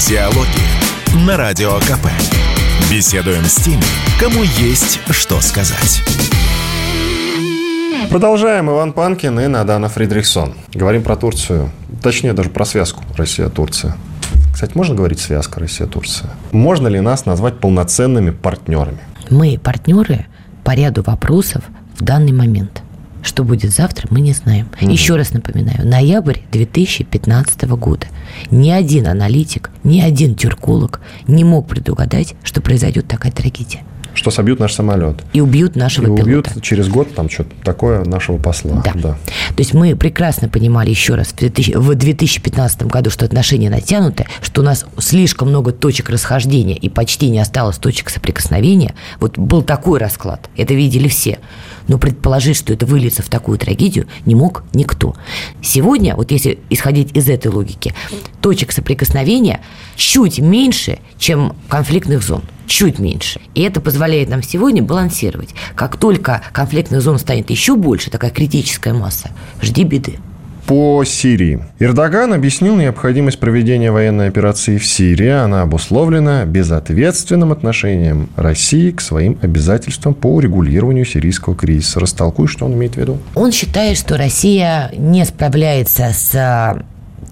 Диалоги 0.07 1.25
на 1.27 1.37
Радио 1.37 1.77
КП. 1.79 2.07
Беседуем 2.91 3.45
с 3.45 3.55
теми, 3.55 3.83
кому 4.19 4.43
есть 4.43 4.99
что 5.11 5.41
сказать. 5.41 6.01
Продолжаем. 8.09 8.69
Иван 8.71 8.93
Панкин 8.93 9.39
и 9.39 9.47
Надана 9.47 9.87
Фридрихсон. 9.87 10.55
Говорим 10.73 11.03
про 11.03 11.15
Турцию. 11.15 11.71
Точнее, 12.01 12.33
даже 12.33 12.49
про 12.49 12.65
связку 12.65 13.03
Россия-Турция. 13.15 13.95
Кстати, 14.51 14.71
можно 14.75 14.95
говорить 14.95 15.19
связка 15.19 15.59
Россия-Турция? 15.59 16.31
Можно 16.51 16.87
ли 16.87 16.99
нас 16.99 17.25
назвать 17.25 17.59
полноценными 17.59 18.31
партнерами? 18.31 18.99
Мы 19.29 19.59
партнеры 19.61 20.25
по 20.63 20.71
ряду 20.71 21.03
вопросов 21.03 21.63
в 21.97 22.03
данный 22.03 22.31
момент. 22.31 22.81
Что 23.21 23.43
будет 23.43 23.71
завтра, 23.71 24.07
мы 24.09 24.21
не 24.21 24.33
знаем. 24.33 24.69
Угу. 24.81 24.91
Еще 24.91 25.15
раз 25.15 25.31
напоминаю, 25.33 25.87
ноябрь 25.87 26.39
2015 26.51 27.63
года. 27.63 28.07
Ни 28.51 28.69
один 28.69 29.07
аналитик, 29.07 29.69
ни 29.83 30.01
один 30.01 30.35
тюрколог 30.35 31.01
не 31.27 31.43
мог 31.43 31.67
предугадать, 31.67 32.35
что 32.43 32.61
произойдет 32.61 33.07
такая 33.07 33.31
трагедия 33.31 33.81
что 34.13 34.31
собьют 34.31 34.59
наш 34.59 34.73
самолет. 34.73 35.15
И 35.33 35.41
убьют 35.41 35.75
нашего 35.75 36.07
и 36.07 36.09
убьют 36.09 36.45
пилота. 36.45 36.61
через 36.61 36.87
год 36.87 37.13
там 37.13 37.29
что-то 37.29 37.51
такое 37.63 38.03
нашего 38.03 38.37
посла. 38.37 38.81
Да. 38.83 38.93
да. 38.95 39.11
То 39.11 39.59
есть 39.59 39.73
мы 39.73 39.95
прекрасно 39.95 40.49
понимали 40.49 40.89
еще 40.89 41.15
раз 41.15 41.27
в, 41.27 41.35
2000, 41.35 41.73
в 41.75 41.95
2015 41.95 42.83
году, 42.83 43.09
что 43.09 43.25
отношения 43.25 43.69
натянуты, 43.69 44.25
что 44.41 44.61
у 44.61 44.63
нас 44.63 44.85
слишком 44.97 45.49
много 45.49 45.71
точек 45.71 46.09
расхождения 46.09 46.75
и 46.75 46.89
почти 46.89 47.29
не 47.29 47.39
осталось 47.39 47.77
точек 47.77 48.09
соприкосновения. 48.09 48.93
Вот 49.19 49.37
был 49.37 49.61
такой 49.61 49.99
расклад. 49.99 50.49
Это 50.57 50.73
видели 50.73 51.07
все. 51.07 51.39
Но 51.87 51.97
предположить, 51.97 52.57
что 52.57 52.73
это 52.73 52.85
выльется 52.85 53.23
в 53.23 53.29
такую 53.29 53.57
трагедию, 53.57 54.07
не 54.25 54.35
мог 54.35 54.63
никто. 54.73 55.15
Сегодня, 55.61 56.15
вот 56.15 56.31
если 56.31 56.59
исходить 56.69 57.15
из 57.15 57.29
этой 57.29 57.47
логики, 57.47 57.93
точек 58.41 58.71
соприкосновения 58.71 59.61
чуть 59.95 60.39
меньше, 60.39 60.99
чем 61.17 61.55
конфликтных 61.67 62.21
зон 62.23 62.43
чуть 62.69 62.99
меньше. 62.99 63.41
И 63.55 63.61
это 63.61 63.81
позволяет 63.81 64.29
нам 64.29 64.41
сегодня 64.43 64.81
балансировать. 64.81 65.49
Как 65.75 65.97
только 65.97 66.41
конфликтных 66.53 67.01
зон 67.01 67.19
станет 67.19 67.49
еще 67.49 67.75
больше, 67.75 68.09
такая 68.09 68.31
критическая 68.31 68.93
масса, 68.93 69.31
жди 69.61 69.83
беды 69.83 70.19
по 70.69 71.03
Сирии. 71.03 71.63
Эрдоган 71.79 72.31
объяснил 72.31 72.75
необходимость 72.75 73.39
проведения 73.39 73.91
военной 73.91 74.27
операции 74.27 74.77
в 74.77 74.85
Сирии. 74.85 75.29
Она 75.29 75.63
обусловлена 75.63 76.45
безответственным 76.45 77.51
отношением 77.51 78.29
России 78.35 78.91
к 78.91 79.01
своим 79.01 79.39
обязательствам 79.41 80.13
по 80.13 80.27
урегулированию 80.27 81.05
сирийского 81.05 81.55
кризиса. 81.55 81.99
Растолкуй, 81.99 82.47
что 82.47 82.65
он 82.65 82.73
имеет 82.73 82.93
в 82.93 82.97
виду. 82.97 83.17
Он 83.33 83.51
считает, 83.51 83.97
что 83.97 84.15
Россия 84.15 84.91
не 84.95 85.25
справляется 85.25 86.11
с 86.13 86.83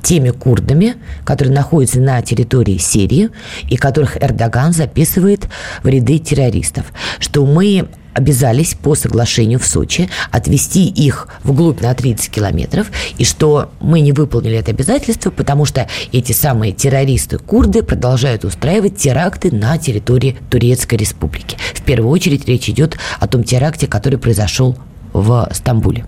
теми 0.07 0.29
курдами, 0.29 0.95
которые 1.25 1.53
находятся 1.53 1.99
на 1.99 2.21
территории 2.21 2.77
Сирии 2.77 3.29
и 3.67 3.75
которых 3.75 4.15
Эрдоган 4.23 4.71
записывает 4.71 5.49
в 5.83 5.87
ряды 5.89 6.17
террористов, 6.17 6.85
что 7.19 7.45
мы 7.45 7.89
обязались 8.13 8.73
по 8.73 8.95
соглашению 8.95 9.59
в 9.59 9.67
Сочи 9.67 10.09
отвести 10.31 10.87
их 10.87 11.27
вглубь 11.43 11.81
на 11.81 11.93
30 11.93 12.31
километров, 12.31 12.89
и 13.17 13.25
что 13.25 13.69
мы 13.81 13.99
не 13.99 14.13
выполнили 14.13 14.57
это 14.57 14.71
обязательство, 14.71 15.29
потому 15.29 15.65
что 15.65 15.89
эти 16.13 16.31
самые 16.31 16.71
террористы-курды 16.71 17.83
продолжают 17.83 18.45
устраивать 18.45 18.95
теракты 18.95 19.53
на 19.53 19.77
территории 19.77 20.37
Турецкой 20.49 20.95
Республики. 20.95 21.57
В 21.73 21.81
первую 21.81 22.09
очередь 22.11 22.47
речь 22.47 22.69
идет 22.69 22.97
о 23.19 23.27
том 23.27 23.43
теракте, 23.43 23.87
который 23.87 24.17
произошел 24.17 24.77
в 25.11 25.49
Стамбуле. 25.51 26.05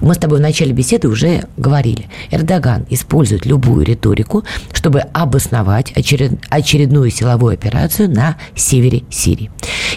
Мы 0.00 0.14
с 0.14 0.18
тобой 0.18 0.38
в 0.38 0.42
начале 0.42 0.72
беседы 0.72 1.08
уже 1.08 1.44
говорили. 1.56 2.06
Эрдоган 2.30 2.86
использует 2.88 3.46
любую 3.46 3.84
риторику, 3.84 4.44
чтобы 4.72 5.00
обосновать 5.00 5.92
очеред... 5.96 6.32
очередную 6.48 7.10
силовую 7.10 7.54
операцию 7.54 8.10
на 8.10 8.36
севере 8.54 9.02
Сирии. 9.10 9.50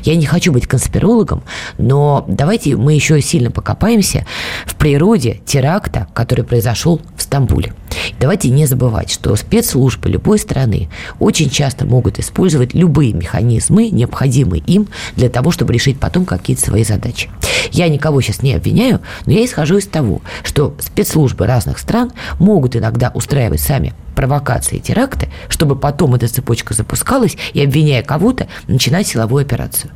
Я 0.04 0.16
не 0.16 0.26
хочу 0.26 0.52
быть 0.52 0.68
конспирологом, 0.68 1.44
но 1.78 2.26
давайте 2.28 2.76
мы 2.76 2.94
еще 2.94 3.22
сильно 3.22 3.52
покопаемся 3.52 4.26
в 4.66 4.76
природе 4.76 5.42
теракта, 5.46 6.08
который 6.14 6.44
произошел 6.44 7.00
в 7.16 7.22
Стамбуле. 7.22 7.74
Давайте 8.20 8.50
не 8.50 8.66
забывать, 8.66 9.12
что 9.12 9.36
спецслужбы 9.36 10.10
любой 10.10 10.40
страны 10.40 10.90
очень 11.20 11.50
часто 11.50 11.86
могут 11.86 12.20
использовать 12.20 12.74
любые 12.74 13.14
механизмы, 13.14 13.90
необходимые 13.90 14.62
им 14.64 14.88
для 15.16 15.30
того, 15.30 15.52
чтобы 15.52 15.74
решить 15.74 16.00
потом 16.00 16.26
какие-то 16.26 16.64
свои 16.64 16.84
задачи. 16.84 17.30
Я 17.72 17.88
никого 17.88 18.22
сейчас 18.22 18.42
не 18.42 18.54
обвиняю, 18.54 19.02
но 19.26 19.34
я 19.34 19.46
исхожу 19.46 19.78
из 19.78 19.88
того, 19.88 20.22
что 20.44 20.76
спецслужбы 20.80 21.48
разных 21.48 21.80
стран 21.80 22.12
могут 22.40 22.76
иногда 22.76 23.12
устраивать 23.14 23.62
сами 23.62 23.94
провокации 24.16 24.78
и 24.78 24.82
теракты, 24.82 25.30
чтобы 25.50 25.76
потом 25.76 26.16
эта 26.16 26.28
цепочка 26.28 26.74
запускалась 26.74 27.38
и, 27.54 27.64
обвиняя 27.64 28.04
кого-то, 28.04 28.48
начинать 28.68 29.08
силовую 29.08 29.42
операцию. 29.44 29.92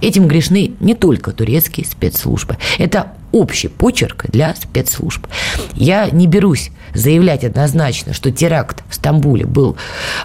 Этим 0.00 0.28
грешны 0.28 0.72
не 0.80 0.94
только 0.94 1.32
турецкие 1.32 1.84
спецслужбы. 1.84 2.56
Это 2.78 3.12
общий 3.32 3.68
почерк 3.68 4.26
для 4.28 4.54
спецслужб. 4.54 5.26
Я 5.74 6.08
не 6.10 6.26
берусь 6.26 6.70
заявлять 6.94 7.44
однозначно, 7.44 8.12
что 8.12 8.30
теракт 8.30 8.82
в 8.88 8.94
Стамбуле 8.94 9.46
был 9.46 9.76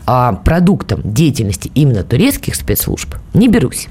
а, 0.05 0.33
продуктом 0.33 1.01
деятельности 1.03 1.71
именно 1.75 2.03
турецких 2.03 2.55
спецслужб. 2.55 3.15
Не 3.33 3.47
берусь. 3.47 3.87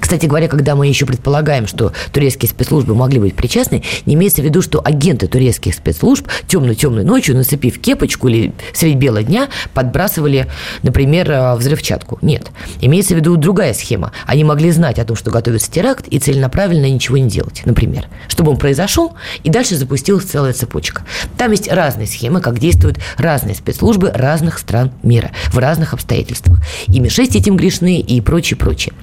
Кстати 0.00 0.26
говоря, 0.26 0.48
когда 0.48 0.74
мы 0.74 0.86
еще 0.86 1.06
предполагаем, 1.06 1.66
что 1.66 1.92
турецкие 2.12 2.48
спецслужбы 2.48 2.94
могли 2.94 3.20
быть 3.20 3.34
причастны, 3.34 3.82
не 4.06 4.14
имеется 4.14 4.42
в 4.42 4.44
виду, 4.44 4.62
что 4.62 4.80
агенты 4.84 5.26
турецких 5.26 5.74
спецслужб 5.74 6.26
темную-темную 6.46 7.06
ночью, 7.06 7.36
нацепив 7.36 7.78
кепочку 7.80 8.28
или 8.28 8.52
средь 8.72 8.96
бела 8.96 9.22
дня, 9.22 9.48
подбрасывали, 9.72 10.48
например, 10.82 11.30
э, 11.30 11.54
взрывчатку. 11.56 12.18
Нет. 12.22 12.50
Имеется 12.80 13.14
в 13.14 13.18
виду 13.18 13.36
другая 13.36 13.74
схема. 13.74 14.12
Они 14.26 14.44
могли 14.44 14.70
знать 14.70 14.98
о 14.98 15.04
том, 15.04 15.16
что 15.16 15.30
готовится 15.30 15.70
теракт, 15.70 16.06
и 16.08 16.18
целенаправленно 16.18 16.90
ничего 16.90 17.18
не 17.18 17.28
делать, 17.28 17.62
например. 17.64 18.08
Чтобы 18.28 18.50
он 18.50 18.56
произошел, 18.56 19.14
и 19.42 19.50
дальше 19.50 19.76
запустилась 19.76 20.24
целая 20.24 20.52
цепочка. 20.52 21.04
Там 21.36 21.50
есть 21.50 21.70
разные 21.70 22.06
схемы, 22.06 22.40
как 22.40 22.58
действуют 22.58 22.98
разные 23.16 23.54
спецслужбы 23.54 24.10
разных 24.12 24.58
стран 24.58 24.92
мира 25.02 25.30
в 25.52 25.58
разных 25.58 25.92
обстоятельствах. 25.92 26.60
И 26.86 27.00
Ми-6 27.00 27.36
этим 27.36 27.56
грешны, 27.56 28.00
и 28.00 28.20
прочее, 28.20 28.56
прочее. 28.56 28.94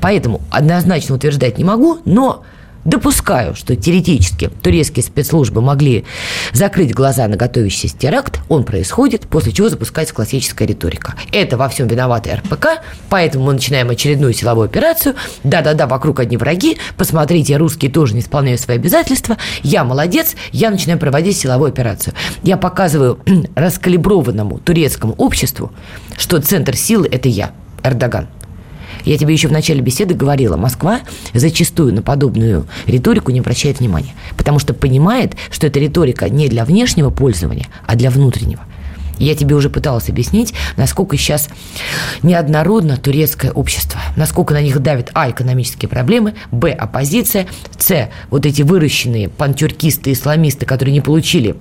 Поэтому 0.00 0.19
однозначно 0.50 1.14
утверждать 1.14 1.58
не 1.58 1.64
могу, 1.64 1.98
но 2.04 2.44
Допускаю, 2.84 3.54
что 3.54 3.76
теоретически 3.76 4.48
турецкие 4.62 5.04
спецслужбы 5.04 5.60
могли 5.60 6.06
закрыть 6.52 6.94
глаза 6.94 7.28
на 7.28 7.36
готовящийся 7.36 7.96
теракт, 7.96 8.40
он 8.48 8.64
происходит, 8.64 9.26
после 9.26 9.52
чего 9.52 9.68
запускается 9.68 10.14
классическая 10.14 10.64
риторика. 10.66 11.14
Это 11.30 11.58
во 11.58 11.68
всем 11.68 11.88
виноваты 11.88 12.34
РПК, 12.36 12.80
поэтому 13.10 13.46
мы 13.46 13.52
начинаем 13.52 13.90
очередную 13.90 14.32
силовую 14.32 14.64
операцию. 14.64 15.14
Да-да-да, 15.44 15.86
вокруг 15.86 16.20
одни 16.20 16.38
враги, 16.38 16.78
посмотрите, 16.96 17.58
русские 17.58 17.90
тоже 17.90 18.14
не 18.14 18.20
исполняют 18.20 18.62
свои 18.62 18.78
обязательства, 18.78 19.36
я 19.62 19.84
молодец, 19.84 20.34
я 20.50 20.70
начинаю 20.70 20.98
проводить 20.98 21.36
силовую 21.36 21.68
операцию. 21.68 22.14
Я 22.42 22.56
показываю 22.56 23.18
раскалиброванному 23.56 24.58
турецкому 24.58 25.12
обществу, 25.18 25.70
что 26.16 26.40
центр 26.40 26.76
силы– 26.76 27.08
это 27.12 27.28
я, 27.28 27.52
Эрдоган. 27.82 28.28
Я 29.04 29.16
тебе 29.16 29.32
еще 29.32 29.48
в 29.48 29.52
начале 29.52 29.80
беседы 29.80 30.14
говорила, 30.14 30.56
Москва 30.56 31.00
зачастую 31.34 31.94
на 31.94 32.02
подобную 32.02 32.66
риторику 32.86 33.30
не 33.30 33.40
обращает 33.40 33.80
внимания, 33.80 34.14
потому 34.36 34.58
что 34.58 34.74
понимает, 34.74 35.36
что 35.50 35.66
эта 35.66 35.78
риторика 35.78 36.28
не 36.28 36.48
для 36.48 36.64
внешнего 36.64 37.10
пользования, 37.10 37.66
а 37.86 37.96
для 37.96 38.10
внутреннего. 38.10 38.62
Я 39.18 39.34
тебе 39.34 39.54
уже 39.54 39.68
пыталась 39.68 40.08
объяснить, 40.08 40.54
насколько 40.78 41.16
сейчас 41.18 41.50
неоднородно 42.22 42.96
турецкое 42.96 43.52
общество, 43.52 44.00
насколько 44.16 44.54
на 44.54 44.62
них 44.62 44.80
давят, 44.80 45.10
а, 45.12 45.30
экономические 45.30 45.90
проблемы, 45.90 46.34
б, 46.50 46.70
оппозиция, 46.70 47.46
с, 47.78 48.08
вот 48.30 48.46
эти 48.46 48.62
выращенные 48.62 49.28
пантюркисты, 49.28 50.12
исламисты, 50.12 50.64
которые 50.64 50.94
не 50.94 51.02
получили 51.02 51.56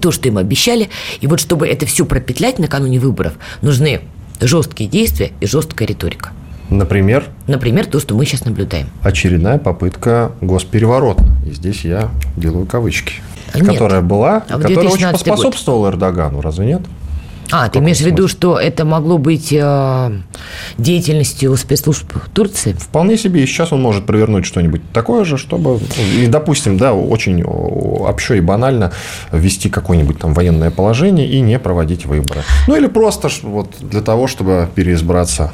то, 0.00 0.10
что 0.10 0.26
им 0.26 0.38
обещали. 0.38 0.90
И 1.20 1.28
вот 1.28 1.38
чтобы 1.38 1.68
это 1.68 1.86
все 1.86 2.04
пропетлять 2.04 2.58
накануне 2.58 2.98
выборов, 2.98 3.34
нужны 3.62 4.00
Жесткие 4.40 4.88
действия 4.88 5.32
и 5.40 5.46
жесткая 5.46 5.88
риторика. 5.88 6.30
Например? 6.70 7.24
Например, 7.46 7.86
то, 7.86 8.00
что 8.00 8.14
мы 8.14 8.24
сейчас 8.26 8.44
наблюдаем. 8.44 8.88
Очередная 9.02 9.58
попытка 9.58 10.32
госпереворота. 10.40 11.24
И 11.46 11.52
здесь 11.52 11.84
я 11.84 12.10
делаю 12.36 12.66
кавычки. 12.66 13.14
Нет. 13.54 13.66
Которая 13.66 14.02
была, 14.02 14.44
а 14.48 14.58
которая 14.60 14.88
очень 14.88 15.10
поспособствовала 15.10 15.86
год. 15.86 15.94
Эрдогану, 15.94 16.40
разве 16.42 16.66
нет? 16.66 16.82
А, 17.50 17.68
ты 17.68 17.78
имеешь 17.78 17.98
в 17.98 18.04
виду, 18.04 18.28
что 18.28 18.58
это 18.58 18.84
могло 18.84 19.16
быть 19.16 19.52
э, 19.52 20.12
деятельностью 20.76 21.56
спецслужб 21.56 22.12
Турции? 22.34 22.74
Вполне 22.74 23.16
себе. 23.16 23.42
И 23.42 23.46
сейчас 23.46 23.72
он 23.72 23.80
может 23.80 24.04
провернуть 24.04 24.44
что-нибудь 24.44 24.82
такое 24.92 25.24
же, 25.24 25.38
чтобы, 25.38 25.80
и, 26.18 26.26
допустим, 26.26 26.76
да, 26.76 26.92
очень 26.92 27.42
общо 27.42 28.34
и 28.34 28.40
банально 28.40 28.92
ввести 29.32 29.70
какое-нибудь 29.70 30.18
там 30.18 30.34
военное 30.34 30.70
положение 30.70 31.26
и 31.26 31.40
не 31.40 31.58
проводить 31.58 32.04
выборы. 32.04 32.42
Ну, 32.66 32.76
или 32.76 32.86
просто 32.86 33.30
вот 33.42 33.70
для 33.80 34.02
того, 34.02 34.26
чтобы 34.26 34.68
переизбраться 34.74 35.52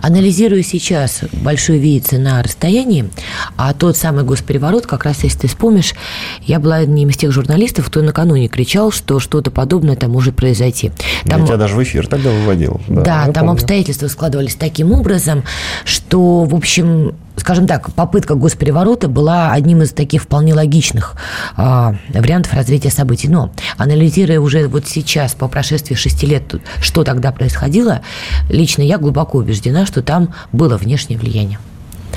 Анализируя 0.00 0.62
сейчас 0.62 1.20
большой 1.32 1.78
видится 1.78 2.18
на 2.18 2.42
расстоянии, 2.42 3.10
а 3.56 3.72
тот 3.72 3.96
самый 3.96 4.24
госпереворот, 4.24 4.86
как 4.86 5.04
раз 5.04 5.24
если 5.24 5.40
ты 5.40 5.48
вспомнишь, 5.48 5.94
я 6.42 6.60
была 6.60 6.76
одним 6.76 7.08
из 7.08 7.16
тех 7.16 7.32
журналистов, 7.32 7.86
кто 7.86 8.02
накануне 8.02 8.48
кричал, 8.48 8.92
что 8.92 9.20
что-то 9.20 9.50
подобное 9.50 9.96
там 9.96 10.10
может 10.10 10.36
произойти. 10.36 10.92
Там, 11.24 11.40
я 11.40 11.46
тебя 11.46 11.56
даже 11.56 11.74
в 11.74 11.82
эфир 11.82 12.06
тогда 12.06 12.30
выводил. 12.30 12.80
Да, 12.88 13.02
да 13.02 13.24
там 13.26 13.46
помню. 13.46 13.52
обстоятельства 13.52 14.08
складывались 14.08 14.54
таким 14.54 14.92
образом, 14.92 15.44
что, 15.84 16.44
в 16.44 16.54
общем, 16.54 17.14
скажем 17.36 17.66
так, 17.66 17.92
попытка 17.92 18.34
госпереворота 18.34 19.08
была 19.08 19.52
одним 19.52 19.82
из 19.82 19.90
таких 19.90 20.22
вполне 20.22 20.54
логичных 20.54 21.16
э, 21.56 21.94
вариантов 22.14 22.54
развития 22.54 22.90
событий. 22.90 23.28
Но 23.28 23.52
анализируя 23.76 24.40
уже 24.40 24.68
вот 24.68 24.86
сейчас, 24.86 25.34
по 25.34 25.48
прошествии 25.48 25.94
шести 25.94 26.26
лет, 26.26 26.54
что 26.80 27.04
тогда 27.04 27.32
происходило, 27.32 28.00
лично 28.48 28.82
я 28.82 28.98
глубоко 28.98 29.38
убеждена, 29.38 29.86
что 29.86 30.02
там 30.02 30.34
было 30.52 30.76
внешнее 30.76 31.18
влияние. 31.18 31.58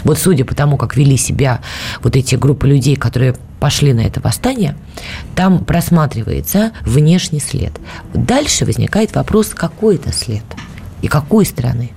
Вот 0.03 0.19
судя 0.19 0.45
по 0.45 0.55
тому, 0.55 0.77
как 0.77 0.95
вели 0.95 1.17
себя 1.17 1.61
вот 2.01 2.15
эти 2.15 2.35
группы 2.35 2.67
людей, 2.67 2.95
которые 2.95 3.35
пошли 3.59 3.93
на 3.93 4.01
это 4.01 4.21
восстание, 4.21 4.75
там 5.35 5.65
просматривается 5.65 6.71
внешний 6.85 7.39
след. 7.39 7.73
Дальше 8.13 8.65
возникает 8.65 9.15
вопрос, 9.15 9.47
какой 9.47 9.95
это 9.95 10.13
след 10.13 10.43
и 11.01 11.07
какой 11.07 11.45
страны. 11.45 11.91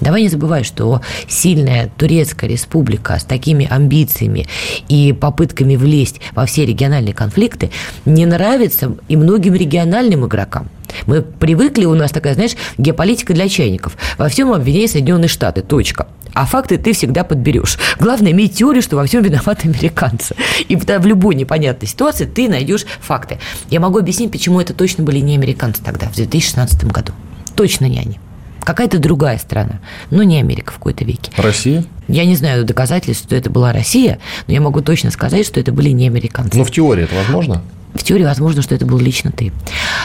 Давай 0.00 0.22
не 0.22 0.28
забывай, 0.28 0.64
что 0.64 1.00
сильная 1.28 1.90
Турецкая 1.96 2.50
республика 2.50 3.18
с 3.18 3.24
такими 3.24 3.66
амбициями 3.68 4.46
и 4.88 5.12
попытками 5.12 5.76
влезть 5.76 6.20
во 6.32 6.44
все 6.46 6.66
региональные 6.66 7.14
конфликты 7.14 7.70
не 8.04 8.26
нравится 8.26 8.94
и 9.08 9.16
многим 9.16 9.54
региональным 9.54 10.26
игрокам. 10.26 10.68
Мы 11.06 11.22
привыкли, 11.22 11.84
у 11.84 11.94
нас 11.94 12.10
такая, 12.10 12.34
знаешь, 12.34 12.56
геополитика 12.78 13.34
для 13.34 13.48
чайников. 13.48 13.96
Во 14.18 14.28
всем 14.28 14.52
обвиняй 14.52 14.88
Соединенные 14.88 15.28
Штаты, 15.28 15.62
точка. 15.62 16.08
А 16.32 16.44
факты 16.44 16.76
ты 16.76 16.92
всегда 16.92 17.24
подберешь. 17.24 17.78
Главное 17.98 18.32
иметь 18.32 18.56
теорию, 18.56 18.82
что 18.82 18.96
во 18.96 19.06
всем 19.06 19.22
виноваты 19.22 19.68
американцы. 19.68 20.36
И 20.68 20.76
в 20.76 21.06
любой 21.06 21.34
непонятной 21.34 21.88
ситуации 21.88 22.26
ты 22.26 22.48
найдешь 22.48 22.84
факты. 23.00 23.38
Я 23.70 23.80
могу 23.80 23.98
объяснить, 23.98 24.30
почему 24.30 24.60
это 24.60 24.74
точно 24.74 25.02
были 25.02 25.20
не 25.20 25.34
американцы 25.34 25.82
тогда, 25.82 26.08
в 26.08 26.14
2016 26.14 26.84
году. 26.84 27.12
Точно 27.54 27.86
не 27.86 27.98
они 27.98 28.18
какая-то 28.66 28.98
другая 28.98 29.38
страна, 29.38 29.80
но 30.10 30.24
не 30.24 30.38
Америка 30.40 30.72
в 30.72 30.76
какой-то 30.76 31.04
веке. 31.04 31.30
Россия? 31.36 31.84
Я 32.08 32.24
не 32.24 32.34
знаю 32.34 32.64
доказательств, 32.64 33.24
что 33.24 33.36
это 33.36 33.48
была 33.48 33.72
Россия, 33.72 34.18
но 34.48 34.54
я 34.54 34.60
могу 34.60 34.82
точно 34.82 35.12
сказать, 35.12 35.46
что 35.46 35.60
это 35.60 35.72
были 35.72 35.90
не 35.90 36.08
американцы. 36.08 36.58
Но 36.58 36.64
в 36.64 36.70
теории 36.72 37.04
это 37.04 37.14
возможно? 37.14 37.62
В 37.94 38.02
теории 38.02 38.24
возможно, 38.24 38.62
что 38.62 38.74
это 38.74 38.84
был 38.84 38.98
лично 38.98 39.30
ты. 39.30 39.52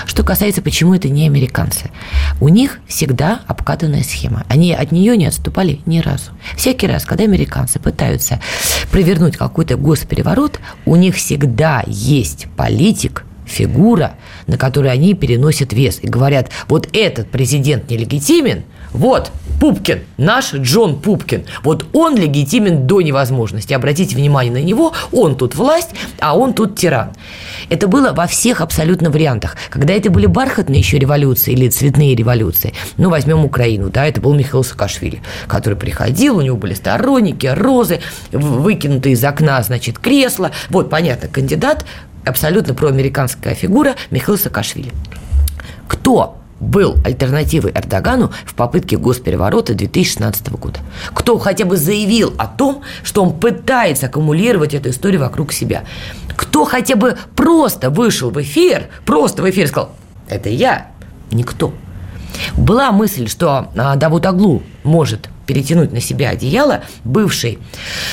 Что 0.05 0.23
касается, 0.23 0.61
почему 0.61 0.93
это 0.93 1.09
не 1.09 1.25
американцы. 1.25 1.89
У 2.39 2.47
них 2.47 2.79
всегда 2.87 3.41
обкатанная 3.47 4.03
схема. 4.03 4.45
Они 4.47 4.73
от 4.73 4.91
нее 4.91 5.17
не 5.17 5.25
отступали 5.25 5.79
ни 5.85 5.99
разу. 5.99 6.31
Всякий 6.55 6.87
раз, 6.87 7.03
когда 7.03 7.23
американцы 7.23 7.79
пытаются 7.79 8.39
провернуть 8.91 9.37
какой-то 9.37 9.75
госпереворот, 9.75 10.59
у 10.85 10.95
них 10.95 11.15
всегда 11.15 11.83
есть 11.87 12.47
политик, 12.55 13.25
фигура, 13.51 14.15
на 14.47 14.57
которую 14.57 14.91
они 14.91 15.13
переносят 15.13 15.73
вес 15.73 15.99
и 16.01 16.07
говорят, 16.07 16.49
вот 16.67 16.87
этот 16.93 17.29
президент 17.29 17.89
нелегитимен, 17.89 18.63
вот 18.93 19.31
Пупкин, 19.59 19.99
наш 20.17 20.53
Джон 20.53 20.99
Пупкин, 20.99 21.45
вот 21.63 21.85
он 21.93 22.17
легитимен 22.17 22.87
до 22.87 23.01
невозможности. 23.01 23.73
Обратите 23.73 24.15
внимание 24.15 24.51
на 24.51 24.61
него, 24.61 24.91
он 25.11 25.35
тут 25.35 25.55
власть, 25.55 25.91
а 26.19 26.35
он 26.35 26.53
тут 26.53 26.79
тиран. 26.79 27.11
Это 27.69 27.87
было 27.87 28.11
во 28.11 28.25
всех 28.25 28.59
абсолютно 28.59 29.11
вариантах. 29.11 29.55
Когда 29.69 29.93
это 29.93 30.09
были 30.09 30.25
бархатные 30.25 30.79
еще 30.79 30.97
революции 30.97 31.53
или 31.53 31.69
цветные 31.69 32.15
революции, 32.15 32.73
ну, 32.97 33.11
возьмем 33.11 33.45
Украину, 33.45 33.91
да, 33.91 34.07
это 34.07 34.19
был 34.19 34.33
Михаил 34.33 34.63
Саакашвили, 34.63 35.21
который 35.47 35.77
приходил, 35.77 36.37
у 36.37 36.41
него 36.41 36.57
были 36.57 36.73
сторонники, 36.73 37.45
розы, 37.45 37.99
выкинутые 38.31 39.13
из 39.13 39.23
окна, 39.23 39.61
значит, 39.61 39.99
кресла. 39.99 40.51
Вот, 40.69 40.89
понятно, 40.89 41.27
кандидат 41.27 41.85
абсолютно 42.25 42.73
проамериканская 42.73 43.55
фигура 43.55 43.95
Михаил 44.09 44.37
Саакашвили. 44.37 44.91
Кто 45.87 46.37
был 46.59 46.97
альтернативой 47.03 47.71
Эрдогану 47.71 48.31
в 48.45 48.53
попытке 48.53 48.97
госпереворота 48.97 49.73
2016 49.73 50.49
года? 50.51 50.79
Кто 51.13 51.37
хотя 51.39 51.65
бы 51.65 51.75
заявил 51.75 52.33
о 52.37 52.47
том, 52.47 52.83
что 53.03 53.23
он 53.23 53.37
пытается 53.37 54.05
аккумулировать 54.05 54.73
эту 54.73 54.89
историю 54.89 55.21
вокруг 55.21 55.51
себя? 55.51 55.83
Кто 56.35 56.65
хотя 56.65 56.95
бы 56.95 57.17
просто 57.35 57.89
вышел 57.89 58.29
в 58.29 58.41
эфир, 58.41 58.89
просто 59.05 59.41
в 59.41 59.49
эфир 59.49 59.67
сказал, 59.67 59.91
это 60.29 60.49
я? 60.49 60.87
Никто. 61.31 61.73
Была 62.55 62.91
мысль, 62.91 63.27
что 63.27 63.69
а, 63.75 63.95
Давут 63.95 64.25
Аглу 64.25 64.63
может 64.83 65.29
перетянуть 65.51 65.91
на 65.91 65.99
себя 65.99 66.29
одеяло, 66.29 66.81
бывший 67.03 67.59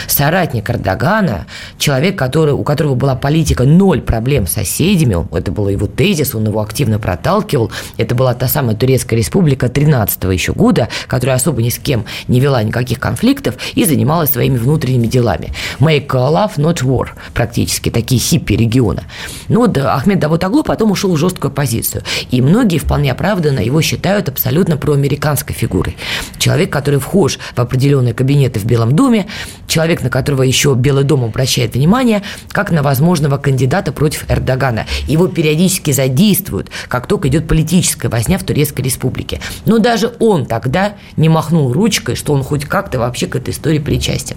соратник 0.09 0.69
Эрдогана, 0.71 1.47
человек, 1.79 2.19
который, 2.19 2.53
у 2.53 2.65
которого 2.65 2.97
была 2.97 3.15
политика 3.15 3.63
ноль 3.63 4.01
проблем 4.01 4.49
с 4.49 4.53
соседями, 4.55 5.25
это 5.37 5.53
был 5.53 5.69
его 5.69 5.87
тезис, 5.87 6.35
он 6.35 6.47
его 6.47 6.61
активно 6.61 6.99
проталкивал, 6.99 7.71
это 7.97 8.17
была 8.17 8.35
та 8.35 8.49
самая 8.49 8.75
Турецкая 8.75 9.17
республика 9.17 9.69
13 9.69 10.25
еще 10.25 10.53
года, 10.53 10.89
которая 11.07 11.37
особо 11.37 11.63
ни 11.63 11.69
с 11.69 11.79
кем 11.79 12.07
не 12.27 12.41
вела 12.41 12.61
никаких 12.65 12.99
конфликтов 12.99 13.55
и 13.77 13.85
занималась 13.85 14.31
своими 14.31 14.57
внутренними 14.57 15.07
делами. 15.07 15.53
Make 15.79 16.09
love, 16.09 16.57
not 16.57 16.83
war, 16.83 17.11
практически, 17.35 17.91
такие 17.91 18.21
хиппи 18.21 18.55
региона. 18.55 19.05
Ну 19.47 19.61
вот 19.61 19.79
Ахмед 19.79 20.19
Давутаглу 20.19 20.65
потом 20.65 20.91
ушел 20.91 21.13
в 21.13 21.17
жесткую 21.17 21.53
позицию. 21.53 22.03
И 22.33 22.43
многие 22.43 22.79
вполне 22.79 23.13
оправданно 23.13 23.61
его 23.61 23.81
считают 23.81 24.29
абсолютно 24.29 24.77
проамериканской 24.77 25.55
фигурой. 25.55 25.97
Человек, 26.39 26.58
который 26.67 27.01
вхож 27.01 27.19
вхож 27.19 27.39
в 27.57 27.59
определенные 27.59 28.15
кабинеты 28.15 28.61
в 28.61 28.65
Белом 28.65 28.95
доме, 28.95 29.27
человек, 29.67 30.03
на 30.03 30.11
которого 30.11 30.43
еще 30.43 30.75
Белый 30.75 31.05
дом 31.05 31.25
обращает 31.25 31.75
внимание, 31.75 32.23
как 32.51 32.71
на 32.71 32.83
возможного 32.83 33.39
кандидата 33.39 33.93
против 33.93 34.31
Эрдогана. 34.31 34.87
Его 35.07 35.27
периодически 35.27 35.91
задействуют, 35.91 36.71
как 36.89 37.07
только 37.07 37.29
идет 37.29 37.49
политическая 37.49 38.09
возня 38.09 38.39
в 38.39 38.45
Турецкой 38.45 38.83
республике. 38.83 39.41
Но 39.67 39.79
даже 39.79 40.15
он 40.21 40.47
тогда 40.47 40.95
не 41.17 41.29
махнул 41.29 41.73
ручкой, 41.73 42.15
что 42.15 42.33
он 42.33 42.43
хоть 42.45 42.65
как-то 42.65 42.99
вообще 42.99 43.27
к 43.27 43.37
этой 43.37 43.51
истории 43.51 43.79
причастен. 43.79 44.37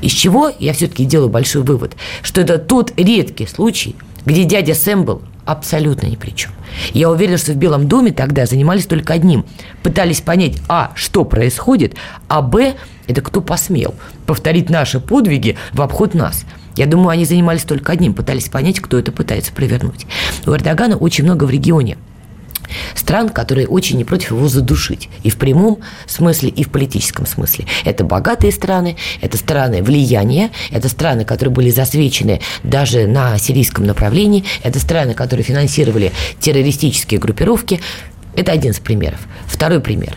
Из 0.00 0.12
чего 0.12 0.50
я 0.58 0.72
все-таки 0.72 1.04
делаю 1.04 1.28
большой 1.28 1.62
вывод, 1.62 1.96
что 2.22 2.40
это 2.40 2.58
тот 2.58 2.92
редкий 2.96 3.46
случай, 3.46 3.94
где 4.24 4.44
дядя 4.44 4.74
Сэм 4.74 5.04
был 5.04 5.22
абсолютно 5.44 6.06
ни 6.06 6.16
при 6.16 6.30
чем. 6.30 6.52
Я 6.92 7.10
уверен, 7.10 7.38
что 7.38 7.52
в 7.52 7.56
Белом 7.56 7.88
доме 7.88 8.12
тогда 8.12 8.46
занимались 8.46 8.86
только 8.86 9.14
одним. 9.14 9.44
Пытались 9.82 10.20
понять, 10.20 10.58
а, 10.68 10.92
что 10.94 11.24
происходит, 11.24 11.94
а, 12.28 12.42
б, 12.42 12.74
это 13.06 13.20
кто 13.20 13.40
посмел 13.40 13.94
повторить 14.26 14.70
наши 14.70 15.00
подвиги 15.00 15.56
в 15.72 15.82
обход 15.82 16.14
нас. 16.14 16.44
Я 16.76 16.86
думаю, 16.86 17.08
они 17.10 17.24
занимались 17.24 17.64
только 17.64 17.92
одним, 17.92 18.14
пытались 18.14 18.48
понять, 18.48 18.80
кто 18.80 18.98
это 18.98 19.12
пытается 19.12 19.52
провернуть. 19.52 20.06
У 20.46 20.52
Эрдогана 20.52 20.96
очень 20.96 21.24
много 21.24 21.44
в 21.44 21.50
регионе– 21.50 21.98
стран, 22.94 23.28
которые 23.28 23.66
очень 23.66 23.96
не 23.96 24.04
против 24.04 24.32
его 24.32 24.48
задушить. 24.48 25.08
И 25.22 25.30
в 25.30 25.36
прямом 25.36 25.78
смысле, 26.06 26.48
и 26.48 26.64
в 26.64 26.70
политическом 26.70 27.26
смысле. 27.26 27.66
Это 27.84 28.04
богатые 28.04 28.52
страны, 28.52 28.96
это 29.20 29.36
страны 29.36 29.82
влияния, 29.82 30.50
это 30.70 30.88
страны, 30.88 31.24
которые 31.24 31.54
были 31.54 31.70
засвечены 31.70 32.40
даже 32.62 33.06
на 33.06 33.38
сирийском 33.38 33.86
направлении, 33.86 34.44
это 34.62 34.78
страны, 34.78 35.14
которые 35.14 35.44
финансировали 35.44 36.12
террористические 36.40 37.20
группировки. 37.20 37.80
Это 38.34 38.52
один 38.52 38.72
из 38.72 38.80
примеров. 38.80 39.20
Второй 39.46 39.80
пример. 39.80 40.16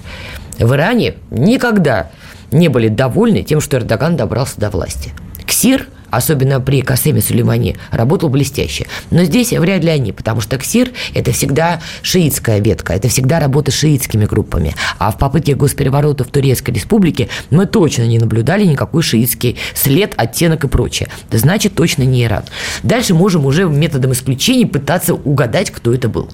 В 0.58 0.74
Иране 0.74 1.16
никогда 1.32 2.12
не 2.52 2.70
были 2.70 2.88
довольны 2.88 3.44
тем, 3.44 3.60
что 3.60 3.78
Эрдоган 3.78 4.16
добрался 4.16 4.60
до 4.60 4.70
власти. 4.70 5.12
Ксир 5.46 5.88
особенно 6.16 6.60
при 6.60 6.82
Касеме 6.82 7.22
Сулеймани, 7.22 7.76
работал 7.92 8.30
блестяще. 8.30 8.88
Но 9.12 9.24
здесь 9.24 9.52
вряд 9.52 9.84
ли 9.84 9.90
они, 9.90 10.12
потому 10.12 10.42
что 10.42 10.58
КСИР– 10.58 10.92
это 11.14 11.32
всегда 11.32 11.82
шиитская 12.02 12.60
ветка, 12.60 12.94
это 12.94 13.08
всегда 13.08 13.40
работа 13.40 13.72
с 13.72 13.76
шиитскими 13.76 14.26
группами. 14.26 14.76
А 14.98 15.12
в 15.12 15.18
попытке 15.18 15.56
госпереворота 15.56 16.24
в 16.24 16.28
Турецкой 16.28 16.72
республике 16.72 17.30
мы 17.50 17.66
точно 17.66 18.04
не 18.04 18.20
наблюдали 18.20 18.66
никакой 18.66 19.04
шиитский 19.04 19.58
след, 19.74 20.14
оттенок 20.18 20.64
и 20.64 20.68
прочее. 20.68 21.10
Значит, 21.32 21.76
точно 21.76 22.04
не 22.04 22.24
Иран. 22.24 22.44
Дальше 22.84 23.14
можем 23.14 23.46
уже 23.46 23.66
методом 23.66 24.14
исключений 24.14 24.66
пытаться 24.66 25.14
угадать, 25.14 25.72
кто 25.72 25.94
это 25.94 26.10
был. 26.10 26.30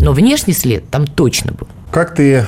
Но 0.00 0.12
внешний 0.12 0.54
след 0.54 0.88
там 0.90 1.06
точно 1.06 1.52
был. 1.52 1.66
Как 1.90 2.14
ты 2.14 2.46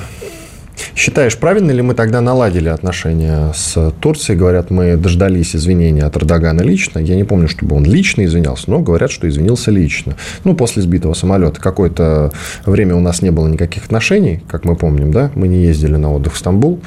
Считаешь, 0.95 1.37
правильно 1.37 1.71
ли 1.71 1.81
мы 1.81 1.93
тогда 1.93 2.21
наладили 2.21 2.69
отношения 2.69 3.51
с 3.55 3.91
Турцией? 3.99 4.37
Говорят, 4.37 4.69
мы 4.69 4.97
дождались 4.97 5.55
извинения 5.55 6.03
от 6.03 6.17
Эрдогана 6.17 6.61
лично. 6.61 6.99
Я 6.99 7.15
не 7.15 7.23
помню, 7.23 7.47
чтобы 7.47 7.75
он 7.75 7.85
лично 7.85 8.25
извинялся, 8.25 8.69
но 8.69 8.79
говорят, 8.79 9.11
что 9.11 9.27
извинился 9.27 9.71
лично. 9.71 10.15
Ну, 10.43 10.55
после 10.55 10.81
сбитого 10.81 11.13
самолета. 11.13 11.59
Какое-то 11.59 12.31
время 12.65 12.95
у 12.95 12.99
нас 12.99 13.21
не 13.21 13.31
было 13.31 13.47
никаких 13.47 13.85
отношений, 13.85 14.41
как 14.47 14.65
мы 14.65 14.75
помним, 14.75 15.11
да? 15.11 15.31
Мы 15.35 15.47
не 15.47 15.63
ездили 15.63 15.95
на 15.95 16.13
отдых 16.13 16.33
в 16.33 16.37
Стамбул. 16.37 16.79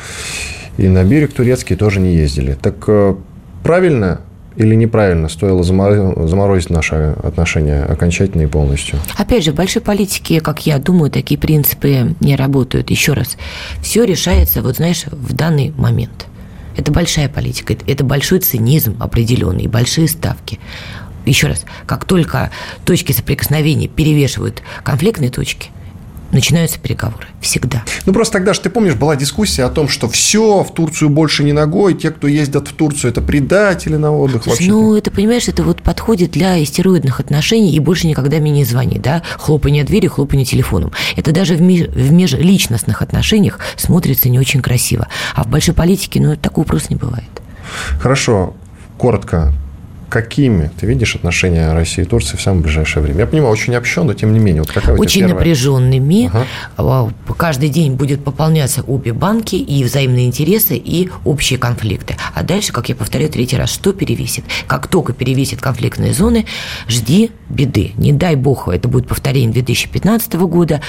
И 0.76 0.88
на 0.88 1.05
берег 1.05 1.32
турецкий 1.32 1.76
тоже 1.76 2.01
не 2.01 2.14
ездили. 2.14 2.57
Так 2.61 2.76
э, 2.88 3.14
правильно 3.62 4.20
или 4.57 4.75
неправильно 4.75 5.29
стоило 5.29 5.63
заморозить 5.65 6.71
наши 6.71 7.17
отношения 7.23 7.83
окончательно 7.83 8.43
и 8.43 8.47
полностью? 8.47 8.99
Опять 9.17 9.45
же, 9.45 9.53
в 9.53 9.57
большой 9.57 9.83
политике, 9.83 10.41
как 10.41 10.67
я 10.67 10.79
думаю, 10.79 11.11
такие 11.11 11.39
принципы 11.39 12.15
не 12.21 12.37
работают. 12.37 12.91
Еще 12.91 13.13
раз, 13.13 13.37
все 13.81 14.05
решается, 14.05 14.63
вот 14.63 14.77
знаешь, 14.77 15.05
в 15.07 15.35
данный 15.35 15.73
момент. 15.77 16.27
Это 16.77 16.91
большая 16.91 17.29
политика, 17.29 17.77
это 17.87 18.05
большой 18.05 18.41
цинизм 18.41 18.97
определенный, 19.01 19.67
большие 19.67 20.09
ставки. 20.09 20.59
Еще 21.25 21.47
раз, 21.47 21.65
как 21.87 22.05
только 22.05 22.51
точки 22.85 23.13
соприкосновения 23.13 23.89
перевешивают 23.89 24.63
конфликтные 24.83 25.31
точки– 25.31 25.71
начинаются 26.35 26.78
переговоры. 26.78 27.26
Всегда. 27.41 27.82
Ну, 28.05 28.12
просто 28.12 28.35
тогда 28.35 28.53
же, 28.53 28.61
ты 28.61 28.70
помнишь, 28.70 28.95
была 28.95 29.16
дискуссия 29.16 29.64
о 29.64 29.70
том, 29.70 29.89
что 29.89 30.09
все, 30.09 30.62
в 30.62 30.74
Турцию 30.74 31.09
больше 31.09 31.45
не 31.45 31.53
ногой, 31.53 31.95
те, 31.95 32.11
кто 32.11 32.28
ездят 32.28 32.68
в 32.68 32.74
Турцию, 32.74 33.11
это 33.11 33.22
предатели 33.22 33.97
на 33.97 34.14
отдых. 34.14 34.47
Вообще 34.47 34.68
ну, 34.68 34.97
это, 34.97 35.11
понимаешь, 35.11 35.49
это 35.49 35.62
вот 35.62 35.82
подходит 35.82 36.32
для 36.32 36.62
истероидных 36.62 37.20
отношений 37.20 37.74
и 37.74 37.78
больше 37.78 38.07
никогда 38.07 38.39
мне 38.39 38.51
не 38.51 38.64
звони, 38.64 38.99
да? 38.99 39.22
Хлопанье 39.39 39.85
двери, 39.85 40.09
хлопанье 40.09 40.45
телефоном. 40.45 40.93
Это 41.16 41.32
даже 41.32 41.55
в, 41.55 41.62
меж, 41.62 41.89
в 41.89 42.12
межличностных 42.12 43.01
отношениях 43.01 43.59
смотрится 43.76 44.28
не 44.28 44.39
очень 44.39 44.61
красиво. 44.61 45.09
А 45.35 45.45
в 45.45 45.49
большой 45.49 45.74
политике, 45.74 46.20
ну, 46.20 46.37
такого 46.37 46.64
просто 46.64 46.93
не 46.93 46.99
бывает. 46.99 47.24
Хорошо. 48.01 48.55
Коротко, 48.99 49.53
какими 50.15 50.71
ты 50.79 50.87
видишь 50.87 51.17
отношения 51.17 51.73
России 51.73 52.03
и 52.03 52.05
Турции 52.05 52.37
в 52.37 52.41
самое 52.41 52.62
ближайшее 52.62 53.03
время? 53.03 53.19
Я 53.19 53.27
понимаю, 53.27 53.51
очень 53.51 53.75
общо, 53.75 54.05
но 54.05 54.15
тем 54.15 54.33
не 54.33 54.39
менее. 54.39 54.62
Вот 54.62 54.71
какая 54.71 54.97
очень 54.97 55.27
напряженными. 55.27 56.31
Ага. 56.77 57.12
Каждый 57.37 57.69
день 57.69 57.95
будет 57.95 58.23
пополняться 58.23 58.83
обе 58.83 59.12
банки 59.12 59.57
и 59.57 59.83
взаимные 59.83 60.27
интересы, 60.27 60.77
и 60.77 61.11
общие 61.25 61.59
конфликты. 61.59 62.17
А 62.33 62.45
дальше, 62.45 62.73
как 62.73 62.89
я 62.89 62.95
повторяю 62.95 63.29
третий 63.29 63.57
раз, 63.57 63.73
что 63.73 63.93
перевесит? 63.93 64.45
Как 64.69 64.87
только 64.87 65.12
перевесит 65.12 65.61
конфликтные 65.61 66.15
зоны, 66.15 66.47
жди 66.87 67.33
беды. 67.49 67.91
Не 67.97 68.12
дай 68.12 68.37
бог, 68.37 68.69
это 68.69 68.87
будет 68.87 69.09
повторение 69.09 69.53
2015 69.53 70.35
года, 70.35 70.81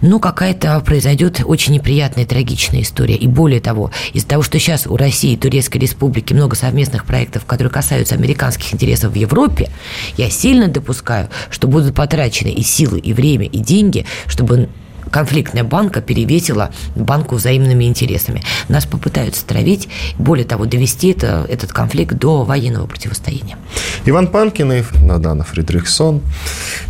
но 0.00 0.18
какая-то 0.18 0.80
произойдет 0.80 1.42
очень 1.44 1.74
неприятная, 1.74 2.26
трагичная 2.26 2.82
история. 2.82 3.14
И 3.14 3.28
более 3.28 3.60
того, 3.60 3.92
из-за 4.12 4.26
того, 4.26 4.42
что 4.42 4.58
сейчас 4.58 4.88
у 4.88 4.96
России 4.96 5.34
и 5.34 5.36
Турецкой 5.36 5.78
Республики 5.78 6.32
много 6.32 6.56
совместных 6.56 7.04
проектов, 7.04 7.44
которые 7.44 7.70
касаются 7.70 8.16
американских 8.16 8.63
американских 8.64 8.74
интересов 8.74 9.12
в 9.12 9.16
Европе, 9.16 9.68
я 10.16 10.30
сильно 10.30 10.68
допускаю, 10.68 11.28
что 11.50 11.68
будут 11.68 11.94
потрачены 11.94 12.48
и 12.48 12.62
силы, 12.62 12.98
и 12.98 13.12
время, 13.12 13.46
и 13.46 13.58
деньги, 13.58 14.06
чтобы 14.26 14.68
конфликтная 15.10 15.64
банка 15.64 16.00
перевесила 16.00 16.70
банку 16.96 17.36
взаимными 17.36 17.84
интересами. 17.84 18.42
Нас 18.68 18.84
попытаются 18.86 19.44
травить, 19.46 19.88
более 20.18 20.44
того, 20.44 20.64
довести 20.64 21.12
это, 21.12 21.46
этот 21.48 21.72
конфликт 21.72 22.16
до 22.16 22.44
военного 22.44 22.86
противостояния. 22.86 23.56
Иван 24.06 24.28
Панкин 24.28 24.72
и 24.72 24.82
Надана 25.02 25.44
Фридрихсон. 25.44 26.20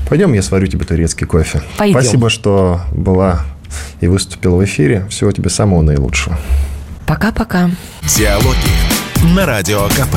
Пойдем, 0.08 0.32
я 0.32 0.42
сварю 0.42 0.66
тебе 0.68 0.84
турецкий 0.84 1.26
кофе. 1.26 1.62
Пойдем. 1.76 2.00
Спасибо, 2.00 2.30
что 2.30 2.80
была 2.92 3.44
и 4.00 4.06
выступила 4.06 4.56
в 4.56 4.64
эфире. 4.64 5.06
Всего 5.10 5.32
тебе 5.32 5.50
самого 5.50 5.82
наилучшего. 5.82 6.38
Пока-пока. 7.06 7.70
Диалоги 8.16 9.34
на 9.34 9.44
Радио 9.44 9.88
КП. 9.88 10.16